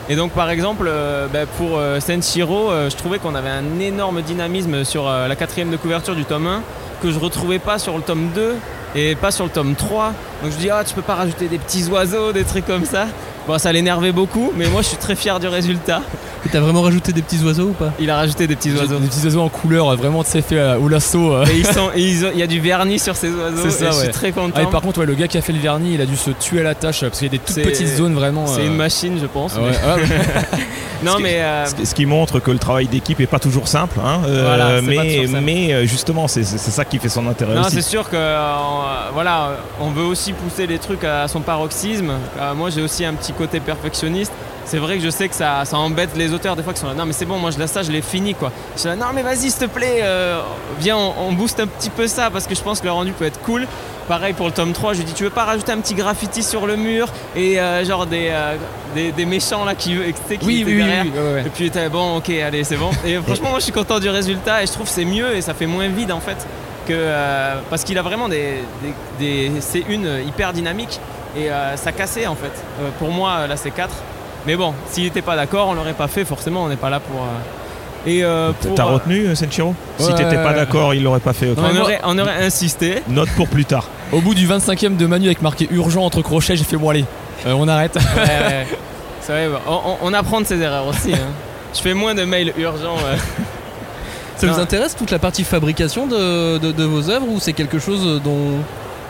[0.09, 3.79] Et donc par exemple euh, bah, pour euh, Senshiro, euh, je trouvais qu'on avait un
[3.79, 6.63] énorme dynamisme sur euh, la quatrième de couverture du tome 1
[7.03, 8.57] que je retrouvais pas sur le tome 2
[8.97, 10.13] et pas sur le tome 3.
[10.43, 13.07] Donc je dis ah tu peux pas rajouter des petits oiseaux, des trucs comme ça.
[13.51, 16.03] Bon ça l'énervait beaucoup mais moi je suis très fier du résultat.
[16.47, 18.99] Et T'as vraiment rajouté des petits oiseaux ou pas Il a rajouté des petits oiseaux.
[18.99, 21.35] Des petits oiseaux en couleur, euh, vraiment, tu sais, fait euh, au lasso.
[21.35, 21.45] euh.
[21.45, 23.59] Et ils sont, et ils ont- il y a du vernis sur ces oiseaux.
[23.65, 24.55] C'est ça, et je suis très content.
[24.57, 26.17] Ah, et par contre, ouais, le gars qui a fait le vernis, il a dû
[26.17, 28.47] se tuer à la tâche parce qu'il y a des toutes petites zones vraiment.
[28.47, 29.53] c'est euh, une machine je pense.
[29.59, 30.59] ah ouais, mais- ah ouais.
[31.03, 33.27] Non Ce qui- mais euh, Ce qui- Ce qui montre que le travail d'équipe est
[33.27, 35.45] pas toujours simple, hein, euh, Voilà, pas mais, toujours simple.
[35.45, 37.73] mais justement c'est ça qui fait son intérêt Non, aussi.
[37.73, 38.43] c'est sûr que euh,
[39.13, 42.13] voilà, on veut aussi pousser les trucs à son paroxysme.
[42.39, 44.33] Euh, moi, j'ai aussi un petit côté perfectionniste.
[44.67, 46.87] C'est vrai que je sais que ça, ça embête les auteurs des fois qui sont
[46.87, 46.95] là.
[46.95, 48.53] Non, mais c'est bon, moi je laisse ça, je l'ai fini quoi.
[48.77, 50.41] Je suis là, non, mais vas-y, s'il te plaît, euh,
[50.79, 53.13] viens, on, on booste un petit peu ça parce que je pense que le rendu
[53.13, 53.67] peut être cool.
[54.07, 56.43] Pareil pour le tome 3, je lui dis, tu veux pas rajouter un petit graffiti
[56.43, 58.57] sur le mur et euh, genre des, euh,
[58.95, 59.97] des, des méchants là qui,
[60.29, 61.05] sais, qui Oui, étaient oui, derrière.
[61.05, 61.45] oui, ouais, ouais.
[61.47, 62.91] Et puis bon, ok, allez, c'est bon.
[63.05, 65.41] Et franchement, moi je suis content du résultat et je trouve que c'est mieux et
[65.43, 66.37] ça fait moins vide en fait
[66.87, 68.55] que, euh, parce qu'il a vraiment des,
[69.19, 70.99] des, des C1 hyper dynamiques
[71.37, 72.53] et euh, ça cassait en fait.
[72.81, 73.89] Euh, pour moi, la C4.
[74.47, 76.25] Mais bon, s'il n'était pas d'accord, on l'aurait pas fait.
[76.25, 77.21] Forcément, on n'est pas là pour.
[77.23, 77.27] euh,
[78.11, 80.15] Et euh, pour, T'as euh, retenu, Senchiro Si Ouais.
[80.15, 81.53] t'étais pas d'accord, il l'aurait pas fait.
[81.57, 83.03] on, aurait, on aurait insisté.
[83.09, 83.87] Note pour plus tard.
[84.13, 87.05] Au bout du 25ème de Manu avec marqué urgent entre crochets, j'ai fait bon allez,
[87.47, 87.95] euh, on arrête.
[87.97, 88.67] Ouais, ouais.
[89.21, 89.61] C'est vrai,
[90.03, 91.13] on, apprend de ses erreurs aussi.
[91.13, 91.19] hein.
[91.75, 92.97] Je fais moins de mails urgents.
[94.37, 94.55] Ça Non.
[94.55, 98.21] vous intéresse toute la partie fabrication de, de- de vos œuvres ou c'est quelque chose
[98.25, 98.59] dont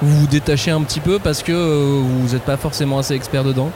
[0.03, 3.45] vous vous détachez un petit peu parce que euh, vous n'êtes pas forcément assez expert
[3.45, 3.71] dedans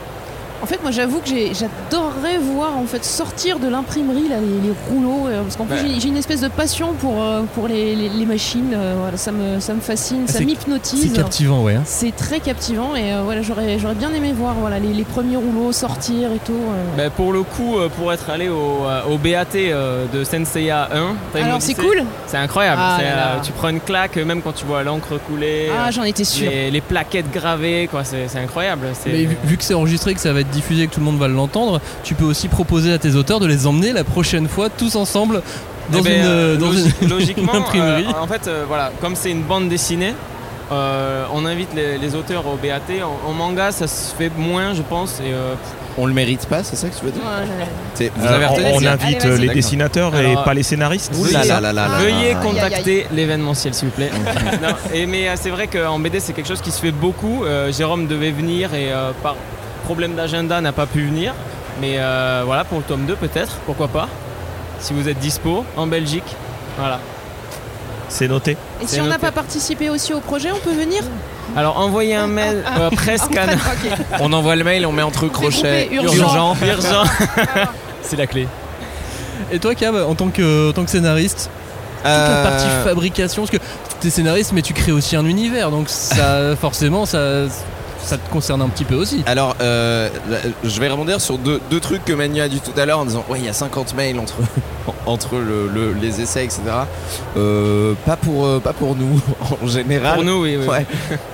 [0.65, 4.75] En fait, moi, j'avoue que j'adorerais voir en fait sortir de l'imprimerie là, les, les
[4.89, 5.83] rouleaux, euh, parce qu'en plus Ouais.
[5.95, 8.73] j'ai- j'ai une espèce de passion pour, euh, pour les, les- les machines.
[8.75, 11.03] euh, voilà, ça me, ça me fascine, Ah, ça m'hypnotise.
[11.13, 11.75] C'est captivant, ouais.
[11.75, 11.83] hein.
[11.85, 15.37] C'est très captivant et euh, voilà, j'aurais j'aurais bien aimé voir voilà, les, les premiers
[15.37, 16.55] rouleaux sortir et tout.
[16.55, 16.97] euh.
[16.97, 19.45] Bah, pour le coup, pour être allé au, au BAT
[20.15, 22.81] de Senseiya 1, Time Alors c'est cool C'est incroyable.
[22.83, 23.27] Ah C'est, là là.
[23.37, 26.51] euh, tu prends une claque, même quand tu vois l'encre couler, Ah, j'en étais sûr.
[26.51, 28.03] les, les plaquettes gravées, quoi.
[28.05, 28.87] C'est, c'est incroyable.
[29.05, 31.19] Mais vu, vu que c'est enregistré, que ça va être diffusé, que tout le monde
[31.19, 34.69] va l'entendre, tu peux aussi proposer à tes auteurs de les emmener la prochaine fois
[34.71, 35.43] tous ensemble
[35.93, 38.07] dans Eh ben, une, euh, dans logi- une- logiquement, une imprimerie.
[38.07, 40.15] euh, en fait, euh, voilà, comme c'est une bande dessinée,
[40.73, 43.03] euh, on invite les, les auteurs au BAT.
[43.05, 45.21] En, en manga, ça se fait moins, je pense.
[45.21, 45.55] Et, euh,
[45.99, 47.69] On le mérite pas, c'est ça que tu veux dire Ouais, ouais.
[47.95, 49.55] C'est- Vous Euh, avez retenu on, invite Allez, les D'accord.
[49.55, 51.13] dessinateurs et Alors, pas les scénaristes.
[51.19, 51.99] Ouh là là là là là.
[52.01, 54.11] Veuillez contacter l'événementiel, s'il vous plaît.
[54.63, 57.45] Non, et, mais c'est vrai qu'en BD, c'est quelque chose qui se fait beaucoup.
[57.45, 59.37] Euh, Jérôme devait venir et euh, par
[59.85, 61.33] problème d'agenda n'a pas pu venir.
[61.81, 64.09] Mais euh, voilà, pour le tome 2, peut-être, pourquoi pas.
[64.81, 66.37] Si vous êtes dispo, en Belgique.
[66.79, 66.99] Voilà.
[68.09, 68.53] C'est noté.
[68.53, 68.57] Et
[68.87, 69.21] C'est si on n'a noté.
[69.23, 71.03] pas participé aussi au projet, on peut venir?
[71.57, 73.45] Alors, envoyez un mail euh, presque à.
[73.45, 73.55] En fait,
[73.91, 73.99] ok.
[74.21, 76.57] On envoie le mail, on met entre crochets groupé, urgent.
[76.63, 77.05] Urgent.
[78.03, 78.47] C'est la clé.
[79.53, 81.51] Et toi, Cab, en tant que, en tant que scénariste,
[81.97, 83.63] toute la Euh, partie fabrication, parce que
[84.01, 87.47] tu es scénariste, mais tu crées aussi un univers, donc ça, forcément, ça,
[88.05, 89.23] ça te concerne un petit peu aussi.
[89.27, 90.09] Alors, euh,
[90.63, 93.05] je vais rebondir sur deux, deux trucs que Manu a dit tout à l'heure en
[93.05, 94.35] disant Ouais, il y a 50 mails entre,
[95.07, 96.61] entre le- le- les essais, etc.
[97.37, 99.21] Euh, pas, pour, euh, pas pour nous,
[99.63, 100.15] en général.
[100.17, 100.57] Pour nous, oui.
[100.61, 100.67] oui.
[100.67, 100.87] Ouais.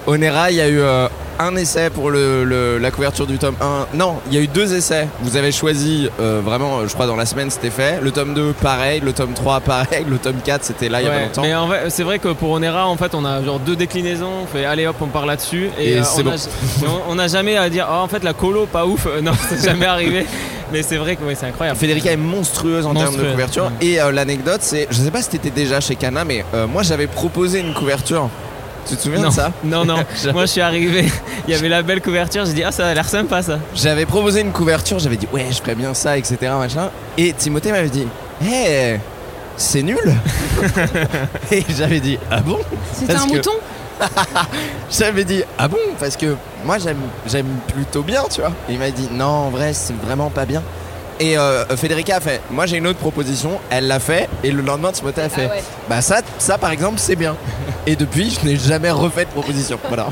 [0.07, 1.09] Onera, il y a eu euh,
[1.41, 3.97] un essai pour le, le- la couverture du tome 1.
[3.97, 5.09] Non, il y a eu deux essais.
[5.23, 7.99] Vous avez choisi, euh, vraiment, je crois, dans la semaine, c'était fait.
[8.01, 9.01] Le tome 2, pareil.
[9.01, 10.05] Le tome 3, pareil.
[10.09, 11.43] Le tome 4, c'était là il y a pas longtemps.
[11.43, 14.31] Mais en c'est vrai que pour Onera, en fait, on a genre deux déclinaisons.
[14.43, 15.71] On fait allez hop, on part là-dessus.
[15.79, 16.31] Et euh, c'est on, bon.
[16.33, 19.07] a, on- a jamais à dire oh, en fait la colo pas ouf.
[19.07, 20.27] Euh, non, c'est jamais arrivé.
[20.73, 21.79] Mais c'est vrai que ouais, c'est incroyable.
[21.79, 23.65] Federica est monstrueuse en termes de couverture.
[23.81, 23.87] ouais.
[23.87, 27.07] Et euh, l'anecdote, c'est, je sais pas si t'étais déjà chez Kana, mais moi j'avais
[27.09, 28.29] proposé une couverture.
[28.89, 29.97] Tu te souviens non, de ça non, non.
[30.33, 31.05] Moi, je suis arrivé.
[31.49, 32.45] Il y avait la belle couverture.
[32.45, 33.59] J'ai dit ah ça a l'air sympa ça.
[33.75, 36.37] J'avais proposé une couverture, j'avais dit ouais, je ferais bien ça, etc.
[36.59, 36.91] Machin.
[37.19, 38.07] Et Timothée m'avait dit,
[38.45, 38.99] hé,
[39.57, 39.99] c'est nul.
[41.53, 42.59] et j'avais dit ah bon?
[42.93, 43.53] C'était un que- mouton?
[44.91, 45.77] J'avais dit ah bon?
[45.99, 48.53] Parce que moi j'aime j'aime plutôt bien, tu vois.
[48.69, 50.63] Et il m'a dit non, en vrai, c'est vraiment pas bien.
[51.21, 54.63] Et euh, Federica a fait, moi j'ai une autre proposition, elle l'a fait, et le
[54.63, 55.63] lendemain Timothée a fait, Ah ouais.
[55.89, 57.37] bah ça, ça par exemple c'est bien.
[57.87, 59.79] Et depuis, je n'ai jamais refait de proposition.
[59.89, 60.07] Voilà.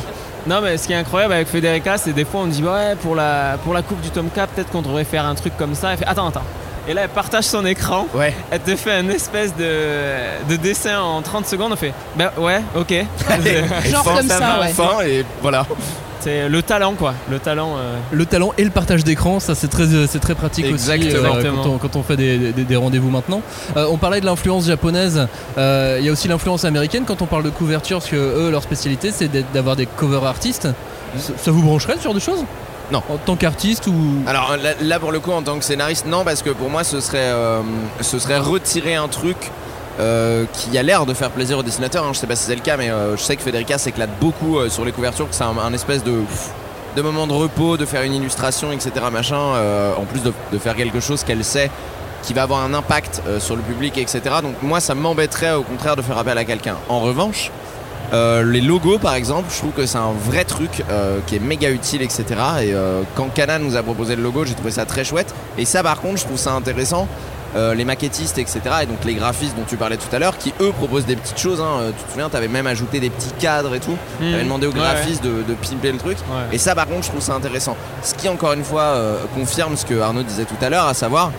[0.46, 3.14] Non mais ce qui est incroyable avec Federica, c'est des fois on dit ouais pour
[3.14, 5.92] la pour la coupe du tome 4 peut-être qu'on devrait faire un truc comme ça.
[5.92, 6.42] Elle fait attends attends.
[6.86, 8.06] Et là elle partage son écran.
[8.14, 8.34] Ouais.
[8.50, 11.72] Elle te fait un espèce de, de dessin en 30 secondes.
[11.72, 12.92] On fait bah ouais ok.
[13.90, 14.68] Genre Fin, comme ça, ouais.
[14.68, 15.66] fin, et voilà.
[16.28, 17.14] C'est le talent quoi.
[17.30, 17.76] Le talent.
[17.78, 20.74] euh, Le talent et le partage d'écran, ça c'est très, euh, c'est très pratique aussi
[20.74, 21.36] Exactement.
[21.36, 23.42] euh, quand, on, quand on fait des, des- des rendez-vous maintenant.
[23.76, 25.26] Euh, on parlait de l'influence japonaise,
[25.56, 28.50] euh, il y a aussi l'influence américaine quand on parle de couverture, parce que eux,
[28.50, 30.68] leur spécialité c'est d'être- d'avoir des cover artistes.
[31.16, 32.44] Ça, ça vous brancherait ce genre de choses?
[32.90, 33.02] Non.
[33.10, 33.94] En tant qu'artiste ou?
[34.26, 36.84] Alors là, là, pour le coup en tant que scénariste non parce que pour moi
[36.84, 37.60] ce serait euh,
[38.00, 39.36] ce serait retirer un truc
[39.98, 42.04] euh, qui a l'air de faire plaisir aux dessinateurs.
[42.04, 42.10] hein.
[42.12, 44.58] Je sais pas si c'est le cas mais euh, je sais que Federica s'éclate beaucoup
[44.58, 48.14] euh, sur les couvertures, que c'est un, espèce de moment de repos, de faire une
[48.14, 48.92] illustration, etc.
[49.12, 49.36] Machin.
[49.36, 51.70] en plus de, de faire quelque chose qu'elle sait
[52.22, 54.20] qui va avoir un impact sur le public, etc.
[54.42, 56.76] Donc moi ça m'embêterait au contraire de faire appel à quelqu'un.
[56.88, 57.52] En revanche.
[58.12, 60.82] les logos par exemple, je trouve que c'est un vrai truc
[61.26, 62.24] qui est méga utile, etc.
[62.62, 62.74] Et
[63.14, 65.32] quand Kana nous a proposé le logo, j'ai trouvé ça très chouette.
[65.56, 67.06] Et ça par contre, je trouve ça intéressant.
[67.56, 68.60] Euh, les maquettistes, etc.
[68.82, 71.38] Et donc les graphistes dont tu parlais tout à l'heure, qui eux proposent des petites
[71.38, 71.62] choses.
[71.62, 71.80] hein.
[71.80, 73.96] Euh, Tu te souviens, t'avais même ajouté des petits cadres et tout.
[74.20, 76.18] T'avais demandé aux Ouais, graphistes De, de pimper le truc.
[76.18, 76.54] ouais.
[76.54, 77.74] Et ça par contre, je trouve ça intéressant.
[78.02, 80.92] Ce qui encore une fois euh, confirme ce que Arnaud disait tout à l'heure, à
[80.92, 81.32] savoir,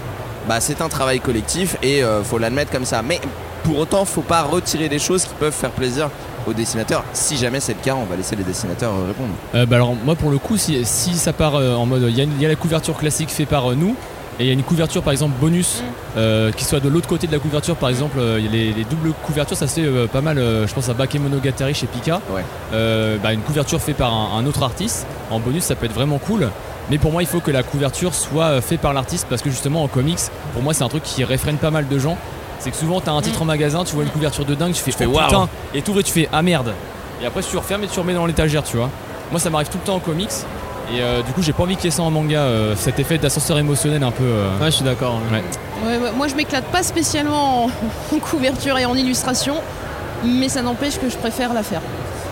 [0.48, 3.04] bah, c'est un travail collectif et euh, faut l'admettre comme ça.
[3.04, 3.22] Mais
[3.64, 6.10] pour autant, faut pas retirer des choses qui peuvent faire plaisir
[6.48, 7.04] aux dessinateurs.
[7.14, 9.30] Si jamais c'est le cas, on va laisser les dessinateurs répondre.
[9.54, 12.18] Euh, bah alors moi pour le coup si, si ça part euh, en mode il
[12.18, 13.96] y, a y la couverture classique fait par euh, nous
[14.40, 16.18] et il y a une couverture par exemple bonus Mm.
[16.18, 18.52] euh, qui soit de l'autre côté de la couverture par exemple euh, il y a
[18.52, 21.88] les, les doubles couvertures ça c'est euh, pas mal euh, je pense à Bakemonogatari chez
[21.88, 22.22] Pika.
[22.32, 22.44] Ouais.
[22.74, 25.06] Euh, bah, une couverture faite par un, un autre artiste.
[25.30, 26.50] En bonus ça peut être vraiment cool.
[26.90, 29.84] Mais pour moi il faut que la couverture soit faite par l'artiste parce que justement
[29.84, 30.20] en comics
[30.54, 32.18] pour moi c'est un truc qui réfrène pas mal de gens.
[32.60, 34.82] C'est que souvent t'as un titre en magasin tu vois une couverture de dingue tu
[34.82, 35.26] fais, fais, oh, waouh.
[35.28, 36.74] putain et t'ouvres et tu fais ah merde.
[37.22, 38.90] Et après tu refermes et tu remets dans l'étagère tu vois.
[39.32, 40.30] Moi ça m'arrive tout le temps en comics
[40.92, 43.00] et euh, du coup j'ai pas envie qu'il y ait ça en manga euh, cet
[43.00, 45.20] effet d'ascenseur émotionnel un peu euh, Ouais, je suis d'accord.
[45.32, 45.44] Ouais.
[45.86, 47.70] Ouais, ouais, moi je m'éclate pas spécialement en,
[48.16, 49.56] en couverture et en illustration,
[50.26, 51.82] mais ça n'empêche que je préfère la faire.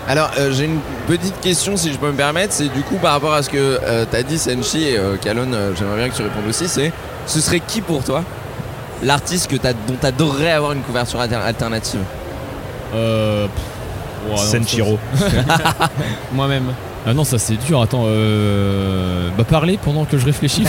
[0.08, 2.54] Alors, euh, j'ai une petite question, si je peux me permettre.
[2.54, 5.52] C'est du coup par rapport à ce que euh, t'as dit, Senshi et euh, Kalon,
[5.52, 6.66] euh, j'aimerais bien que tu répondes aussi.
[6.66, 6.92] C'est
[7.26, 8.24] ce serait qui pour toi
[9.02, 12.00] l'artiste que dont t'adorerais avoir une couverture alter- alternative?
[12.94, 13.46] Euh,
[14.34, 14.98] pff, Senshiro.
[16.32, 16.72] Moi-même.
[17.08, 20.64] Ah non ça c'est dur attends euh, bah parler pendant que je réfléchis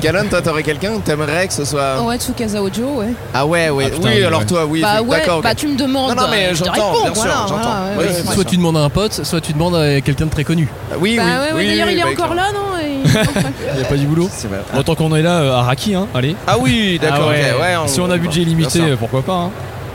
[0.00, 0.98] Kalon, toi, t'aurais quelqu'un?
[1.04, 1.96] T'aimerais que ce soit.
[2.00, 3.12] Oh ouais, Tsukasa Ojo, ouais.
[3.34, 3.84] Ah ouais, ouais.
[3.86, 4.46] Ah, putain, oui, oui, alors ouais.
[4.46, 4.80] toi, oui.
[4.80, 5.42] bah ouais, D'accord.
[5.42, 6.14] bah tu me demandes.
[6.16, 7.56] Non, non, mais euh, je te j'entends, réponds, bien sûr, voilà, j'entends.
[7.94, 8.34] voilà, ouais, oui.
[8.34, 10.68] Soit tu demandes à un pote, soit tu demandes à quelqu'un de très connu.
[10.98, 11.28] Oui, Bah oui.
[11.28, 12.34] ouais, ouais, oui, d'ailleurs oui, il est bah, encore clairement.
[12.34, 12.60] là, non
[13.74, 14.30] il y a pas du boulot.
[14.74, 17.52] Bon, tant qu'on est là euh, Araki hein allez Ah oui, d'accord, Ah ouais.
[17.54, 17.60] ok.
[17.60, 19.50] Ouais, si on a budget limité pourquoi pas hein.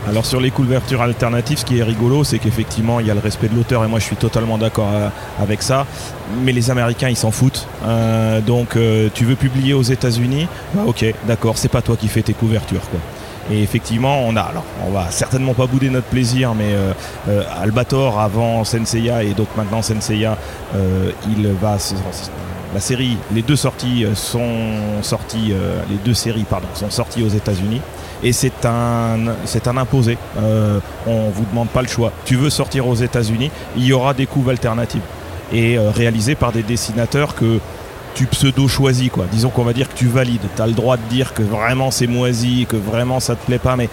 [0.07, 3.19] Alors sur les couvertures alternatives, ce qui est rigolo, c'est qu'effectivement, il y a le
[3.19, 5.85] respect de l'auteur et moi je suis totalement d'accord euh, avec ça.
[6.43, 7.67] Mais les Américains, ils s'en foutent.
[7.85, 10.47] Euh, donc euh, tu veux publier aux États-Unis?
[10.73, 12.83] Bah, Ok, d'accord, c'est pas toi qui fais tes couvertures.
[13.51, 16.75] Et effectivement, on a, alors, on va certainement pas bouder notre plaisir, mais
[17.61, 20.37] Albator avant Senseiya et donc maintenant Senseiya,
[21.29, 21.77] il va,
[22.73, 25.53] la série, les deux sorties sont sorties,
[25.89, 27.79] les deux séries pardon, sont sorties aux États-Unis
[28.23, 30.17] et c'est un, c'est un imposé.
[30.39, 32.11] Euh, on vous demande pas le choix.
[32.25, 35.01] Tu veux sortir aux États-Unis, il y aura des couves alternatives
[35.53, 37.59] et euh, réalisées par des dessinateurs que
[38.15, 39.25] tu pseudo choisis quoi.
[39.31, 40.41] Disons qu'on va dire que tu valides.
[40.55, 43.59] Tu as le droit de dire que vraiment c'est moisi, que vraiment ça te plaît
[43.59, 43.89] pas, mais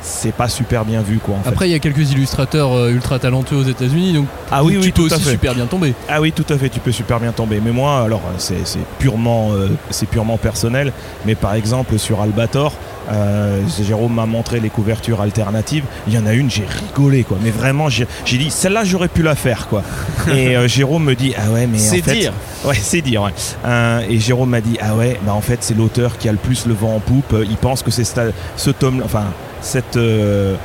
[0.00, 1.34] c'est pas super bien vu quoi.
[1.44, 1.48] En.
[1.48, 4.78] Après, il y a quelques illustrateurs euh, ultra talentueux aux États-Unis, donc ah oui, tu
[4.78, 5.32] oui, peux tout aussi fait.
[5.32, 5.92] super bien tomber.
[6.08, 7.60] Ah oui, tout à fait, tu peux super bien tomber.
[7.62, 10.92] Mais moi, alors, c'est c'est purement, euh, c'est purement personnel.
[11.26, 12.72] Mais par exemple, sur Albator,
[13.10, 15.84] euh, Jérôme m'a montré les couvertures alternatives.
[16.06, 17.38] Il y en a une, j'ai rigolé, quoi.
[17.42, 19.82] Mais vraiment, j'ai dit, celle-là, j'aurais pu la faire, quoi.
[20.34, 22.32] Et euh, Jérôme me dit, ah ouais, mais en C'est fait, dire.
[22.64, 23.22] Ouais, c'est dire.
[23.22, 23.32] Ouais.
[23.66, 26.38] Euh, et Jérôme m'a dit ah ouais, bah en fait c'est l'auteur qui a le
[26.38, 27.34] plus le vent en poupe.
[27.48, 29.24] Il pense que c'est ce tome, enfin
[29.60, 30.56] cette ce-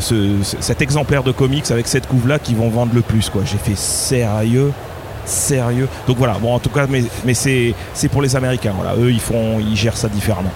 [0.00, 3.42] ce- cet exemplaire de comics avec cette couve là qui vont vendre le plus quoi.
[3.44, 4.72] J'ai fait sérieux.
[5.24, 5.88] Sérieux.
[6.06, 7.74] Donc voilà, bon en tout cas mais, c'est
[8.10, 8.94] pour les Américains, voilà.
[8.96, 10.52] Eux ils font ils gèrent ça différemment.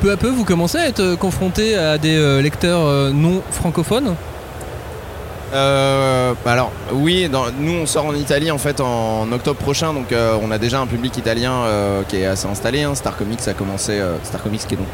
[0.00, 3.42] Peu à peu, vous commencez à être euh, confronté à des euh, lecteurs euh, non
[3.50, 4.14] francophones?
[5.52, 7.30] Bah alors oui,
[7.60, 10.86] nous on sort en Italie en fait en octobre prochain, donc on a déjà un
[10.86, 11.62] public italien
[12.08, 12.82] qui est assez installé.
[12.82, 12.94] hein.
[12.94, 14.86] Star Comics a commencé, Star Comics qui est donc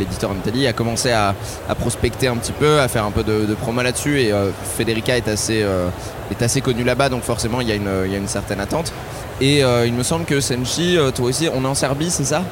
[0.00, 1.34] l'éditeur en Italie, a commencé à,
[1.78, 4.20] prospecter un petit peu, à faire un peu de, promo là-dessus.
[4.20, 4.32] Et
[4.76, 5.64] Federica est assez,
[6.32, 8.58] est assez connue là-bas, donc forcément il y, a une- il y a une certaine
[8.58, 8.92] attente.
[9.40, 12.42] Et il me semble que Senshi, toi aussi, on est en Serbie, c'est ça?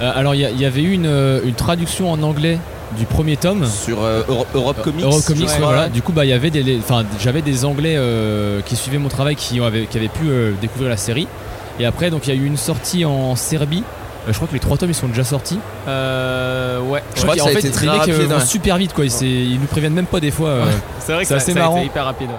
[0.00, 2.58] Alors il y, avait eu une, euh, une traduction en anglais
[2.96, 5.04] du premier tome Sur euh, Euro- Europe Comics.
[5.04, 5.82] Ouais, ouais, voilà.
[5.84, 5.90] ouais.
[5.90, 8.98] Du coup, bah, il y avait des, les- enfin, j'avais des Anglais euh, qui suivaient
[8.98, 11.28] mon travail, qui avaient, qui avaient pu euh, découvrir la série.
[11.80, 13.82] Et après, donc, il y a eu une sortie en Serbie.
[14.26, 15.58] Euh, je crois que les trois tomes ils sont déjà sortis.
[15.86, 17.02] Euh, ouais.
[17.14, 18.40] Je crois que en ça a fait, été très les mecs euh, rapide, ouais.
[18.46, 19.04] super vite, quoi.
[19.04, 20.48] Ils, nous préviennent même pas des fois.
[20.48, 20.64] euh.
[21.00, 21.76] C'est vrai que C'est ça, assez ça a marrant.
[21.78, 22.30] été hyper rapide.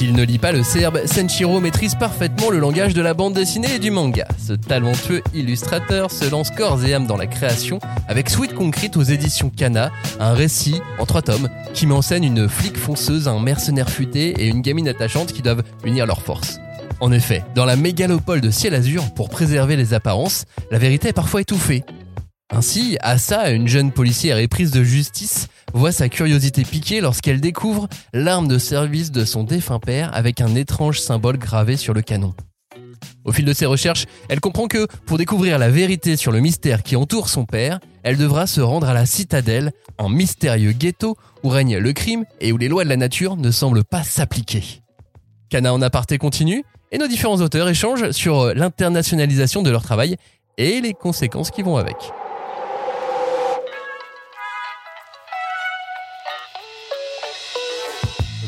[0.00, 3.74] S'il ne lit pas le serbe, Senshiro maîtrise parfaitement le langage de la bande dessinée
[3.74, 4.26] et du manga.
[4.38, 9.02] Ce talentueux illustrateur se lance corps et âme dans la création avec Sweet Concrete aux
[9.02, 13.40] éditions Kana, un récit en trois tomes qui met en scène une flic fonceuse, un
[13.40, 16.60] mercenaire futé et une gamine attachante qui doivent unir leurs forces.
[17.00, 21.12] En effet, dans la mégalopole de ciel azur, pour préserver les apparences, la vérité est
[21.12, 21.84] parfois étouffée.
[22.52, 28.48] Ainsi, Asa, une jeune policière éprise de justice, voit sa curiosité piquée lorsqu'elle découvre l'arme
[28.48, 32.34] de service de son défunt père avec un étrange symbole gravé sur le canon.
[33.24, 36.82] Au fil de ses recherches, elle comprend que pour découvrir la vérité sur le mystère
[36.82, 41.48] qui entoure son père, elle devra se rendre à la citadelle, un mystérieux ghetto où
[41.48, 44.64] règne le crime et où les lois de la nature ne semblent pas s'appliquer.
[45.50, 50.16] Cana en aparté continue et nos différents auteurs échangent sur euh, l'internationalisation de leur travail
[50.58, 51.96] et les conséquences qui vont avec.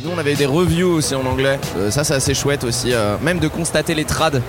[0.05, 1.59] Nous on avait des reviews aussi en anglais.
[1.77, 2.93] Euh, ça c'est assez chouette aussi.
[2.93, 4.43] euh, même de constater les trades.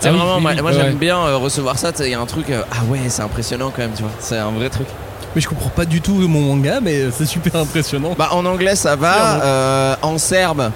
[0.00, 1.92] C'est Ah oui, vraiment, oui, moi, oui, moi, ouais, j'aime bien euh, recevoir ça.
[2.00, 2.50] Il y a un truc.
[2.50, 4.10] euh, ah ouais, c'est impressionnant quand même, tu vois.
[4.18, 4.88] C'est un vrai truc.
[5.36, 8.14] Mais je comprends pas du tout mon manga, mais c'est super impressionnant.
[8.18, 9.42] Bah en anglais ça va.
[9.44, 10.70] Euh, en serbe,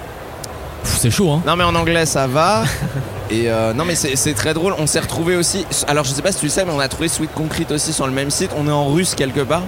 [0.83, 1.41] C'est chaud, hein.
[1.45, 2.63] Non mais en anglais ça va.
[3.29, 4.73] Et euh, non mais c'est c'est très drôle.
[4.79, 5.65] On s'est retrouvé aussi.
[5.87, 7.91] Alors je sais pas si tu le sais, mais on a trouvé Sweet Concrete aussi
[7.91, 8.51] sur le même site.
[8.57, 9.63] On est en russe quelque part.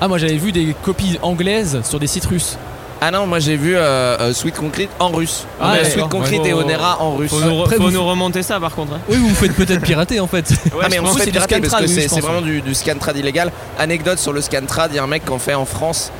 [0.00, 2.58] Ah, moi j'avais vu des copies anglaises sur des sites russes.
[3.00, 5.44] Ah non, moi j'ai vu euh, euh, Sweet Concrete en russe.
[5.60, 5.76] Ah.
[5.84, 6.48] Sweet Concrete Ouais.
[6.48, 7.30] et Onera en russe.
[7.30, 8.94] Faut, nous, re- Après, faut vous- nous remonter ça par contre.
[8.94, 9.00] hein.
[9.08, 10.52] Oui, vous vous faites peut-être pirater en fait.
[10.82, 12.74] ah mais que fait c'est du pirater parce Scantrad, que oui, c'est vraiment du, du
[12.74, 13.52] Scantrad illégal.
[13.78, 16.10] Anecdote sur le Scantrad, il y a un mec qui en fait en France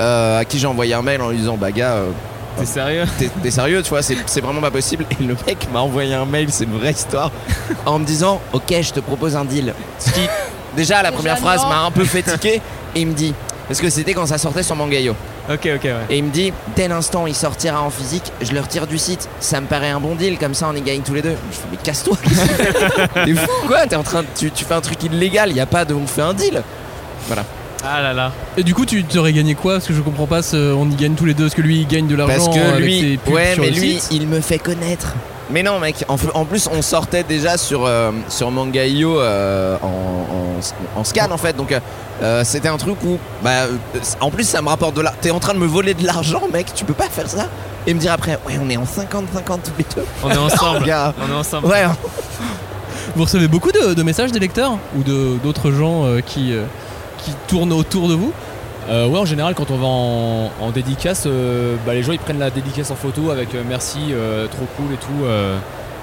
[0.00, 2.10] euh, à qui j'ai envoyé un mail en lui disant bah gars euh,
[2.58, 3.04] T'es sérieux
[3.42, 6.48] t'es sérieux tu vois c'est vraiment pas possible et le mec m'a envoyé un mail
[6.50, 7.30] c'est une vraie histoire
[7.86, 10.20] en me disant ok je te propose un deal ce qui
[10.76, 12.60] déjà la première phrase m'a un peu fait tiquer
[12.94, 13.34] et il me dit
[13.66, 15.16] parce que c'était quand ça sortait sur Mangayo
[15.50, 15.94] Ok, ok, ouais.
[16.08, 19.28] et il me dit dès l'instant il sortira en physique je le retire du site
[19.40, 21.56] ça me paraît un bon deal comme ça on y gagne tous les deux je
[21.56, 22.16] fais mais casse-toi
[23.26, 25.60] t'es fou quoi t'es en train de, tu, tu fais un truc illégal il y
[25.60, 26.62] a pas de on fait un deal
[27.86, 28.32] Ah là là.
[28.56, 29.74] Et du coup, tu t'aurais gagné quoi?
[29.74, 31.44] Parce que je comprends pas, ce- on y gagne tous les deux.
[31.44, 33.62] Parce que lui, il gagne de l'argent Parce que avec lui, ses pubs ouais, sur
[33.62, 34.08] mais le lui, site.
[34.10, 35.12] il me fait connaître.
[35.50, 36.02] Mais non, mec.
[36.08, 39.86] En, en plus, on sortait déjà sur euh, sur Manga.io euh, en,
[40.96, 41.54] en- en scan en fait.
[41.56, 41.80] Donc, euh,
[42.44, 43.76] c'était un truc où, bah, euh,
[44.20, 45.18] en plus, ça me rapporte de l'argent.
[45.20, 46.72] T'es en train de me voler de l'argent, mec.
[46.74, 47.48] Tu peux pas faire ça.
[47.86, 48.86] Et me dire après, ouais, on est en 50-50
[49.62, 50.06] tous les deux.
[50.22, 50.84] On est ensemble.
[50.86, 51.12] Gars.
[51.22, 51.66] On est ensemble.
[51.66, 51.84] Ouais.
[53.16, 56.64] Vous recevez beaucoup de, de messages des lecteurs ou de- d'autres gens euh, qui, euh,
[57.18, 58.32] qui tournent autour de vous?
[58.88, 62.18] Euh, ouais, en général, quand on va en, en dédicace, euh, bah, les gens ils
[62.18, 65.24] prennent la dédicace en photo avec euh, merci, euh, trop cool et tout.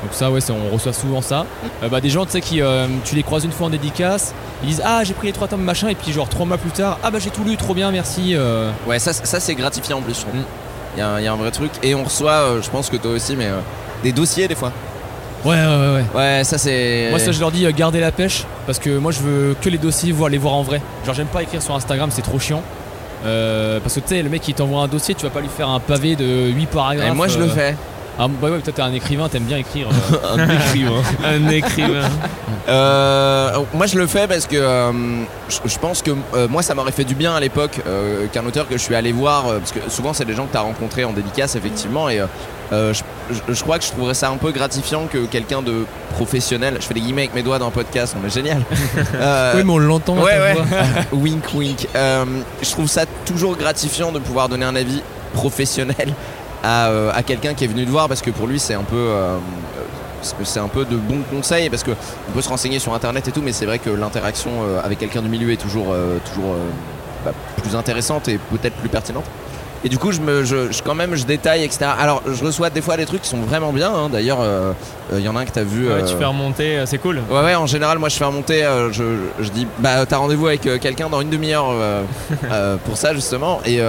[0.04, 1.46] Donc ça, ouais, on reçoit souvent ça.
[1.84, 4.34] Euh, bah, des gens, tu sais, qui, euh, tu les croises une fois en dédicace,
[4.64, 6.72] ils disent ah j'ai pris les trois tomes machin, et puis genre trois mois plus
[6.72, 8.36] tard, ah bah j'ai tout lu, trop bien, merci.
[8.36, 8.72] euh.
[8.88, 10.26] Ouais, ça, ça c'est gratifiant en plus.
[10.26, 10.38] Mm.
[10.96, 11.72] Il y, a un- il y a un vrai truc.
[11.84, 13.48] Et on reçoit, je pense que toi aussi, mais
[14.04, 14.72] des dossiers des fois.
[15.46, 15.94] Ouais, ouais, ouais.
[15.96, 16.06] ouais.
[16.38, 17.08] Ouais, ça c'est.
[17.10, 19.70] Moi, ça, je leur dis euh, gardez la pêche parce que moi, je veux que
[19.70, 20.82] les dossiers, voir les voir en vrai.
[21.06, 22.62] Genre, j'aime pas écrire sur Instagram, c'est trop chiant.
[23.26, 25.48] Euh, parce que tu sais, le mec qui t'envoie un dossier, tu vas pas lui
[25.50, 27.08] faire un pavé de 8 paragraphes.
[27.08, 27.76] Et moi je le fais.
[28.20, 29.88] Ah, bah ouais, toi t'es un écrivain, t'aimes bien écrire.
[29.90, 30.36] euh.
[30.38, 31.02] Un écrivain.
[31.26, 32.10] Un écrivain.
[32.70, 34.92] Euh, moi je le fais parce que euh,
[35.50, 38.46] je, je pense que euh, moi ça m'aurait fait du bien à l'époque euh, qu'un
[38.46, 40.58] auteur que je suis allé voir euh, parce que souvent c'est des gens que tu
[40.58, 42.26] as rencontrés en dédicace effectivement et euh,
[42.74, 43.02] euh, je,
[43.48, 46.86] je- je crois que je trouverais ça un peu gratifiant que quelqu'un de professionnel je
[46.86, 48.62] fais des guillemets avec mes doigts dans un podcast on est génial
[49.16, 50.18] Euh, Oui, mais on l'entend.
[50.18, 50.54] à ouais, ta ouais.
[50.54, 51.20] voix.
[51.20, 52.26] wink wink Euh,
[52.62, 55.02] je trouve ça toujours gratifiant de pouvoir donner un avis
[55.34, 56.14] professionnel
[56.64, 58.84] à, euh, à quelqu'un qui est venu te voir parce que pour lui c'est un
[58.84, 59.38] peu euh,
[60.44, 61.92] c'est- un peu de bons conseils parce que
[62.30, 65.00] on peut se renseigner sur internet et tout mais c'est vrai que l'interaction euh, avec
[65.00, 66.58] quelqu'un du milieu est toujours euh, toujours euh,
[67.26, 67.32] bah,
[67.64, 69.26] plus intéressante et peut-être plus pertinente
[69.84, 72.70] et du coup je me je, je- quand même je détaille etc alors je reçois
[72.70, 74.10] des fois des trucs qui sont vraiment bien hein.
[74.10, 74.74] d'ailleurs euh,
[75.14, 77.20] il y en a un que t'as vu Ouais, tu fais remonter, c'est cool.
[77.32, 79.04] Ouais ouais en général moi je fais remonter euh, je,
[79.40, 83.80] je dis bah t'as rendez-vous avec quelqu'un dans une demi-heure euh, pour ça justement et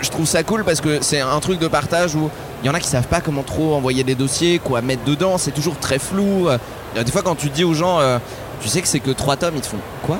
[0.00, 2.30] je trouve ça cool parce que c'est un truc de partage où
[2.62, 5.38] il y en a qui savent pas comment trop envoyer des dossiers, quoi mettre dedans,
[5.38, 6.48] c'est toujours très flou.
[6.48, 6.58] Euh,
[7.04, 8.18] Des fois quand tu dis aux gens euh,
[8.60, 10.18] tu sais que c'est que trois tomes, ils te font quoi?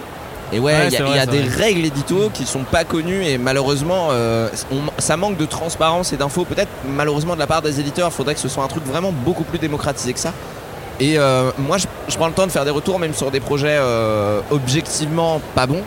[0.54, 1.64] Et ouais, Ouais, il y a, vrai, y des vrai.
[1.64, 6.16] règles édito qui sont pas connues et malheureusement euh, on- ça manque de transparence et
[6.16, 6.44] d'infos.
[6.44, 9.12] Peut-être malheureusement de la part des éditeurs, il faudrait que ce soit un truc vraiment
[9.12, 10.32] beaucoup plus démocratisé que ça.
[11.00, 13.40] Et euh, moi, je, je prends le temps de faire des retours, même sur des
[13.40, 15.82] projets euh, objectivement pas bons.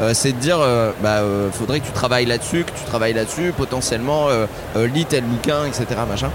[0.00, 3.14] Euh, c'est de dire, euh, bah, euh, faudrait que tu travailles là-dessus, que tu travailles
[3.14, 4.46] là-dessus, potentiellement euh,
[4.88, 5.86] lis tel bouquin, etc.
[6.08, 6.30] Machin.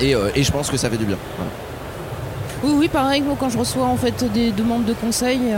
[0.00, 1.16] Et, je pense que ça fait du bien.
[2.62, 5.52] Oui, oui, pareil, moi quand je reçois en fait des demandes de conseils,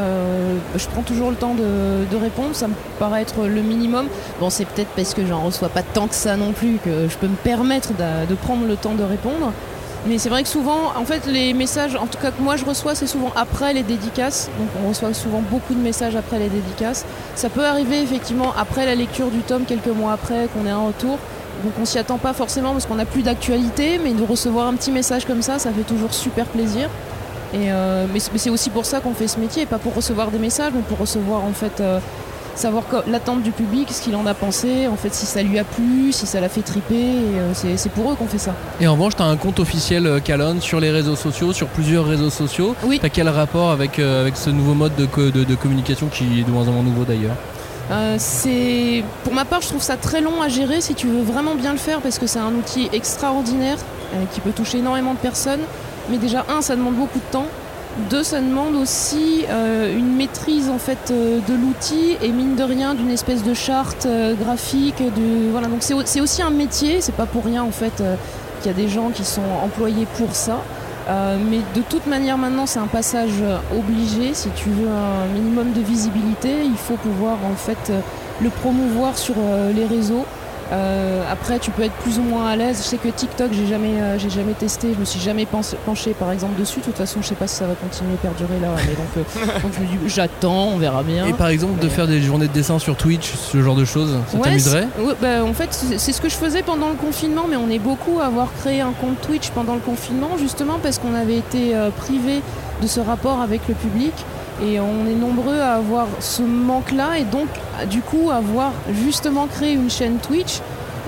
[0.74, 4.08] je prends toujours le temps de, répondre, ça me paraît être le minimum.
[4.40, 7.16] Bon, c'est peut-être parce que j'en reçois pas tant que ça non plus que je
[7.16, 9.52] peux me permettre de prendre le temps de répondre.
[10.08, 12.64] Mais c'est vrai que souvent, en fait, les messages, en tout cas que moi je
[12.64, 14.48] reçois, c'est souvent après les dédicaces.
[14.58, 17.04] Donc on reçoit souvent beaucoup de messages après les dédicaces.
[17.34, 20.86] Ça peut arriver effectivement après la lecture du tome, quelques mois après, qu'on ait un
[20.86, 21.18] retour.
[21.64, 24.74] Donc on s'y attend pas forcément parce qu'on n'a plus d'actualité, mais de recevoir un
[24.74, 26.88] petit message comme ça, ça fait toujours super plaisir.
[27.52, 30.38] Et euh, mais c'est aussi pour ça qu'on fait ce métier, pas pour recevoir des
[30.38, 31.98] messages, mais pour recevoir en fait euh,
[32.56, 35.64] savoir l'attente du public, ce qu'il en a pensé, en fait si ça lui a
[35.64, 36.94] plu, si ça l'a fait triper.
[37.36, 38.54] euh, c'est pour eux qu'on fait ça.
[38.80, 41.68] Et en revanche, tu as un compte officiel euh, Calonne sur les réseaux sociaux, sur
[41.68, 42.74] plusieurs réseaux sociaux.
[42.84, 42.98] Oui.
[43.00, 46.44] T'as quel rapport avec, euh, avec ce nouveau mode de, de- de communication qui est
[46.44, 47.36] de moins en moins nouveau d'ailleurs
[47.90, 51.22] Euh, c'est pour ma part, je trouve ça très long à gérer si tu veux
[51.22, 53.78] vraiment bien le faire parce que c'est un outil extraordinaire
[54.14, 55.60] euh, qui peut toucher énormément de personnes.
[56.10, 57.46] Mais déjà un, ça demande beaucoup de temps.
[58.10, 62.62] Deux, ça demande aussi euh, une maîtrise en fait euh, de l'outil et mine de
[62.62, 65.02] rien d'une espèce de charte euh, graphique.
[65.50, 67.00] Voilà, donc c'est au- c'est aussi un métier.
[67.00, 68.02] C'est pas pour rien en fait
[68.60, 70.58] qu'il y a des gens qui sont employés pour ça.
[71.08, 73.40] Mais de toute manière, maintenant, c'est un passage
[73.72, 74.34] obligé.
[74.34, 77.92] Si tu veux un minimum de visibilité, il faut pouvoir en fait
[78.42, 79.34] le promouvoir sur
[79.74, 80.24] les réseaux.
[80.72, 82.78] Euh, après, tu peux être plus ou moins à l'aise.
[82.78, 84.92] Je sais que TikTok, j'ai jamais, euh, j'ai jamais testé.
[84.94, 86.80] Je me suis jamais penché, par exemple, dessus.
[86.80, 88.68] De toute façon, je sais pas si ça va continuer à perdurer là.
[88.86, 89.06] Mais donc,
[89.46, 91.26] euh, donc je me dis, j'attends, on verra bien.
[91.26, 94.18] Et par exemple, de faire des journées de dessin sur Twitch, ce genre de choses,
[94.30, 96.96] ça Ouais, t'amuserait c'est- ouais, bah, En fait, c'est ce que je faisais pendant le
[96.96, 100.78] confinement, mais on est beaucoup à avoir créé un compte Twitch pendant le confinement, justement
[100.82, 102.42] parce qu'on avait été euh, privé
[102.82, 104.12] de ce rapport avec le public.
[104.62, 107.48] Et on est nombreux à avoir ce manque-là, et donc,
[107.90, 108.72] du coup, avoir
[109.04, 110.60] justement créé une chaîne Twitch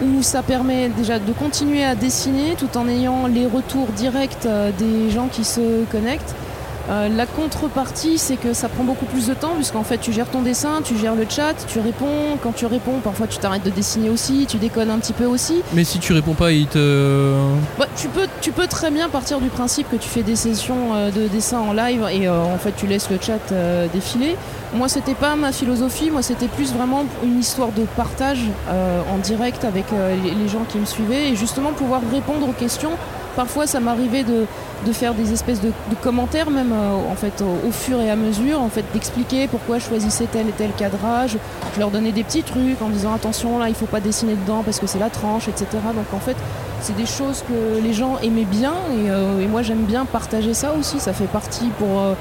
[0.02, 4.70] où ça permet déjà de continuer à dessiner tout en ayant les retours directs euh,
[4.78, 6.34] des gens qui se connectent.
[6.90, 10.30] Euh, la contrepartie, c'est que ça prend beaucoup plus de temps, puisqu'en fait, tu gères
[10.30, 12.38] ton dessin, tu gères le chat, tu réponds.
[12.42, 15.62] Quand tu réponds, parfois tu t'arrêtes de dessiner aussi, tu déconnes un petit peu aussi.
[15.74, 17.34] Mais si tu réponds pas, il te.
[17.78, 20.94] Bah, tu, peux, tu peux très bien partir du principe que tu fais des sessions
[20.94, 24.36] euh, de dessin en live et euh, en fait tu laisses le chat euh, défiler.
[24.74, 29.16] Moi, c'était pas ma philosophie, moi c'était plus vraiment une histoire de partage euh, en
[29.18, 32.92] direct avec euh, les gens qui me suivaient et justement pouvoir répondre aux questions.
[33.38, 34.46] Parfois, ça m'arrivait de,
[34.92, 35.70] faire des espèces de,
[36.02, 39.84] commentaires, même euh, en fait au, fur et à mesure, en fait d'expliquer pourquoi je
[39.84, 41.36] choisissais tel et tel cadrage.
[41.72, 44.64] Je leur donnais des petits trucs en disant attention là, il faut pas dessiner dedans
[44.64, 45.66] parce que c'est la tranche, etc.
[45.94, 46.36] Donc en fait,
[46.80, 50.72] c'est des choses que les gens aimaient bien et, euh, moi j'aime bien partager ça
[50.76, 50.98] aussi.
[50.98, 52.00] Ça fait partie pour.
[52.00, 52.14] euh,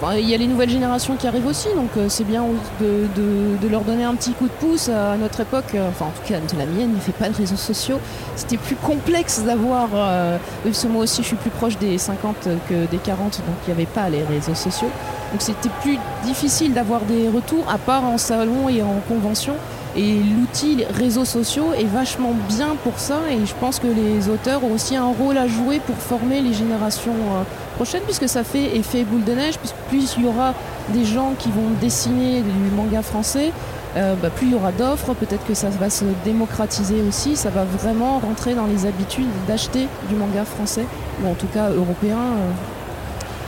[0.00, 2.44] enfin, Il y a les nouvelles générations qui arrivent aussi, donc euh, c'est bien
[2.80, 5.74] de, leur donner un petit coup de pouce à notre époque.
[5.74, 7.98] euh, Enfin, en tout cas, de la mienne, ne fait pas de réseaux sociaux.
[8.36, 9.88] C'était plus complexe d'avoir.
[9.94, 13.56] euh, parce que moi aussi, je suis plus proche des 50 que des 40, donc
[13.66, 14.90] il n'y avait pas les réseaux sociaux.
[15.32, 19.54] Donc c'était plus difficile d'avoir des retours, à part en salon et en convention.
[19.96, 24.62] Et l'outil réseaux sociaux est vachement bien pour ça et je pense que les auteurs
[24.62, 27.42] ont aussi un rôle à jouer pour former les générations euh,
[27.76, 30.54] prochaines puisque ça fait effet boule de neige, puisque plus il y aura
[30.90, 33.52] des gens qui vont dessiner du manga français,
[33.96, 37.50] euh, bah, plus il y aura d'offres, peut-être que ça va se démocratiser aussi, ça
[37.50, 40.86] va vraiment rentrer dans les habitudes d'acheter du manga français,
[41.22, 42.18] ou en tout cas européen.
[42.18, 42.77] euh.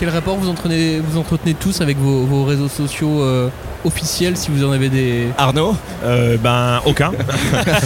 [0.01, 3.51] Quel rapport vous entretenez, vous entretenez tous avec vos, vos réseaux sociaux euh,
[3.85, 5.27] officiels si vous en avez des?
[5.37, 5.77] Arnaud?
[6.03, 7.13] Euh, ben aucun.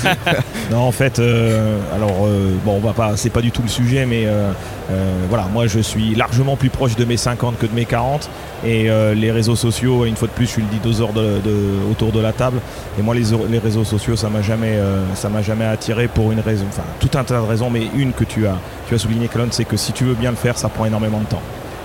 [0.70, 3.68] non en fait, euh, alors euh, bon on va pas, c'est pas du tout le
[3.68, 4.52] sujet, mais euh,
[4.92, 8.30] euh, voilà, moi je suis largement plus proche de mes 50 que de mes 40
[8.64, 11.90] et euh, les réseaux sociaux, une fois de plus, je suis le dinosaure de, de-
[11.90, 12.60] autour de la table
[12.96, 16.30] et moi les, les réseaux sociaux ça m'a jamais, euh, ça m'a jamais attiré pour
[16.30, 18.54] une raison, enfin tout un tas de raisons, mais une que tu as,
[18.88, 21.18] tu as souligné Clone, c'est que si tu veux bien le faire, ça prend énormément
[21.18, 21.42] de temps.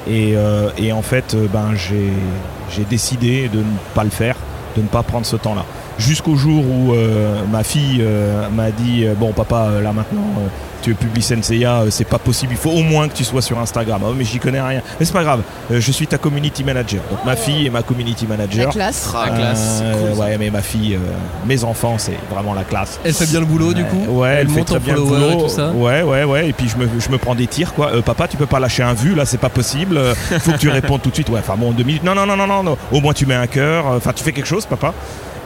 [0.09, 4.35] Et, euh, et en fait, euh, ben, j'ai décidé de ne pas le faire,
[4.75, 5.65] de ne pas prendre ce temps-là.
[5.99, 10.23] Jusqu'au jour où euh, ma fille euh, m'a dit euh, Bon, papa, euh, là maintenant,
[10.37, 10.47] euh,
[10.81, 13.59] tu publies Senseiya, euh, c'est pas possible, il faut au moins que tu sois sur
[13.59, 14.01] Instagram.
[14.05, 14.81] Oh, mais j'y connais rien.
[14.97, 15.41] Mais c'est pas grave,
[15.71, 17.01] euh, je suis ta community manager.
[17.11, 18.69] Donc ma fille est ma community La manager.
[18.71, 19.13] classe.
[19.13, 20.23] Ah, classe, c'est Euh, cool, ça.
[20.23, 20.99] ouais, mais ma fille, euh,
[21.45, 22.97] mes enfants, c'est vraiment la classe.
[23.03, 24.99] Elle fait bien le boulot du coup Ouais, elle, fait monte très en bien le
[25.01, 25.43] follower et boulot.
[25.47, 26.47] tout ça Ouais, ouais, ouais.
[26.47, 27.87] Et puis je me, je me prends des tirs, quoi.
[27.93, 29.97] Euh, papa, tu peux pas lâcher un vu, là, c'est pas possible.
[29.97, 31.29] Euh, faut que tu répondes tout de suite.
[31.29, 32.05] Ouais, enfin bon, deux minutes.
[32.05, 32.77] Non, non, non, non, non, non.
[32.93, 33.85] Au moins tu mets un cœur.
[33.87, 34.93] Enfin, tu fais quelque chose, papa?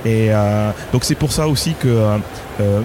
[0.05, 1.87] Et euh, donc c'est pour ça aussi que.
[1.87, 2.17] euh,
[2.61, 2.81] euh,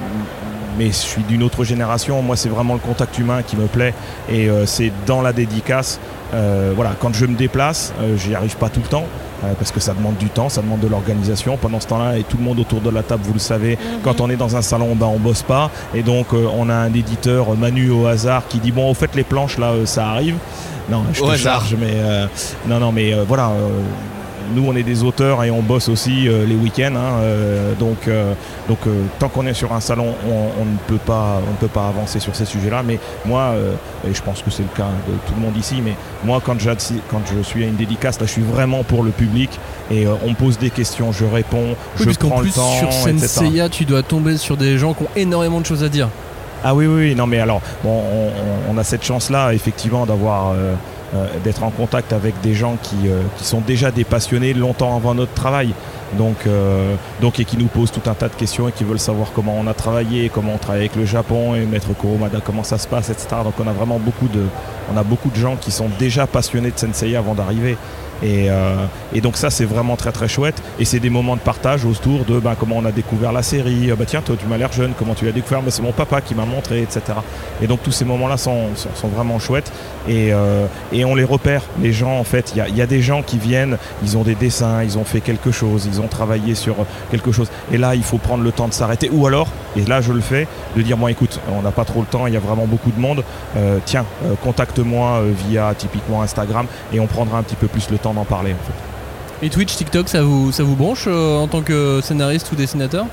[0.79, 2.23] mais je suis d'une autre génération.
[2.23, 3.93] Moi, c'est vraiment le contact humain qui me plaît.
[4.31, 5.99] Et euh, c'est dans la dédicace.
[6.35, 9.05] euh, voilà, quand je me déplace, euh, j'y arrive pas tout le temps.
[9.45, 11.57] euh, parce que ça demande du temps, ça demande de l'organisation.
[11.57, 14.21] Pendant ce temps-là, et tout le monde autour de la table, vous le savez, quand
[14.21, 15.73] on est dans un salon, ben, on bosse pas.
[15.95, 18.95] Et donc, euh, on a un éditeur, euh, Manu au hasard, qui dit Bon, au
[18.95, 20.37] fait, les planches, là, euh, ça arrive.
[20.89, 21.61] Non, je Au te hasard.
[21.63, 21.91] charge, mais.
[21.95, 22.27] euh,
[22.69, 23.51] non, non, mais euh, voilà.
[24.55, 26.95] Nous, on est des auteurs et on bosse aussi euh, les week-ends.
[26.97, 28.33] hein, euh, donc, euh,
[28.69, 28.79] donc
[29.19, 31.89] tant qu'on est sur un salon, on, on ne peut pas, on ne peut pas
[31.89, 32.83] avancer sur ces sujets-là.
[32.83, 33.55] Mais moi,
[34.09, 35.95] et je pense que c'est le cas de tout le monde ici, mais
[36.25, 39.51] moi, quand, je suis à une dédicace, là, je suis vraiment pour le public
[39.91, 42.93] et on me pose des questions, je réponds, Oui, je prends plus le temps, sur.
[42.93, 46.09] Senseiya, tu dois tomber sur des gens qui ont énormément de choses à dire.
[46.65, 48.03] Ah oui, oui, oui, non, mais alors, bon,
[48.69, 50.51] on, a cette chance-là, effectivement, d'avoir.
[50.51, 50.75] euh,
[51.43, 55.15] d'être en contact avec des gens qui, euh, qui sont déjà des passionnés longtemps avant
[55.15, 55.73] notre travail.
[56.17, 58.99] Donc, euh, donc et qui nous posent tout un tas de questions et qui veulent
[58.99, 62.63] savoir comment on a travaillé comment on travaille avec le Japon et Maître Kuromada comment
[62.63, 64.41] ça se passe etc donc on a vraiment beaucoup de
[64.91, 67.77] on a beaucoup de gens qui sont déjà passionnés de Sensei avant d'arriver
[68.23, 68.77] et, euh,
[69.15, 70.63] et donc ça c'est vraiment très très chouette.
[70.79, 73.91] Et c'est des moments de partage autour de ben, comment on a découvert la série.
[73.91, 74.93] Euh, bah tiens toi tu m'as l'air jeune.
[74.99, 75.63] Comment tu l'as découvert?
[75.63, 77.03] Mais c'est mon papa qui m'a montré etc
[77.63, 79.73] et donc tous ces moments là sont, sont, vraiment chouettes.
[80.09, 82.55] Et, euh, et on les repère les gens en fait.
[82.69, 85.51] Il y a des gens qui viennent ils ont des dessins ils ont fait quelque
[85.51, 86.77] chose ils ont travaillé sur
[87.11, 87.51] quelque chose.
[87.73, 89.11] Et là il faut prendre le temps de s'arrêter.
[89.13, 89.49] Ou alors
[89.79, 92.27] et là je le fais de dire moi écoute on n'a pas trop le temps
[92.27, 93.23] il y a vraiment beaucoup de monde.
[93.57, 97.89] Euh, tiens euh, contacte-moi euh, via typiquement Instagram et on prendra un petit peu plus
[97.91, 99.47] le temps d'en parler en fait.
[99.47, 103.07] Et Twitch, TikTok, ça vous, ça vous branche euh, en tant que scénariste ou dessinateur?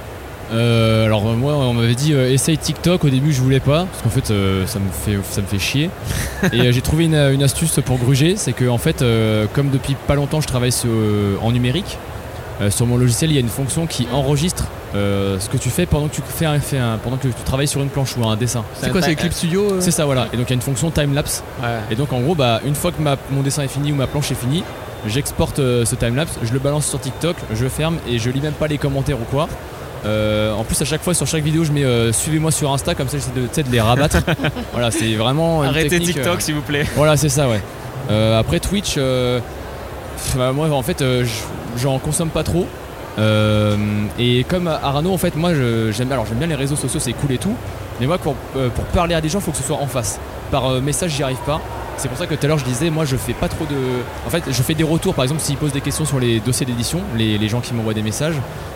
[0.53, 3.03] Euh, alors moi on m'avait dit euh, essaye TikTok.
[3.03, 5.57] Au début je voulais pas parce qu'en fait euh, ça me fait ça me fait
[5.59, 5.89] chier.
[6.53, 9.69] Et euh, j'ai trouvé une, une astuce pour gruger c'est que en fait euh, comme
[9.71, 10.89] depuis pas longtemps je travaille sur-
[11.41, 11.97] en numérique
[12.61, 14.65] euh, sur mon logiciel il y a une fonction qui enregistre
[14.95, 17.33] euh, ce que tu fais pendant que tu fais un, fais un- pendant que tu
[17.45, 20.05] travailles sur une planche ou un dessin C'est quoi, c'est Clip Studio euh c'est ça
[20.05, 21.67] voilà et donc il y a une fonction time lapse Ouais.
[21.91, 24.07] et donc en gros, bah, une fois que ma- mon dessin est fini ou ma
[24.07, 24.63] planche est finie,
[25.07, 28.53] j'exporte euh, ce timelapse, je le balance sur TikTok, je ferme et je lis même
[28.53, 29.47] pas les commentaires ou quoi.
[30.05, 33.17] En plus, à chaque fois sur chaque vidéo, je mets suivez-moi sur Insta, comme ça
[33.17, 33.31] j'essaie
[33.63, 34.17] de, de les rabattre.
[34.71, 36.85] voilà, c'est vraiment une Arrêtez TikTok s'il vous plaît.
[36.95, 37.59] voilà, c'est ça, ouais.
[38.37, 38.97] Après Twitch,
[40.35, 41.03] bah, moi en fait,
[41.77, 42.67] j'en consomme pas trop.
[43.17, 43.77] Euh,
[44.19, 47.55] et comme Arano, en fait, moi j'aime bien les réseaux sociaux, c'est cool et tout.
[47.99, 50.19] Mais moi, pour, euh, parler à des gens, il faut que ce soit en face.
[50.51, 51.61] Par euh, message, j'y arrive pas.
[51.97, 53.75] C'est pour ça que tout à l'heure je disais, moi je fais pas trop de.
[54.27, 56.65] En fait, je fais des retours, par exemple, s'ils posent des questions sur les dossiers
[56.65, 58.35] d'édition, les, gens qui m'envoient des messages.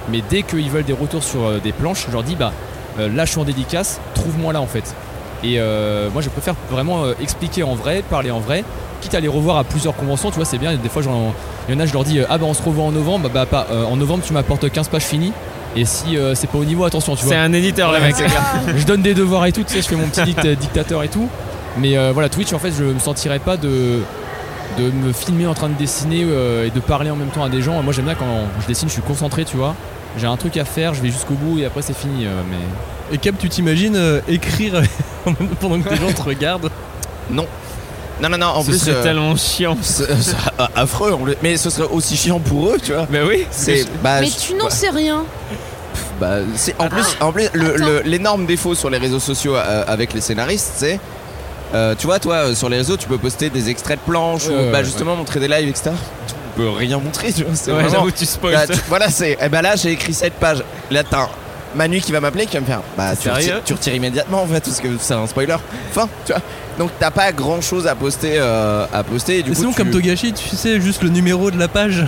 [0.10, 2.54] Mais dès qu'ils veulent des retours sur des planches, je leur dis, bah
[2.98, 4.96] là je suis en dédicace, trouve-moi là en fait.
[5.44, 8.64] Et euh, moi je préfère vraiment euh, expliquer en vrai, parler en vrai,
[9.02, 10.76] quitte à les revoir à plusieurs conventions, tu vois, c'est bien.
[10.76, 12.84] Des fois, il y en a, je leur dis, euh, ah bah on se revoit
[12.84, 15.32] en novembre, bah, bah pas, euh, en novembre tu m'apportes 15 pages finies.
[15.76, 17.38] Et si euh, c'est pas au niveau, attention, tu C'est vois.
[17.38, 18.16] un éditeur le mec.
[18.18, 18.28] c'est
[18.78, 21.08] je donne des devoirs et tout, tu sais, je fais mon petit dict- dictateur et
[21.10, 21.30] tout.
[21.78, 24.02] Mais voilà, Twitch, en fait, je me sentirais pas de,
[24.78, 26.22] de me filmer en train de dessiner
[26.66, 27.82] et de parler en même temps à des gens.
[27.84, 28.26] Moi, j'aime bien quand
[28.62, 29.76] je dessine, je suis concentré, tu vois.
[30.18, 32.26] J'ai un truc à faire, je vais jusqu'au bout et après c'est fini.
[32.50, 32.58] mais
[33.12, 34.82] Et Cap, tu t'imagines euh, écrire
[35.60, 36.70] pendant que les gens te regardent
[37.32, 37.46] Non,
[38.22, 38.46] non, non.
[38.48, 39.78] En Ce plus, serait euh, tellement chiant.
[39.82, 40.36] c'est- c'est
[40.76, 41.18] affreux.
[41.42, 43.08] Mais ce serait aussi chiant pour eux, tu vois.
[43.10, 43.46] Mais oui.
[43.52, 45.24] C'est bah, Mais je- tu n'en sais rien.
[46.20, 47.50] Bah, c'est en plus, en plus
[48.06, 51.00] l'énorme défaut sur les réseaux sociaux euh, avec les scénaristes, c'est
[51.74, 54.52] euh, tu vois, toi, sur les réseaux, tu peux poster des extraits de planches ou
[54.72, 54.84] bah, ouais.
[54.84, 55.92] justement montrer des lives, etc.
[56.28, 57.56] Tu peux rien montrer, tu vois.
[57.56, 58.52] C'est Ouais, vraiment- j'avoue, tu spoil.
[58.54, 59.38] Là, tu- voilà, c'est.
[59.42, 60.64] Eh ben là, j'ai écrit cette page.
[60.92, 61.04] Là,
[61.76, 62.82] Manu qui va m'appeler, qui va me faire.
[62.98, 65.56] Bah, tu Sérieux retires, tu retires immédiatement en fait, parce que c'est un spoiler.
[65.92, 66.42] Fin, tu vois.
[66.78, 68.34] Donc, t'as pas grand chose à poster.
[68.38, 71.10] euh, à poster et du Et coup, sinon, tu- comme Togashi, tu sais juste le
[71.10, 72.06] numéro de la page.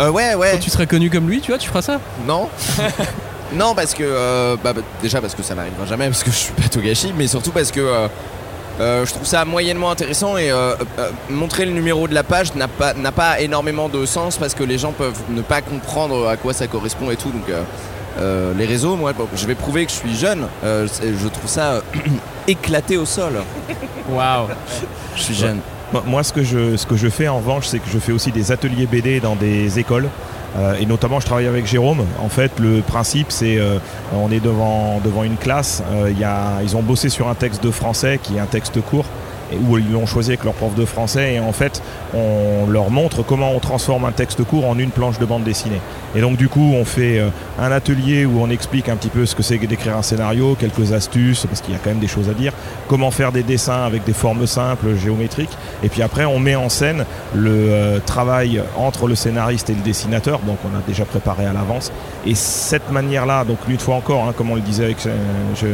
[0.00, 0.52] Euh, ouais, ouais.
[0.52, 2.00] Quand tu seras connu comme lui, tu vois, tu feras ça.
[2.26, 2.48] Non.
[3.54, 4.02] non, parce que.
[4.04, 7.12] euh, bah, bah, déjà, parce que ça n'arrivera jamais, parce que je suis pas Togashi,
[7.16, 7.80] mais surtout parce que.
[7.80, 8.08] euh,
[8.80, 12.54] euh, je trouve ça moyennement intéressant et euh, euh, montrer le numéro de la page
[12.54, 16.26] n'a pas, n'a pas énormément de sens parce que les gens peuvent ne pas comprendre
[16.26, 17.28] à quoi ça correspond et tout.
[17.28, 17.44] Donc
[18.18, 20.46] euh, les réseaux, moi, bon, je vais prouver que je suis jeune.
[20.64, 21.80] euh, je trouve ça euh,
[22.48, 23.32] éclaté au sol.
[24.10, 24.48] Waouh.
[25.16, 25.58] Je suis jeune.
[25.92, 28.12] Moi, moi, ce, que je, ce que je fais en revanche, c'est que je fais
[28.12, 30.08] aussi des ateliers BD dans des écoles.
[30.58, 32.04] Euh, et notamment, je travaille avec Jérôme.
[32.22, 33.78] En fait, le principe, c'est euh,
[34.14, 35.82] on est devant, devant une classe.
[35.92, 38.46] euh, il y a, ils ont bossé sur un texte de français qui est un
[38.46, 39.06] texte court.
[39.68, 41.82] Où ils l'ont choisi avec leur prof de français et en fait
[42.14, 45.80] on leur montre comment on transforme un texte court en une planche de bande dessinée.
[46.14, 47.28] Et donc du coup on fait euh,
[47.58, 50.92] un atelier où on explique un petit peu ce que c'est d'écrire un scénario, quelques
[50.92, 52.52] astuces parce qu'il y a quand même des choses à dire,
[52.88, 56.68] comment faire des dessins avec des formes simples, géométriques et puis après on met en
[56.68, 61.46] scène le euh, travail entre le scénariste et le dessinateur donc on a déjà préparé
[61.46, 61.92] à l'avance
[62.26, 65.16] et cette manière-là donc une fois encore hein, comme on le disait avec, euh,
[65.54, 65.66] je,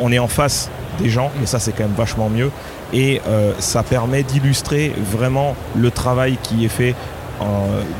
[0.00, 2.50] on est en face des gens et ça c'est quand même vachement mieux.
[2.92, 6.94] Et euh, ça permet d'illustrer vraiment le travail qui est fait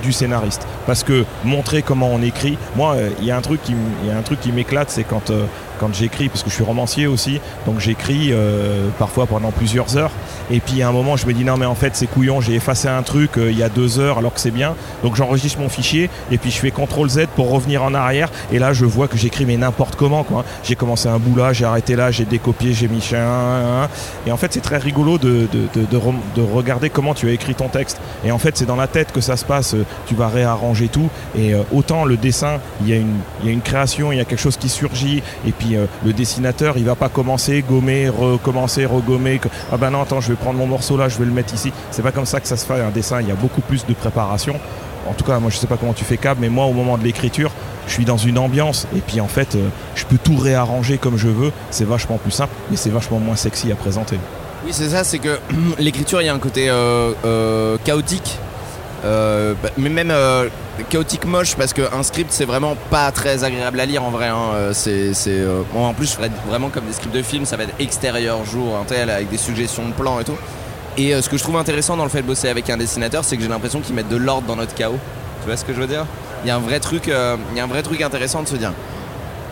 [0.03, 0.67] du scénariste.
[0.87, 3.79] Parce que montrer comment on écrit moi euh, il y a un truc qui m-
[4.03, 5.45] il y a un truc qui m'éclate c'est quand euh,
[5.79, 10.11] quand j'écris parce que je suis romancier aussi donc j'écris euh, parfois pendant plusieurs heures.
[10.51, 12.55] Et puis à un moment je me dis non mais en fait c'est couillon j'ai
[12.55, 14.75] effacé un truc euh, il y a deux heures alors que c'est bien.
[15.03, 18.31] Donc j'enregistre mon fichier et puis je fais CTRL Z pour revenir en arrière.
[18.53, 20.45] Et là je vois que j'écris mais n'importe comment quoi.
[20.63, 23.89] J'ai commencé un bout là j'ai arrêté là j'ai décopié j'ai mis chien un, un.
[24.27, 27.55] et en fait c'est très rigolo de, de, de, de regarder comment tu as écrit
[27.55, 28.01] ton texte.
[28.25, 30.89] Et en fait c'est dans la tête que ça se passe euh, tu vas réarranger
[30.89, 31.09] tout.
[31.39, 34.25] Et autant le dessin il y, a une, y a une création il y a
[34.25, 38.85] quelque chose qui surgit et puis euh, le dessinateur il va pas commencer gommer recommencer
[38.87, 41.33] regommer que- ah ben non attends je vais prendre mon morceau là je vais le
[41.33, 41.73] mettre ici.
[41.91, 43.87] C'est pas comme ça que ça se fait un dessin il y a beaucoup plus
[43.87, 44.55] de préparation.
[45.09, 46.97] En tout cas moi je sais pas comment tu fais Cab mais moi au moment
[46.99, 47.51] de l'écriture
[47.87, 51.17] je suis dans une ambiance et puis en fait euh, je peux tout réarranger comme
[51.19, 51.53] je veux.
[51.71, 54.19] C'est vachement plus simple mais c'est vachement moins sexy à présenter.
[54.65, 55.39] Oui, c'est ça, c'est que
[55.79, 58.39] l'écriture, il y a un côté euh, chaotique,
[59.05, 60.49] euh, bah, mais même euh,
[60.89, 64.29] chaotique moche, parce qu'un script, c'est vraiment pas très agréable à lire en vrai.
[64.29, 64.53] hein.
[64.55, 65.13] Euh, c'est,
[65.73, 68.45] bon, en plus, je ferais vraiment comme des scripts de films, ça va être extérieur,
[68.45, 70.37] jour, un tel, avec des suggestions de plans et tout.
[70.97, 73.37] Et ce que je trouve intéressant dans le fait de bosser avec un dessinateur, c'est
[73.37, 74.99] que j'ai l'impression qu'ils mettent de l'ordre dans notre chaos.
[75.43, 76.07] Tu vois ce que je veux dire?
[76.45, 78.57] Il y a un vrai truc, il y a un vrai truc intéressant de se
[78.57, 78.73] dire,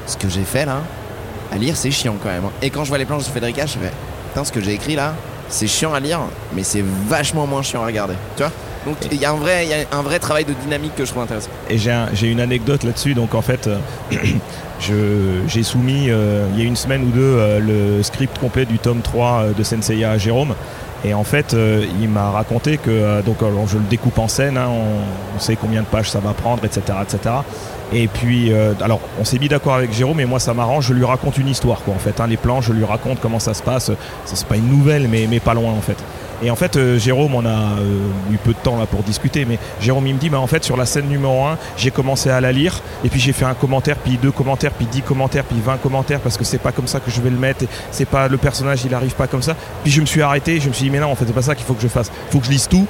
[0.07, 0.79] ce que j'ai fait là,
[1.53, 2.45] à lire, c'est chiant quand même.
[2.45, 2.53] hein.
[2.63, 3.93] Et quand je vois les planches de Federica, je fais,
[4.29, 5.15] putain, ce que j'ai écrit là,
[5.49, 6.21] c'est chiant à lire,
[6.55, 8.15] mais c'est vachement moins chiant à regarder.
[8.37, 8.53] Tu vois?
[8.87, 11.11] Donc il y, a un vrai- y a un vrai travail de dynamique que je
[11.11, 11.51] trouve intéressant.
[11.71, 13.15] Et j'ai un- j'ai une anecdote là-dessus.
[13.15, 13.79] Donc en fait, euh,
[14.81, 18.65] je- j'ai soumis euh, il y a une semaine ou deux euh, le script complet
[18.65, 20.55] du tome 3 euh, de Senseiya à Jérôme.
[21.05, 24.57] Et en fait, euh, il m'a raconté que donc alors, je le découpe en scène,
[24.57, 27.35] hein, on, on sait combien de pages ça va prendre, etc., etc.
[27.93, 30.87] Et puis, alors, on s'est mis d'accord avec Jérôme, et moi ça m'arrange.
[30.87, 31.93] Je lui raconte une histoire, quoi.
[31.93, 33.91] En fait, hein, les plans, je lui raconte comment ça se passe.
[34.25, 35.97] C'est pas une nouvelle, mais, mais pas loin, en fait.
[36.43, 39.45] Et en fait, euh, Jérôme, on a euh, eu peu de temps là pour discuter,
[39.45, 42.31] mais Jérôme, il me dit, bah, en fait, sur la scène numéro 1, j'ai commencé
[42.31, 45.45] à la lire, et puis j'ai fait un commentaire, puis deux commentaires, puis dix commentaires,
[45.45, 47.69] puis 20 commentaires, parce que c'est pas comme ça que je vais le mettre, et
[47.93, 49.55] c'est pas le personnage, il arrive pas comme ça.
[49.85, 51.43] Puis je me suis arrêté, je me suis dit, mais non, en fait, c'est pas
[51.43, 52.11] ça qu'il faut que je fasse.
[52.31, 52.87] faut que je lise tout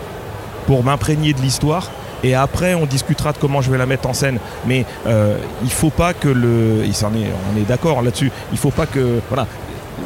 [0.67, 1.91] pour m'imprégner de l'histoire.
[2.25, 4.39] Et après, on discutera de comment je vais la mettre en scène.
[4.65, 6.85] Mais euh, il faut pas que le.
[6.85, 8.31] Il on est d'accord là-dessus.
[8.53, 9.21] Il faut pas que.
[9.29, 9.47] Voilà.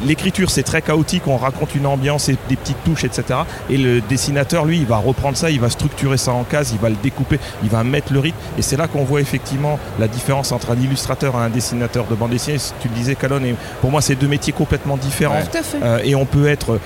[0.05, 3.39] L'écriture, c'est très chaotique, on raconte une ambiance et des petites touches, etc.
[3.69, 6.79] Et le dessinateur, lui, il va reprendre ça, il va structurer ça en cases, il
[6.79, 8.37] va le découper, il va mettre le rythme.
[8.57, 12.15] Et c'est là qu'on voit effectivement la différence entre un illustrateur et un dessinateur de
[12.15, 12.57] bande dessinée.
[12.79, 15.41] Tu le disais, Calonne, et pour moi, c'est deux métiers complètement différents.
[15.41, 15.77] Tout à fait.
[15.81, 16.79] Euh, et on peut être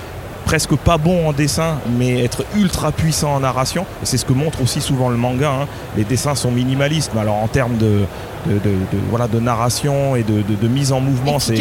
[0.44, 3.82] presque pas bon en dessin, mais être ultra puissant en narration.
[4.02, 5.50] Et c'est ce que montre aussi souvent le manga.
[5.62, 5.66] hein.
[5.96, 8.00] Les dessins sont minimalistes, mais alors en termes de,
[8.46, 8.58] de, de-
[8.92, 11.54] de- voilà, de narration et de, de- de mise en mouvement, c'est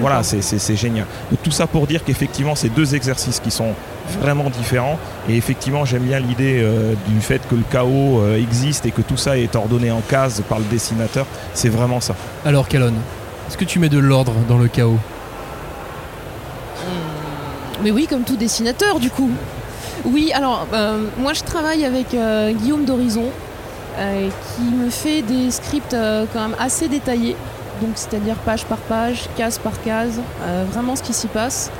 [0.00, 1.06] Voilà, c'est c'est- c'est génial.
[1.30, 3.72] Donc tout ça pour dire qu'effectivement, c'est deux exercices qui sont
[4.20, 4.98] vraiment différents.
[5.28, 9.02] Et effectivement, j'aime bien l'idée euh, du fait que le chaos euh, existe et que
[9.02, 11.26] tout ça est ordonné en cases par le dessinateur.
[11.54, 12.14] C'est vraiment ça.
[12.44, 12.94] Alors, Calonne,
[13.48, 14.98] est-ce que tu mets de l'ordre dans le chaos?
[17.82, 19.30] Mais oui, comme tout dessinateur, du coup.
[20.04, 23.26] Oui, alors, euh, moi je travaille avec euh, Guillaume d'Horizon,
[23.98, 25.96] euh, qui me fait des scripts
[26.32, 27.36] quand même assez détaillés,
[27.80, 30.20] donc c'est-à-dire page par page, case par case,
[30.70, 31.70] vraiment ce qui s'y passe,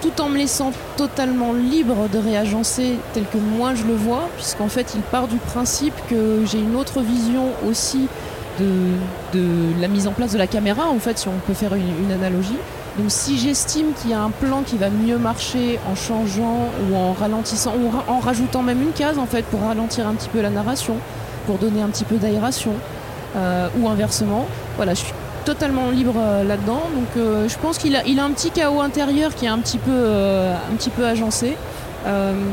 [0.00, 4.68] tout en me laissant totalement libre de réagencer tel que moi je le vois, puisqu'en
[4.68, 8.08] fait il part du principe que j'ai une autre vision aussi
[8.60, 12.12] de, la mise en place de la caméra, en fait, si on peut faire une
[12.12, 12.56] analogie.
[12.98, 16.96] Donc si j'estime qu'il y a un plan qui va mieux marcher en changeant ou
[16.96, 20.40] en ralentissant ou en rajoutant même une case en fait pour ralentir un petit peu
[20.40, 20.96] la narration,
[21.46, 22.72] pour donner un petit peu d'aération
[23.36, 25.12] euh, ou inversement, voilà, je suis
[25.44, 26.82] totalement libre euh, là-dedans.
[26.94, 29.58] Donc euh, je pense qu'il a, il a un petit chaos intérieur qui est un
[29.58, 31.56] petit peu, un petit peu agencé.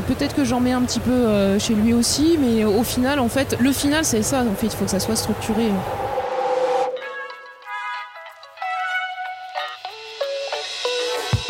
[0.08, 3.54] Peut-être que j'en mets un petit peu chez lui aussi, mais au final, en fait,
[3.60, 4.40] le final c'est ça.
[4.40, 5.70] En fait, il faut que ça soit structuré.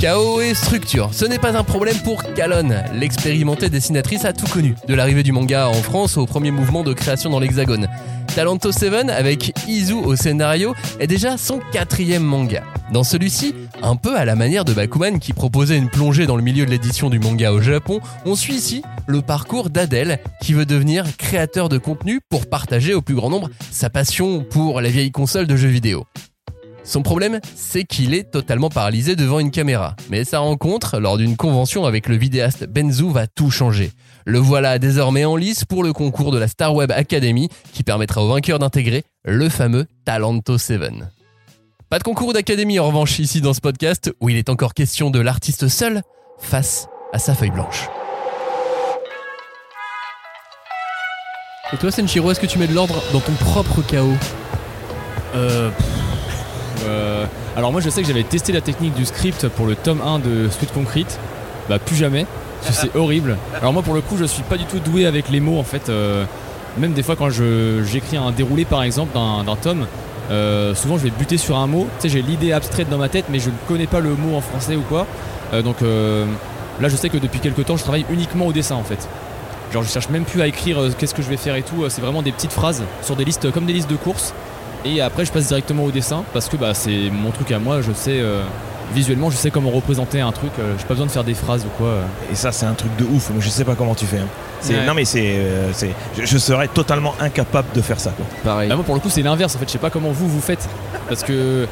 [0.03, 2.83] Chaos et structure, ce n'est pas un problème pour Calonne.
[2.93, 6.93] L'expérimentée dessinatrice a tout connu, de l'arrivée du manga en France au premier mouvement de
[6.93, 7.87] création dans l'Hexagone.
[8.35, 12.65] Talento 7 avec Izu au scénario est déjà son quatrième manga.
[12.93, 16.43] Dans celui-ci, un peu à la manière de Bakuman qui proposait une plongée dans le
[16.43, 20.67] milieu de l'édition du manga au Japon, on suit ici le parcours d'Adèle qui veut
[20.67, 25.13] devenir créateur de contenu pour partager au plus grand nombre sa passion pour la vieille
[25.13, 26.07] console de jeux vidéo.
[26.85, 29.95] Son problème, c'est qu'il est totalement paralysé devant une caméra.
[30.11, 33.93] Mais sa rencontre, lors d'une convention avec le vidéaste Benzu, va tout changer.
[34.25, 38.23] Le voilà désormais en lice pour le concours de la Star Web Academy, qui permettra
[38.23, 40.81] aux vainqueurs d'intégrer le fameux Talento 7.
[41.89, 45.11] Pas de concours d'académie en revanche ici dans ce podcast, où il est encore question
[45.11, 46.03] de l'artiste seul
[46.39, 47.89] face à sa feuille blanche.
[51.73, 54.17] Et toi, Senshiro, est-ce que tu mets de l'ordre dans ton propre chaos?
[55.35, 55.71] Euh,
[56.87, 57.27] euh,
[57.57, 60.19] alors moi je sais que j'avais testé la technique du script pour le tome 1
[60.19, 61.19] de Sweet Concrete.
[61.69, 62.27] Bah plus jamais,
[62.63, 63.37] c'est horrible.
[63.61, 65.63] Alors moi pour le coup je suis pas du tout doué avec les mots en
[65.65, 65.89] fait.
[65.89, 66.25] euh,
[66.79, 69.87] même des fois quand j'écris un déroulé par exemple d'un tome,
[70.31, 71.87] euh, souvent je vais buter sur un mot.
[72.01, 74.37] Tu sais j'ai l'idée abstraite dans ma tête mais je ne connais pas le mot
[74.37, 75.07] en français ou quoi.
[75.63, 79.07] Donc là je sais que depuis quelques temps je travaille uniquement au dessin en fait.
[79.73, 81.85] Genre je cherche même plus à écrire qu'est-ce que je vais faire et tout.
[81.91, 84.33] C'est vraiment des petites phrases sur des listes comme des listes de courses.
[84.85, 87.81] Et après, je passe directement au dessin parce que bah, c'est mon truc à moi.
[87.83, 88.43] Je sais euh,
[88.95, 90.51] visuellement, je sais comment représenter un truc.
[90.59, 91.87] euh, j'ai pas besoin de faire des phrases ou quoi.
[91.89, 92.03] euh.
[92.33, 93.31] Et ça, c'est un truc de ouf.
[93.39, 94.19] Je sais pas comment tu fais.
[94.19, 94.27] hein.
[94.61, 94.87] C'est- Ouais.
[94.87, 98.11] Non, mais c'est, euh, c'est, je, je serais totalement incapable de faire ça.
[98.11, 98.25] Quoi.
[98.45, 98.69] Pareil.
[98.69, 99.55] Bah, moi, pour le coup, c'est l'inverse.
[99.55, 100.69] En fait, je sais pas comment vous vous faites
[101.09, 101.67] parce que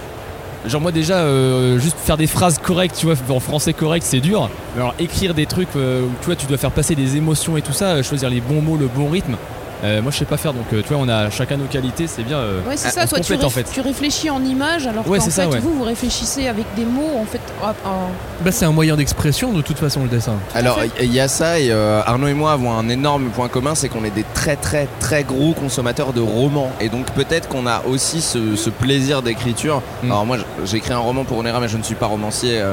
[0.66, 4.20] genre moi déjà euh, juste faire des phrases correctes, tu vois, en français correct, c'est
[4.20, 4.50] dur.
[4.74, 7.56] Mais alors écrire des trucs euh, où tu vois, tu dois faire passer des émotions
[7.56, 9.36] et tout ça, euh, choisir les bons mots, le bon rythme.
[9.84, 10.52] Euh, moi, je sais pas faire.
[10.52, 12.06] Donc, euh, tu vois, on a chacun nos qualités.
[12.06, 12.38] C'est bien.
[12.38, 13.06] euh, Ouais, c'est ça.
[13.06, 13.66] Toi, tu, complète, en réf- fait.
[13.72, 15.58] tu réfléchis en images, alors Ouais, qu'en fait, ça, ouais.
[15.60, 17.40] vous, vous réfléchissez avec des mots, en fait.
[17.62, 18.10] en-
[18.44, 20.34] Bah, c'est un moyen d'expression de toute façon, le dessin.
[20.54, 23.74] Alors il y a ça et euh, Arnaud et moi avons un énorme point commun,
[23.74, 27.66] c'est qu'on est des très très très gros consommateurs de romans et donc peut-être qu'on
[27.66, 29.82] a aussi ce, ce plaisir d'écriture.
[30.02, 30.06] Mm.
[30.10, 32.60] Alors moi j'ai écrit un roman pour Onera mais je ne suis pas romancier.
[32.60, 32.72] euh,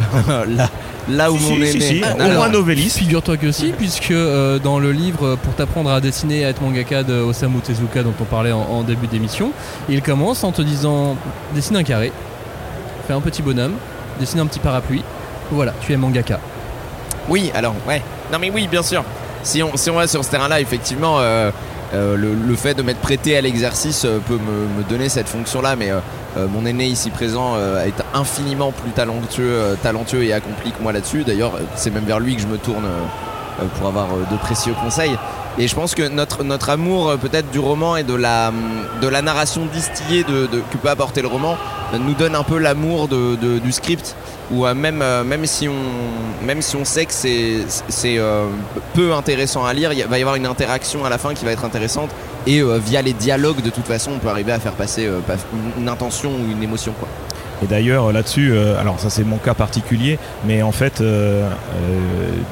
[0.48, 0.68] là,
[1.08, 1.70] là où Si, mon si, aîné.
[1.72, 2.98] si, si, Ah, au alors, moins novelliste.
[2.98, 6.62] Figure-toi que si, puisque euh, dans le livre Pour t'apprendre à dessiner et à être
[6.62, 9.52] mangaka de Osamu Tezuka dont on parlait en, en début d'émission,
[9.88, 11.16] il commence en te disant
[11.54, 12.12] dessine un carré,
[13.06, 13.74] fais un petit bonhomme,
[14.20, 15.02] dessine un petit parapluie,
[15.50, 16.38] voilà, tu es mangaka.
[17.28, 18.02] Oui, alors, ouais.
[18.32, 19.04] Non, mais oui, bien sûr.
[19.42, 21.50] Si on, si on va sur ce terrain-là, effectivement, euh,
[21.94, 25.28] euh, le, le fait de m'être prêté à l'exercice euh, peut me, me donner cette
[25.28, 25.90] fonction-là, mais
[26.36, 30.82] euh, mon aîné ici présent euh, est infiniment plus talentueux, euh, talentueux et accompli que
[30.82, 31.24] moi là-dessus.
[31.24, 32.86] D'ailleurs, c'est même vers lui que je me tourne
[33.78, 35.16] pour avoir de précieux conseils.
[35.58, 40.24] Et je pense que notre, amour peut-être du roman et de la, hum, narration distillée
[40.24, 40.46] que
[40.78, 41.56] peut apporter le roman
[42.00, 44.16] nous donne un peu l'amour du script
[44.52, 48.46] ou même, euh, même, si on, même si on sait que c'est euh,
[48.94, 51.52] peu intéressant à lire, il va y avoir une interaction à la fin qui va
[51.52, 52.10] être intéressante.
[52.46, 55.34] Et euh, via les dialogues de toute façon on peut arriver à faire passer pas-
[55.78, 57.08] une, intention ou une émotion quoi.
[57.62, 61.00] Et d'ailleurs là-dessus, alors ça c'est mon cas particulier, mais en fait,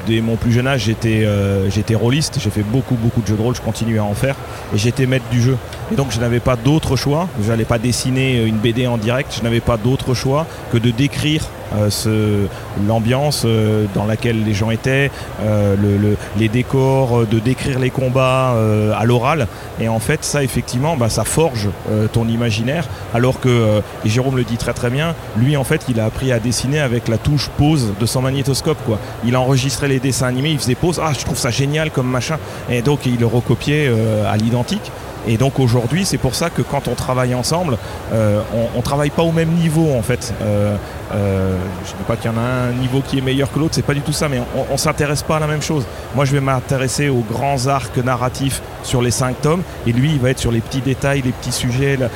[0.07, 1.27] dès mon plus jeune âge, j'étais
[1.67, 4.35] j'étais rôliste, j'ai fait beaucoup beaucoup de jeux de rôle, je continue à en faire,
[4.73, 5.57] et j'étais maître du jeu.
[5.91, 9.43] Et donc je n'avais pas d'autre choix, j'allais pas dessiner une BD en direct, je
[9.43, 11.43] n'avais pas d'autre choix que de décrire
[11.89, 12.45] ce-
[12.87, 15.11] l'ambiance euh, dans laquelle les gens étaient,
[15.41, 19.47] euh, le- le- les décors, euh, de décrire les combats euh, à l'oral.
[19.79, 22.85] Et en fait, ça effectivement, bah, ça forge euh, ton imaginaire.
[23.13, 26.05] Alors que, euh, et Jérôme le dit très très bien, lui en fait, il a
[26.05, 28.77] appris à dessiner avec la touche pause de son magnétoscope.
[28.85, 28.97] Quoi.
[29.25, 30.99] Il enregistrait les dessins animés, il faisait pause.
[31.03, 32.37] Ah, je trouve ça génial comme machin.
[32.69, 34.91] Et donc il le recopiait euh, à l'identique.
[35.27, 37.77] Et donc aujourd'hui, c'est pour ça que quand on travaille ensemble,
[38.13, 40.33] euh, on, on travaille pas au même niveau en fait.
[40.41, 40.75] Euh,
[41.13, 43.59] euh, je ne dis pas qu'il y en a un niveau qui est meilleur que
[43.59, 45.85] l'autre, c'est pas du tout ça, mais on, on s'intéresse pas à la même chose.
[46.15, 50.19] Moi, je vais m'intéresser aux grands arcs narratifs sur les cinq tomes, et lui, il
[50.19, 52.07] va être sur les petits détails, les petits sujets, la-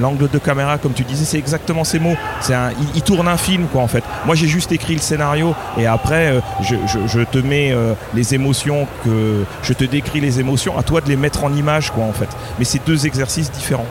[0.00, 2.14] l'angle de caméra, comme tu disais, c'est exactement ces mots.
[2.40, 4.04] C'est un, il, il tourne un film, quoi, en fait.
[4.26, 7.94] Moi, j'ai juste écrit le scénario, et après, euh, je, je- je te mets euh,
[8.14, 11.90] les émotions que je te décris les émotions, à toi de les mettre en image,
[11.90, 12.28] quoi, en fait.
[12.58, 13.86] Mais c'est deux exercices différents.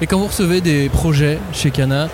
[0.00, 2.08] Et quand vous recevez des projets chez Kana,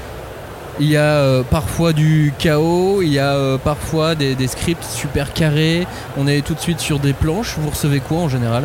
[0.78, 4.84] il y a euh, parfois du chaos, il y a euh, parfois des, des scripts
[4.84, 8.64] super carrés, on est tout de suite sur des planches, vous recevez quoi en général?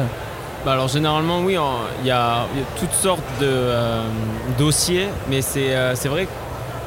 [0.66, 1.58] Bah alors généralement oui,
[2.02, 4.02] il y, a il y a toutes sortes de euh,
[4.58, 6.32] dossiers, mais c'est euh, c'est vrai que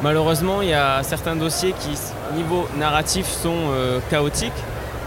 [0.03, 1.91] malheureusement il y a certains dossiers qui
[2.37, 4.51] niveau narratif sont euh, chaotiques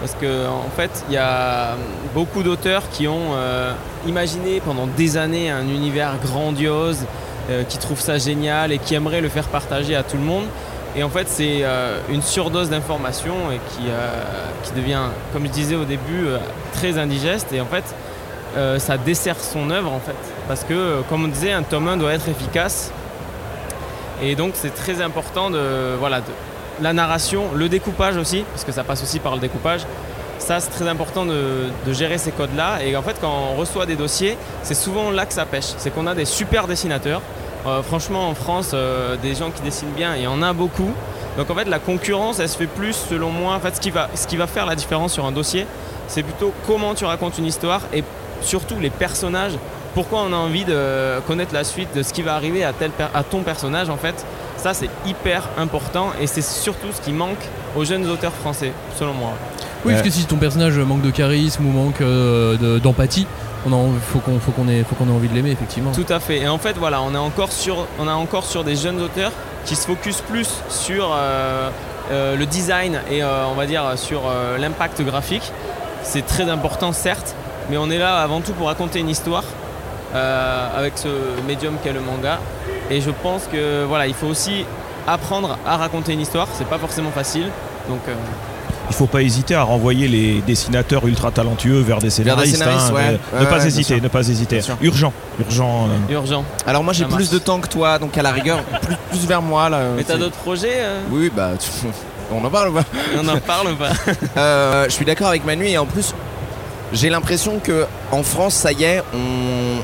[0.02, 1.76] parce que en fait il y a
[2.14, 3.72] beaucoup d'auteurs qui ont euh,
[4.08, 7.06] imaginé pendant des années un univers grandiose,
[7.50, 10.46] euh, qui trouvent ça génial et qui aimeraient le faire partager à tout le monde.
[10.96, 15.86] Et en fait, c'est euh, une surdose d'informations et qui, devient, comme je disais au
[15.86, 16.26] début,
[16.74, 17.54] très indigeste.
[17.54, 17.84] Et en fait,
[18.80, 20.18] ça dessert son œuvre en fait.
[20.50, 22.92] Parce que, comme on disait, un tome 1 doit être efficace.
[24.22, 26.26] Et donc c'est très important de, voilà, de
[26.82, 29.82] la narration, le découpage aussi, parce que ça passe aussi par le découpage.
[30.40, 32.84] Ça, c'est très important de, gérer ces codes-là.
[32.84, 35.74] Et en fait, quand on reçoit des dossiers, c'est souvent là que ça pêche.
[35.78, 37.22] C'est qu'on a des super dessinateurs.
[37.68, 40.92] Euh, franchement, en France, euh, des gens qui dessinent bien, il y en a beaucoup.
[41.38, 43.54] Donc en fait, la concurrence, elle se fait plus, selon moi.
[43.54, 45.68] En fait, ce qui va, ce qui va faire la différence sur un dossier,
[46.08, 48.04] c'est plutôt comment tu racontes une histoire et
[48.42, 49.54] surtout les personnages.
[49.94, 52.74] Pourquoi on a envie de connaître la suite de ce qui va arriver à
[53.24, 54.26] ton personnage, en fait.
[54.62, 57.40] Ça, c'est hyper important et c'est surtout ce qui manque
[57.76, 59.32] aux jeunes auteurs français, selon moi.
[59.84, 59.94] Oui, Ouais.
[59.94, 63.26] parce que si ton personnage manque de charisme ou manque euh, de- d'empathie,
[63.66, 63.78] on a
[64.12, 65.92] faut qu'on faut qu'on ait, envie de l'aimer, effectivement.
[65.92, 66.38] Tout à fait.
[66.42, 69.32] Et en fait, voilà, on est encore sur, on est encore sur des jeunes auteurs
[69.66, 71.70] qui se focus plus sur euh,
[72.12, 75.52] euh, le design et euh, on va dire sur euh, l'impact graphique.
[76.04, 77.34] C'est très important, certes,
[77.72, 79.44] mais on est là avant tout pour raconter une histoire
[80.14, 81.08] euh, avec ce
[81.48, 82.40] médium qu'est le manga.
[82.92, 84.66] Et je pense que voilà, il faut aussi
[85.08, 86.48] apprendre à raconter une histoire.
[86.58, 87.48] C'est pas forcément facile.
[87.90, 88.14] Donc euh,
[88.90, 92.58] Il faut pas hésiter à renvoyer les dessinateurs ultra talentueux vers des Vers des scénaristes.
[92.58, 93.02] scénaristes, hein, ouais.
[93.02, 94.60] de- Ouais, ne ouais, pas hésiter, ne pas hésiter.
[94.82, 95.88] Urgent, urgent.
[96.10, 96.14] euh.
[96.14, 96.44] urgent.
[96.68, 97.30] Alors moi j'ai plus marche.
[97.30, 99.80] de temps que toi, donc à la rigueur plus, plus vers moi là.
[99.96, 101.88] Mais t'as d'autres projets euh Oui bah tu-
[102.34, 102.84] on en parle ou pas
[103.24, 103.90] On en parle ou pas
[104.38, 106.14] Euh, je suis d'accord avec Manu et en plus
[106.94, 109.18] j'ai l'impression que en France ça y est on,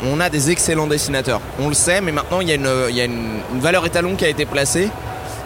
[0.06, 2.96] on a des excellents dessinateurs on le sait mais maintenant il y a, une, il
[2.96, 4.90] y a une, une valeur étalon qui a été placée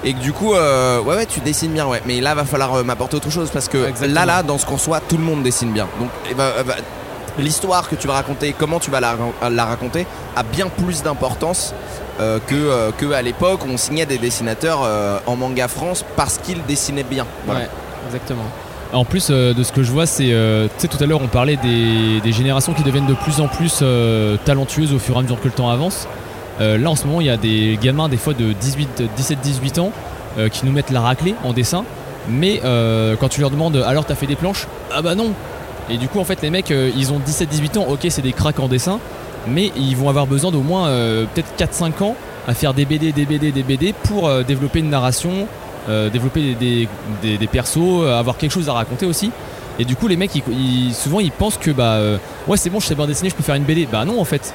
[0.03, 2.75] et que du coup euh, ouais ouais tu dessines bien ouais mais là va falloir
[2.75, 4.13] euh, m'apporter autre chose parce que Exactement.
[4.13, 6.63] là là dans ce qu'on reçoit tout le monde dessine bien donc eh ben, eh
[6.63, 6.75] ben,
[7.37, 9.15] l'histoire que tu vas raconter comment tu vas la,
[9.49, 10.05] la raconter
[10.35, 11.73] a bien plus d'importance
[12.19, 16.03] euh, que, euh, que à l'époque où on signait des dessinateurs euh, en manga France
[16.15, 17.61] parce qu'ils dessinaient bien voilà.
[17.61, 17.69] Ouais,
[18.07, 18.43] exactement.
[18.93, 20.33] En plus euh, de ce que je vois, c'est.
[20.33, 24.37] euh, tout à l'heure, on parlait des, générations qui deviennent de plus en plus euh,
[24.43, 26.07] talentueuses au fur et à mesure que le temps avance.
[26.59, 29.91] Là, en ce moment, il y a des gamins, des fois de 18, 17-18 ans,
[30.51, 31.85] qui nous mettent la raclée en dessin.
[32.29, 32.61] Mais
[33.19, 34.67] quand tu leur demandes alors t'as fait des planches?
[34.93, 35.31] Ah bah non
[35.89, 38.59] Et du coup en fait les mecs ils ont 17-18 ans, ok c'est des cracks
[38.59, 38.99] en dessin,
[39.47, 40.85] mais ils vont avoir besoin d'au moins
[41.33, 42.15] peut-être 4-5 ans
[42.47, 45.47] à faire des BD, des BD, des BD pour développer une narration,
[45.89, 46.87] euh, développer des, des,
[47.21, 49.31] des- des persos, euh, avoir quelque chose à raconter aussi.
[49.79, 52.17] Et du coup les mecs ils, ils- souvent ils pensent que bah euh,
[52.47, 53.87] ouais c'est bon je sais bien dessiner, je peux faire une BD.
[53.91, 54.53] Bah non en fait.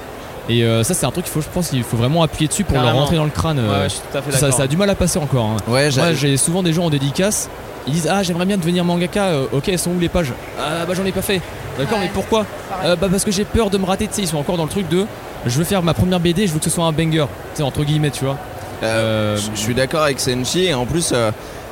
[0.49, 2.63] Et euh, ça c'est un truc qu'il faut je pense qu'il faut vraiment appuyer dessus
[2.65, 3.59] pour leur rentrer dans le crâne.
[3.59, 5.47] Ouais, ouais, je suis tout à fait ça, a du mal à passer encore.
[5.47, 5.57] hein.
[5.73, 7.49] Ouais, j'ai- Moi j'ai souvent des gens en dédicace,
[7.89, 10.33] ils disent ah j'aimerais bien devenir mangaka, ok elles sont où les pages?
[10.61, 11.41] Ah bah j'en ai pas fait.
[11.79, 12.05] D'accord Ouais.
[12.05, 12.47] mais pourquoi.
[12.85, 14.65] Euh, Bah parce que j'ai peur de me rater, tu sais ils sont encore dans
[14.65, 15.05] le truc de
[15.45, 17.63] je veux faire ma première BD, je veux que ce soit un banger, tu sais
[17.65, 18.37] entre guillemets tu vois.
[18.83, 21.31] Euh, Euh, je suis d'accord avec Senshi et en plus euh,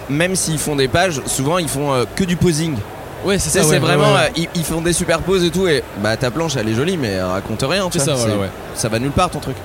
[0.08, 2.76] même s'ils font des pages souvent ils font euh, que du posing
[3.24, 4.26] Ouais c'est ça, c'est ouais, vraiment ouais, ouais.
[4.36, 6.96] euh, ils, ils font des superposes et tout et bah ta planche elle est jolie
[6.98, 9.56] mais elle raconte rien tu C'est vois, ça voilà ça va nulle part ton truc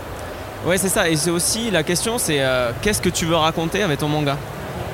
[0.68, 1.08] Ouais, c'est ça.
[1.10, 4.36] Et c'est aussi la question, c'est euh, qu'est-ce que tu veux raconter avec ton manga?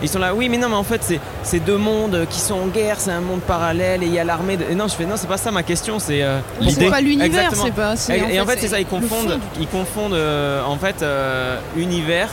[0.02, 2.68] Ils sont là, oui, mais non, mais en fait, c'est deux mondes qui sont en
[2.68, 4.58] guerre, c'est un monde parallèle et il y a l'armée.
[4.58, 4.66] De...
[4.70, 6.74] Et non, je fais non, c'est pas ça ma question, c'est euh, l'idée.
[6.74, 7.96] C'est pas l'univers, c'est pas.
[8.10, 12.30] Et, en fait, c'est ça, ils confondent, ils confondent euh, en fait euh, univers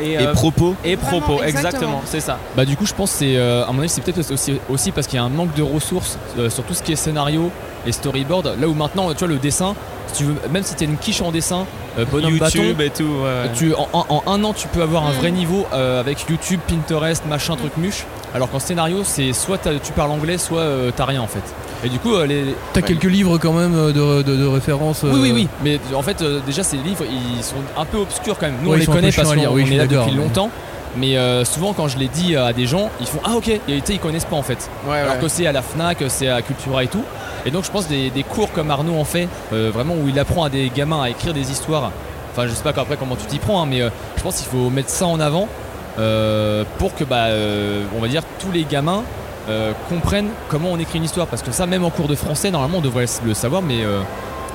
[0.00, 1.42] et, et euh, propos et propos.
[1.42, 2.02] exactement.
[2.04, 2.38] C'est ça.
[2.56, 4.90] Bah du coup je pense que c'est euh, à mon avis c'est peut-être aussi, aussi
[4.92, 7.50] parce qu'il y a un manque de ressources euh, sur tout ce qui est scénario
[7.86, 8.56] et storyboard.
[8.58, 9.74] Là où maintenant tu vois le dessin,
[10.08, 11.66] si tu veux, même si t'es une quiche en dessin,
[11.98, 13.04] euh, bonhomme bâton, YouTube et tout.
[13.04, 13.50] ouais.
[13.54, 15.16] Tu, en, en- en un an, tu peux avoir un Mm.
[15.16, 18.04] vrai niveau euh, avec YouTube, Pinterest, machin, truc muche.
[18.34, 21.42] Alors qu'en scénario, c'est soit tu parles anglais, soit euh, t'as rien en fait.
[21.84, 22.54] Et du coup, euh, les.
[22.72, 22.86] T'as Ouais.
[22.86, 25.02] quelques livres quand même euh, de, de, de référence.
[25.04, 25.48] Oui, euh, oui, oui.
[25.62, 28.56] Mais en fait, euh, déjà, ces livres, ils sont un peu obscurs quand même.
[28.62, 30.50] Nous, Ouais, on les connaît parce qu'on oui, est là depuis mais- longtemps.
[30.96, 33.48] Mais euh, souvent, quand je les dis à des gens, ils font Ah, ok.
[33.48, 34.68] Et ils connaissent pas en fait.
[34.88, 35.20] Ouais, Alors ouais.
[35.20, 37.02] que c'est à la Fnac, c'est à Cultura et tout.
[37.46, 40.18] Et donc, je pense des, des cours comme Arnaud en fait, euh, vraiment où il
[40.18, 41.90] apprend à des gamins à écrire des histoires.
[42.32, 44.46] Enfin, je sais pas après comment tu t'y prends, hein, mais euh, je pense qu'il
[44.46, 45.48] faut mettre ça en avant
[45.96, 49.02] pour que, bah, euh, on va dire, tous les gamins
[49.48, 51.26] euh, comprennent comment on écrit une histoire.
[51.26, 54.00] Parce que ça, même en cours de français, normalement, on devrait le savoir, mais euh,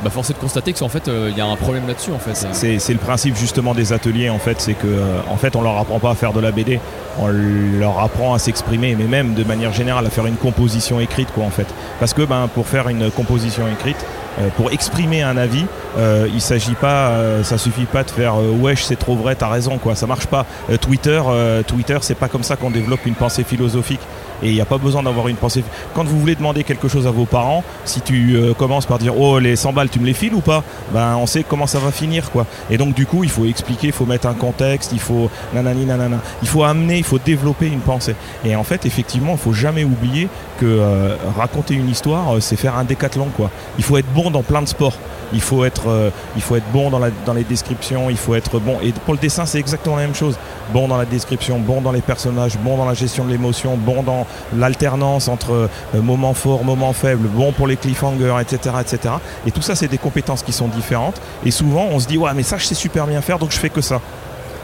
[0.03, 2.19] bah, force est de constater qu'en fait, euh, il y a un problème là-dessus en
[2.19, 2.33] fait.
[2.53, 5.77] C'est le principe justement des ateliers en fait, c'est que euh, en fait on leur
[5.77, 6.79] apprend pas à faire de la BD,
[7.19, 11.29] on leur apprend à s'exprimer, mais même de manière générale à faire une composition écrite
[11.33, 11.67] quoi en fait.
[11.99, 14.18] Parce que ben pour faire une composition écrite, euh,
[14.55, 15.65] pour exprimer un avis,
[15.97, 19.35] euh, il s'agit pas, euh, ça suffit pas de faire euh, wesh c'est trop vrai,
[19.35, 20.45] t'as raison quoi, ça marche pas.
[20.69, 23.99] Euh, Twitter, euh, Twitter c'est pas comme ça qu'on développe une pensée philosophique.
[24.43, 25.63] Et il n'y a pas besoin d'avoir une pensée.
[25.93, 29.19] Quand vous voulez demander quelque chose à vos parents, si tu euh, commences par dire
[29.19, 30.63] oh les 100 balles tu me les files ou pas,
[30.93, 32.45] ben on sait comment ça va finir quoi.
[32.69, 35.85] Et donc du coup il faut expliquer, il faut mettre un contexte, il faut nanani
[35.85, 38.15] nanana, il faut amener, il faut développer une pensée.
[38.45, 40.29] Et en fait effectivement il faut jamais oublier
[40.59, 43.49] que euh, raconter une histoire euh, c'est faire un décathlon quoi.
[43.77, 44.97] Il faut être bon dans plein de sports.
[45.33, 48.77] Il faut être, euh, il faut être bon dans, les descriptions, il faut être bon.
[48.81, 50.37] Et pour le dessin, c'est exactement la même chose.
[50.73, 54.03] Bon dans la description, bon dans les personnages, bon dans la gestion de l'émotion, bon
[54.03, 54.25] dans
[54.55, 59.15] l'alternance entre euh, moments forts, moments faibles, bon pour les cliffhangers, etc., etc.
[59.45, 61.19] Et tout ça, c'est des compétences qui sont différentes.
[61.45, 63.59] Et souvent, on se dit, ouais, mais ça, je sais super bien faire, donc je
[63.59, 64.01] fais que ça.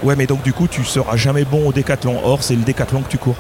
[0.04, 2.20] Ouais, mais donc du coup, tu seras jamais bon au décathlon.
[2.24, 3.36] Or, c'est le décathlon que tu cours.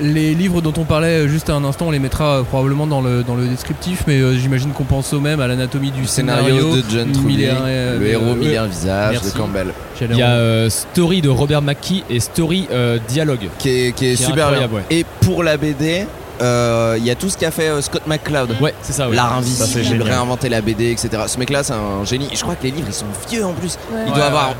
[0.00, 3.00] Les livres dont on parlait juste à un instant, on les mettra euh, probablement dans
[3.02, 6.06] le, dans le descriptif, mais euh, j'imagine qu'on pense au même à l'anatomie du le
[6.06, 9.32] scénario, de John Truby, un, euh, le héros euh, mille un visages merci.
[9.32, 9.68] de Campbell
[10.00, 13.48] Il y a euh, Story de Robert McKee et Story euh, Dialogue.
[13.58, 14.82] qui est, qui est Qui est super bien ouais.
[14.90, 16.06] et pour la BD
[16.40, 19.06] euh, il y a tout ce qu'a fait euh, Scott McCloud Ouais, c'est ça.
[19.10, 19.14] ouais.
[19.14, 21.10] L'art invisible, réinventer la BD, etc.
[21.26, 22.28] Ce mec-là, c'est un génie.
[22.32, 23.76] Je crois que les livres, ils sont vieux en plus.
[23.92, 23.98] Ouais.
[24.06, 24.22] Il Ouais, doit ouais.
[24.22, 24.54] avoir.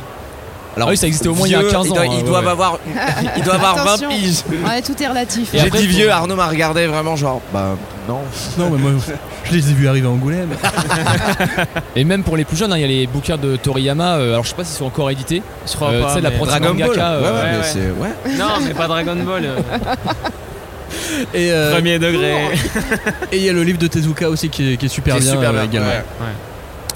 [0.77, 2.13] Alors, Ah oui, ça existait au moins il y a vieux, 15 ils doivent- ans,
[2.13, 2.51] Ils hein, doivent ouais.
[2.51, 2.79] avoir,
[3.37, 4.09] ils doivent avoir 20 Attention.
[4.11, 4.43] piges.
[4.65, 5.49] Ouais, tout est relatif.
[5.53, 7.77] J'ai dit vieux, Arnaud m'a regardé vraiment genre, bah
[8.09, 8.21] non.
[8.57, 8.93] Non, mais moi,
[9.45, 10.51] je les ai vus arriver à Angoulême.
[11.97, 14.17] Et même pour les plus jeunes, hein, il y a les bouquins de Toriyama.
[14.17, 15.43] euh, alors je sais pas s'ils sont encore édités.
[15.67, 16.21] Je crois Euh, pas.
[16.21, 16.79] la Dragon Ball.
[16.87, 17.65] mangaka, euh, ouais, ouais, ouais, mais ouais.
[17.65, 18.37] c'est ouais.
[18.39, 19.45] Non, mais pas Dragon Ball.
[19.45, 19.59] euh,
[21.35, 22.35] Et euh, Premier degré.
[23.33, 25.21] et il y a le livre de Tezuka aussi qui est, qui est super Qui
[25.23, 25.89] est bien super euh, bien, également.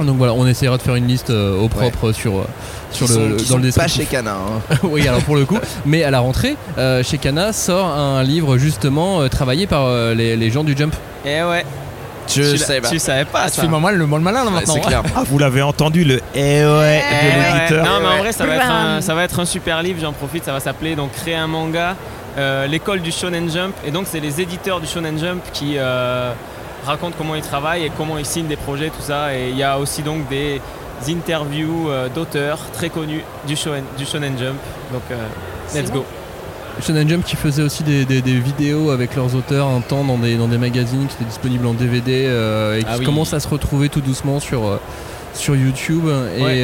[0.02, 2.44] Donc voilà, on essaiera de faire une liste euh, au propre sur, euh,
[2.90, 4.32] sur Qui le, sont- dans le pas chez Cana.
[4.32, 4.76] hein.
[4.82, 5.58] oui, alors pour le coup.
[5.86, 10.14] Mais à la rentrée, euh, chez Kana sort un livre justement euh, travaillé par euh,
[10.14, 10.94] les, les gens du Jump.
[11.24, 11.64] Et ouais.
[12.26, 12.88] Je tu, sais pas.
[12.88, 13.62] tu savais pas Ah, tu ça.
[13.62, 14.80] fais moi le, malin là maintenant.
[14.80, 15.02] clair.
[15.14, 17.52] Ah, vous l'avez entendu, le eh ouais Eh de ouais.
[17.54, 17.84] l'éditeur.
[17.84, 20.12] Non mais en vrai ça va, être un, ça va être un super livre, j'en
[20.14, 21.96] profite, ça va s'appeler donc créer un manga,
[22.38, 25.76] euh, l'école du Shonen Jump et donc c'est les éditeurs du Shonen Jump qui
[26.84, 29.62] racontent comment ils travaillent et comment ils signent des projets tout ça et il y
[29.62, 30.60] a aussi donc des
[31.08, 34.56] interviews euh, d'auteurs très connus du Shonen, du Shonen Jump
[34.92, 35.16] donc euh,
[35.74, 36.04] let's go.
[36.80, 40.18] Shonen Jump qui faisait aussi des, des- des vidéos avec leurs auteurs un temps dans
[40.18, 43.04] des, dans des magazines qui étaient disponibles en DVD euh, et qui Ah oui.
[43.04, 44.80] commencent à se retrouver tout doucement sur, euh,
[45.34, 46.04] sur YouTube
[46.36, 46.58] et Ouais,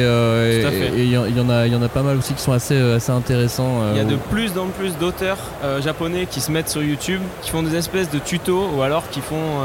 [0.97, 2.51] il y, en- il y en a y en a pas mal aussi qui sont
[2.51, 3.83] assez assez intéressants.
[3.93, 5.37] Il y a de plus en plus d'auteurs
[5.81, 9.21] japonais qui se mettent sur YouTube, qui font des espèces de tutos ou alors qui
[9.21, 9.59] font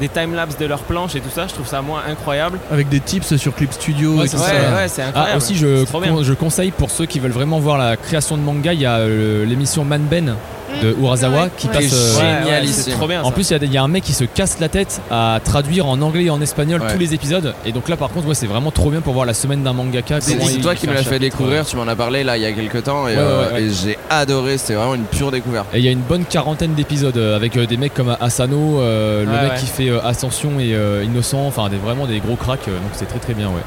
[0.00, 1.46] des timelapses de leurs planches et tout ça.
[1.46, 2.58] Je trouve ça moi incroyable.
[2.70, 4.76] avec des tips sur Clip Studio Ouais, et c'est tout Ouais, ça.
[4.76, 5.32] ouais, c'est incroyable.
[5.34, 8.72] Ah, aussi, je, con- conseille pour ceux qui veulent vraiment voir la création de manga,
[8.72, 10.34] il y a euh, l'émission Manben
[10.82, 11.72] de Urasawa qui ouais.
[11.74, 11.92] passe.
[12.20, 12.82] Euh, génialissime.
[12.84, 13.22] c'est trop bien.
[13.22, 13.32] En ça.
[13.32, 16.00] plus, il y a y, un mec qui se casse la tête à traduire en
[16.02, 16.92] anglais et en espagnol Ouais.
[16.92, 17.54] tous les épisodes.
[17.64, 19.72] Et donc là, par contre, ouais, c'est vraiment trop bien pour voir la semaine d'un
[19.72, 20.20] mangaka.
[20.20, 22.52] C'est toi qui me l'as fait découvrir, tu m'en as parlé là il y a
[22.52, 23.62] quelques temps et, Ouais, ouais, euh, ouais.
[23.62, 25.66] et j'ai adoré, c'était vraiment une pure découverte.
[25.74, 28.80] Et il y a une bonne quarantaine d'épisodes euh, avec euh, des mecs comme Asano,
[28.80, 29.58] euh, le Ouais, mec ouais.
[29.58, 32.68] qui fait euh, Ascension et euh, Innocent, enfin des, vraiment des gros cracks.
[32.68, 33.62] euh, donc c'est très très bien, ouais.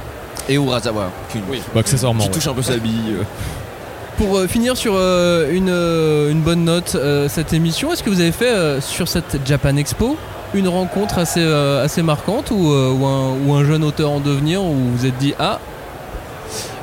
[0.47, 1.39] Et Urasawa, qui,
[1.73, 2.21] Bah, accessoirement.
[2.23, 2.33] qui ouais.
[2.33, 3.15] touche un peu sa bille.
[4.19, 8.09] Pour euh, finir sur euh, une, euh, une bonne note euh, cette émission, est-ce que
[8.09, 10.17] vous avez fait euh, sur cette Japan Expo
[10.53, 14.19] une rencontre assez, euh, assez marquante ou, euh, ou, un, ou un jeune auteur en
[14.19, 15.59] devenir où vous vous êtes dit ah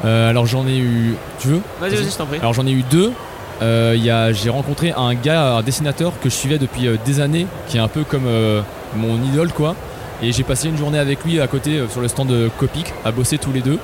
[0.04, 1.14] Euh, alors j'en ai eu.
[1.40, 1.60] Tu veux?
[1.80, 2.38] Vas-y, vas-y, je t'en prie.
[2.38, 3.12] Alors j'en ai eu deux.
[3.62, 6.96] Euh, il y a- J'ai rencontré un gars, un dessinateur que je suivais depuis euh,
[7.04, 8.60] des années, qui est un peu comme euh,
[8.96, 9.74] mon idole quoi.
[10.22, 12.94] Et j'ai passé une journée avec lui à côté euh, sur le stand de Copic
[13.04, 13.78] à bosser tous les deux.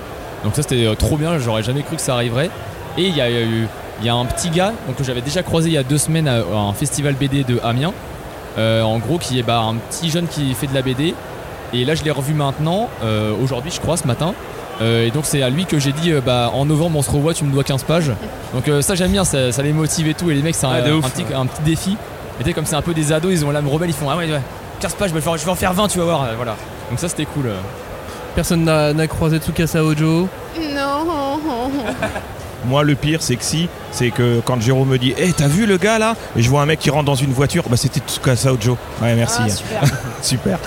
[0.45, 2.51] Donc ça c'était trop bien, j'aurais jamais cru que ça arriverait.
[2.99, 3.67] Et il y a eu
[4.01, 5.99] il y a un petit gars donc, que j'avais déjà croisé il y a deux
[5.99, 7.93] semaines à, à un festival BD de Amiens.
[8.59, 11.15] Euh, en gros qui est bah, un petit jeune qui fait de la BD.
[11.73, 14.35] Et là je l'ai revu maintenant, euh, aujourd'hui je crois ce matin.
[14.81, 17.11] Euh, et donc c'est à lui que j'ai dit euh, bah en novembre on se
[17.11, 18.11] revoit, tu me dois 15 pages.
[18.55, 20.31] Donc euh, ça j'aime bien, ça, ça les motive et tout.
[20.31, 21.97] Et les mecs c'est un, Ah, un petit, un petit défi.
[22.41, 24.11] Et tu sais, comme c'est un peu des ados, ils ont l'âme rebelle, ils font
[24.11, 24.41] ah ouais, ouais
[24.81, 26.23] 15 pages, je vais, le faire- je vais en faire 20 tu vas voir.
[26.25, 26.57] euh, voilà.
[26.91, 27.51] Donc ça c'était cool.
[28.35, 30.29] personne n'a n'a croisé Tsukasa Ojo
[30.75, 31.39] Non.
[32.67, 35.67] Moi, le pire, c'est que si, c'est que quand Jérôme me dit Eh, t'as vu
[35.67, 36.15] le gars là?
[36.37, 38.79] Et je vois un mec qui rentre dans une voiture, bah c'était Tsukasa Ojo.
[39.03, 39.41] Ouais, merci.
[39.45, 39.83] Ah, super.
[40.23, 40.59] Super.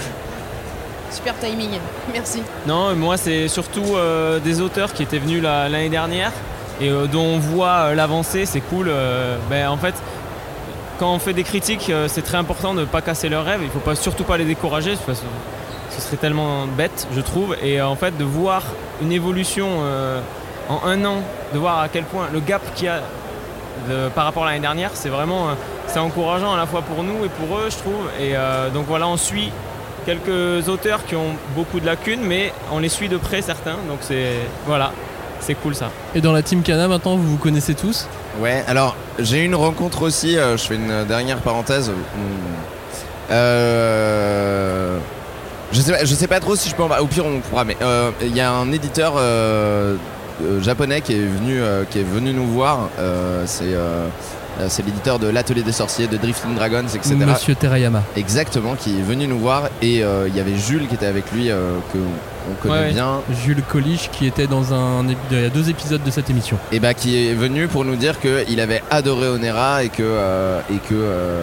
[1.11, 1.69] super timing.
[2.13, 2.41] Merci.
[2.67, 6.31] Non, moi c'est surtout euh, des auteurs qui étaient venus la- l'année dernière
[6.81, 8.87] et euh, dont on voit euh, l'avancée, c'est cool.
[8.89, 9.95] euh, ben, en fait,
[10.99, 13.61] quand on fait des critiques, euh, c'est très important de ne pas casser leurs rêves.
[13.63, 15.25] Il faut pas, surtout pas les décourager, parce que
[15.95, 17.55] ce serait tellement bête, je trouve.
[17.63, 18.63] Et euh, en fait, de voir
[19.01, 20.19] une évolution euh,
[20.69, 21.17] en un an,
[21.53, 23.01] de voir à quel point le gap qu'il y a
[23.89, 25.53] de- par rapport à l'année dernière, c'est vraiment euh,
[25.87, 28.09] c'est encourageant à la fois pour nous et pour eux, je trouve.
[28.19, 29.51] Et euh, donc voilà, on suit
[30.05, 33.77] quelques auteurs qui ont beaucoup de lacunes, mais on les suit de près certains.
[33.87, 34.33] Donc c'est
[34.65, 34.91] voilà,
[35.39, 35.89] c'est cool ça.
[36.15, 38.07] Et dans la team Kana maintenant vous vous connaissez tous?
[38.39, 41.89] Ouais, alors j'ai eu une rencontre aussi, euh, je fais une dernière parenthèse.
[41.89, 43.31] Hmm.
[43.31, 44.97] Euh,
[45.71, 47.39] je, sais pas, je sais pas trop si je peux en parler, au pire on
[47.39, 49.13] pourra, mais euh, il y a un éditeur
[50.61, 54.07] japonais qui est venu, euh, qui est venu nous voir, euh, c'est euh,
[54.59, 57.15] euh, c'est l'éditeur de l'Atelier des Sorciers, de Drifting Dragons, etc.
[57.15, 58.03] Monsieur Terayama.
[58.15, 61.29] Exactement, qui est venu nous voir et euh, il y avait Jules qui était avec
[61.33, 61.97] lui, euh, que
[62.49, 66.01] on connaît Ouais, bien, Jules Colich qui était dans un il y a deux épisodes
[66.03, 66.57] de cette émission.
[66.71, 70.59] et bah qui est venu pour nous dire qu'il avait adoré Onera et que euh,
[70.71, 71.41] et que euh,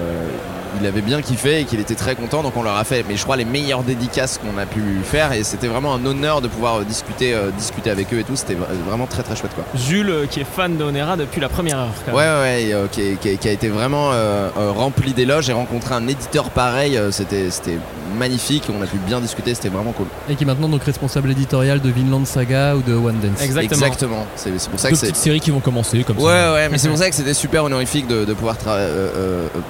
[0.80, 3.16] il avait bien kiffé et qu'il était très content donc on leur a fait mais
[3.16, 6.48] je crois les meilleures dédicaces qu'on a pu faire et c'était vraiment un honneur de
[6.48, 9.54] pouvoir euh, discuter euh, discuter avec eux et tout c'était vra- vraiment très très chouette
[9.54, 11.88] quoi Jules euh, qui est fan d'Onera depuis la première heure.
[12.06, 12.34] quand ouais même.
[12.36, 16.06] ouais, ouais, et, euh, qui, a été vraiment euh, euh, rempli d'éloges et rencontrer un
[16.08, 17.78] éditeur pareil euh, c'était c'était
[18.18, 21.30] magnifique on a pu bien discuter c'était vraiment cool Et qui est maintenant donc responsable
[21.30, 23.42] éditorial de Vinland Saga ou de One Dance.
[23.42, 23.86] Exactement.
[23.86, 26.32] exactement c'est c'est pour ça Deux que c'est petites séries qui vont commencer comme Ouais,
[26.32, 26.52] ça.
[26.52, 29.48] ouais, mais c'est pour ça que c'était super honorifique de, de pouvoir tra- euh, euh,
[29.56, 29.60] euh,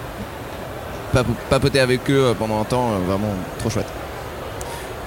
[1.51, 3.29] papoter avec eux euh, pendant un temps, euh, vraiment
[3.59, 3.87] trop chouette.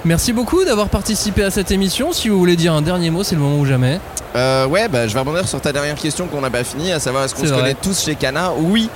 [0.04, 2.12] Merci beaucoup d'avoir participé à cette émission.
[2.12, 4.00] Si vous voulez dire un dernier mot, c'est le moment ou jamais.
[4.36, 7.00] Euh, ouais, bah, je vais rebondir sur ta dernière question qu'on n'a pas fini, à
[7.00, 7.60] savoir est-ce qu'on se vrai.
[7.60, 8.88] connaît tous chez Cana Oui,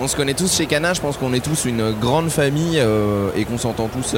[0.00, 3.30] on se connaît tous chez Cana, je pense qu'on est tous une grande famille euh,
[3.36, 4.14] et qu'on s'entend tous.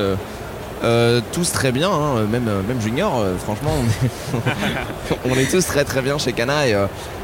[0.83, 5.85] euh, tous très bien, hein, même, même Junior, franchement, on est, on est tous très
[5.85, 6.75] très bien chez Cana et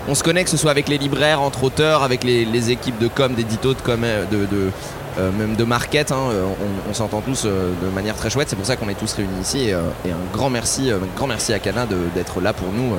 [0.07, 2.99] on se connaît que ce soit avec les libraires, entre auteurs, avec les, les équipes
[3.01, 4.01] de com, d'édito, de com,
[4.31, 4.71] de, de,
[5.19, 6.45] euh, même de market, hein, euh,
[6.87, 9.13] on, on s'entend tous euh, de manière très chouette, c'est pour ça qu'on est tous
[9.15, 12.41] réunis ici et, euh, et un grand merci, un grand merci à Cana de- d'être
[12.41, 12.95] là pour nous.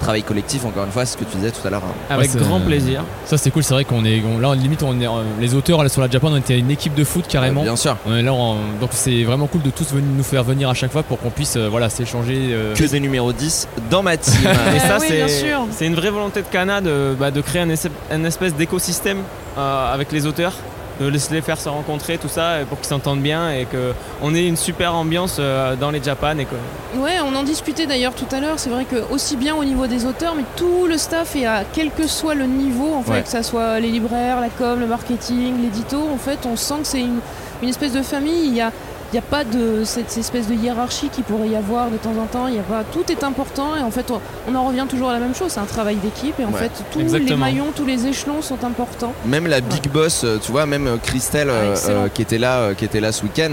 [0.00, 1.82] travail collectif, encore une fois, c'est ce que tu disais tout à l'heure.
[1.84, 1.92] hein.
[2.14, 3.02] Avec Ouais, grand plaisir.
[3.24, 5.08] Ça c'est cool, c'est vrai qu'on est on- là limite on est
[5.40, 7.62] les auteurs là, sur la Japan on était une équipe de foot carrément.
[7.62, 7.96] Euh, bien sûr.
[8.06, 10.74] On est là en- donc c'est vraiment cool de tous venir nous faire venir à
[10.74, 12.50] chaque fois pour qu'on puisse euh, voilà s'échanger.
[12.52, 14.34] euh, Que des numéros 10 dans ma team.
[14.76, 15.66] Et ça, oui, c'est, bien sûr.
[15.72, 17.68] c'est une vraie volonté de Cana de, bah, de créer un,
[18.12, 19.18] un espèce d'écosystème
[19.58, 20.52] euh, avec les auteurs,
[21.00, 24.34] de les les faire se rencontrer, tout ça, et pour qu'ils s'entendent bien et qu'on
[24.34, 26.36] ait une super ambiance euh, dans les Japan.
[26.38, 26.54] Et que...
[26.98, 28.58] Ouais, on en discutait d'ailleurs tout à l'heure.
[28.58, 31.62] C'est vrai que aussi bien au niveau des auteurs, mais tout le staff et à
[31.72, 33.22] quel que soit le niveau, en fait, Ouais.
[33.22, 36.86] que ça soit les libraires, la com, le marketing, l'édito, en fait, on sent que
[36.88, 37.20] c'est une,
[37.62, 38.46] une espèce de famille.
[38.46, 38.72] Il y a
[39.10, 42.12] il n'y a pas de cette espèce de hiérarchie qui pourrait y avoir de temps
[42.20, 42.46] en temps.
[42.48, 44.20] Y a pas, tout est important et en fait on,
[44.50, 45.52] on en revient toujours à la même chose.
[45.52, 48.62] C'est un travail d'équipe et en Ouais, fait tous les maillons, tous les échelons sont
[48.64, 49.12] importants.
[49.24, 52.38] Même la Big Boss, euh, tu vois, même euh, Christelle euh, Ah, euh, qui était
[52.38, 53.52] là, euh, qui était là ce week-end.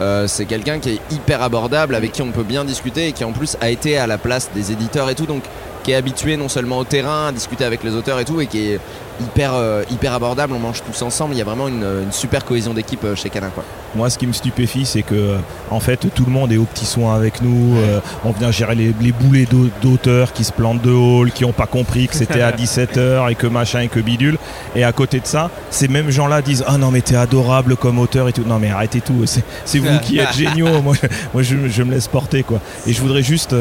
[0.00, 3.24] euh, c'est quelqu'un qui est hyper abordable, avec qui on peut bien discuter et qui
[3.24, 5.42] en plus a été à la place des éditeurs et tout, donc
[5.84, 8.46] qui est habitué non seulement au terrain, à discuter avec les auteurs et tout, et
[8.46, 8.80] qui est
[9.20, 10.52] hyper, euh, hyper abordable.
[10.54, 11.34] On mange tous ensemble.
[11.34, 13.50] Il y a vraiment une, une super cohésion d'équipe euh, chez Canin.
[13.54, 13.64] Quoi.
[13.94, 15.36] Moi, ce qui me stupéfie, c'est que euh,
[15.70, 17.76] en fait, tout le monde est au petit soin avec nous.
[17.76, 21.44] euh, on vient gérer les, les boulets d'au- d'auteurs qui se plantent de hall, qui
[21.44, 24.38] n'ont pas compris que c'était à 17h et que machin et que bidule.
[24.74, 27.98] Et à côté de ça, ces mêmes gens-là disent Ah non, mais t'es adorable comme
[27.98, 28.44] auteur et tout.
[28.46, 29.24] Non, mais arrêtez tout.
[29.64, 30.82] C'est vous qui êtes géniaux.
[30.82, 30.94] Moi,
[31.32, 32.42] moi je, je me laisse porter.
[32.42, 32.60] quoi.
[32.86, 33.54] Et je voudrais juste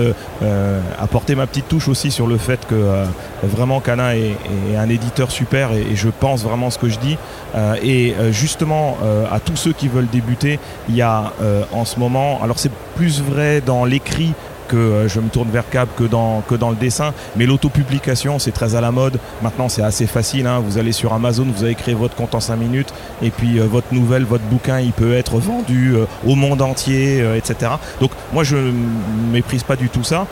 [1.00, 3.04] apporter ma petite touche aussi sur le fait que
[3.44, 4.36] vraiment Cana est,
[4.72, 7.18] est un éditeur super et, et je pense vraiment ce que je dis.
[7.56, 10.60] Euh, et euh, justement, euh, à tous ceux qui veulent débuter,
[10.90, 11.34] il y a
[11.72, 14.34] en ce moment, alors c'est plus vrai dans l'écrit
[14.68, 18.52] que je me tourne vers Cap que dans, que dans le dessin, mais l'autopublication c'est
[18.52, 19.20] très à la mode.
[19.44, 20.60] Maintenant c'est assez facile, hein.
[20.66, 23.94] vous allez sur Amazon, vous avez créé votre compte en 5 minutes et puis votre
[23.94, 25.96] nouvelle, votre bouquin il peut être vendu
[26.26, 27.74] au monde entier, etc.
[28.00, 30.26] Donc moi je ne méprise pas du tout ça.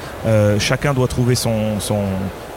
[0.57, 2.02] Chacun doit trouver son, son,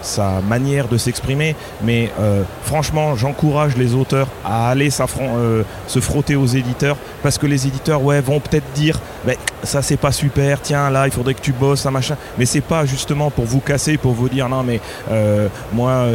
[0.03, 6.37] sa manière de s'exprimer, mais euh, franchement, j'encourage les auteurs à aller euh, se frotter
[6.37, 10.61] aux éditeurs parce que les éditeurs, ouais, vont peut-être dire, mais ça c'est pas super,
[10.61, 13.61] tiens là, il faudrait que tu bosses, ça machin, mais c'est pas justement pour vous
[13.61, 16.07] casser, pour vous dire non mais euh, moi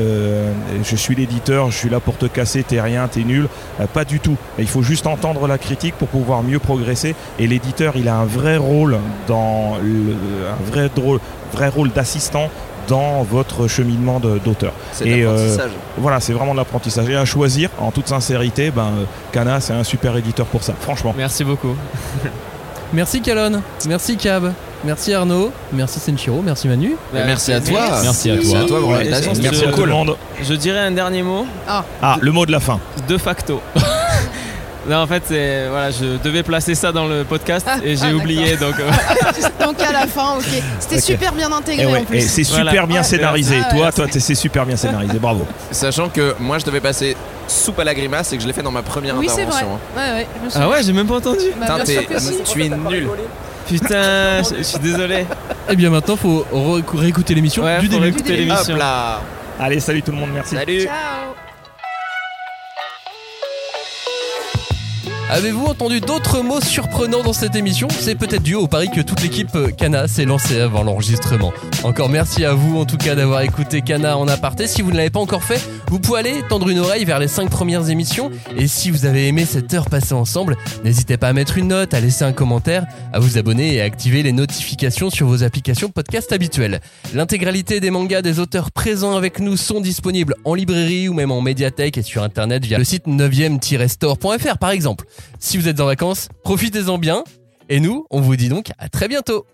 [0.84, 3.48] je suis l'éditeur, je suis là pour te casser, t'es rien, t'es nul,
[3.94, 4.38] pas du tout.
[4.58, 7.16] Il faut juste entendre la critique pour pouvoir mieux progresser.
[7.40, 8.98] Et l'éditeur, il a un vrai rôle
[9.28, 11.20] dans un vrai drôle,
[11.54, 12.50] vrai rôle d'assistant
[12.88, 14.74] dans votre cheminement d'auteur.
[14.92, 15.72] C'est Et, de euh, l'apprentissage.
[15.98, 17.10] Voilà, c'est vraiment de l'apprentissage.
[17.10, 20.74] Et à choisir, en toute sincérité, ben, euh, Kana, c'est un super éditeur pour ça,
[20.80, 21.14] franchement.
[21.18, 21.76] Merci beaucoup.
[22.94, 24.52] Merci Calonne, merci Cab,
[24.84, 26.98] merci Arnaud, merci Senchiro, merci Manu.
[27.14, 27.80] Mais merci à toi.
[28.04, 28.60] Merci à Merci toi.
[28.60, 29.32] à toi pour l'invitation.
[29.42, 30.18] Merci à je- tout le monde.
[30.44, 32.82] Je dirais un dernier mot, Ah, le mot de la fin.
[33.08, 33.62] de facto.
[34.88, 38.08] non, en fait, c'est voilà, je devais placer ça dans le podcast Ah, et j'ai
[38.12, 38.90] ah, oublié, donc euh,
[39.66, 40.46] Donc à la fin, ok.
[40.80, 42.18] C'était super bien Et, intégré ouais, en plus.
[42.18, 42.86] et c'est super Voilà.
[42.88, 43.04] bien Ouais.
[43.04, 43.58] scénarisé.
[43.62, 43.80] Ah ouais.
[43.80, 45.20] toi, toi, t'es- c'est super bien scénarisé.
[45.20, 45.46] Bravo.
[45.72, 47.16] Sachant que moi je devais passer
[47.48, 49.56] soupe à la grimace et que je l'ai fait dans ma première Oui, c'est vrai.
[49.56, 49.76] intervention.
[49.76, 50.00] hein.
[50.00, 50.68] Ouais, ouais, je me souviens.
[50.68, 51.46] ah ouais, j'ai même pas entendu.
[51.60, 53.08] Bah, tu es nul.
[53.68, 55.26] Putain, je je suis désolé.
[55.70, 56.46] Et bien maintenant, faut
[56.96, 58.04] réécouter l'émission Ouais, du faut début.
[58.04, 58.74] réécouter l'émission.
[58.74, 59.22] Hop là.
[59.60, 60.56] Allez, salut tout le monde, merci.
[60.56, 60.82] Salut.
[60.84, 61.31] Ciao.
[65.32, 67.88] Avez-vous entendu d'autres mots surprenants dans cette émission?
[67.90, 71.54] C'est peut-être dû au pari que toute l'équipe euh, Cana s'est lancée avant l'enregistrement.
[71.86, 74.68] Encore merci à vous en tout cas d'avoir écouté Cana en aparté.
[74.68, 77.30] Si vous ne l'avez pas encore fait, vous pouvez aller tendre une oreille vers les
[77.30, 78.30] 5 premières émissions.
[78.58, 81.94] Et si vous avez aimé cette heure passée ensemble, n'hésitez pas à mettre une note,
[81.94, 85.88] à laisser un commentaire, à vous abonner et à activer les notifications sur vos applications
[85.88, 86.82] podcast habituelles.
[87.14, 91.40] L'intégralité des mangas des auteurs présents avec nous sont disponibles en librairie ou même en
[91.40, 95.06] médiathèque et sur internet via le site 9e-store.fr par exemple.
[95.40, 97.24] Si vous êtes en vacances, profitez-en bien.
[97.70, 99.46] Et nous, on vous dit donc à très bientôt.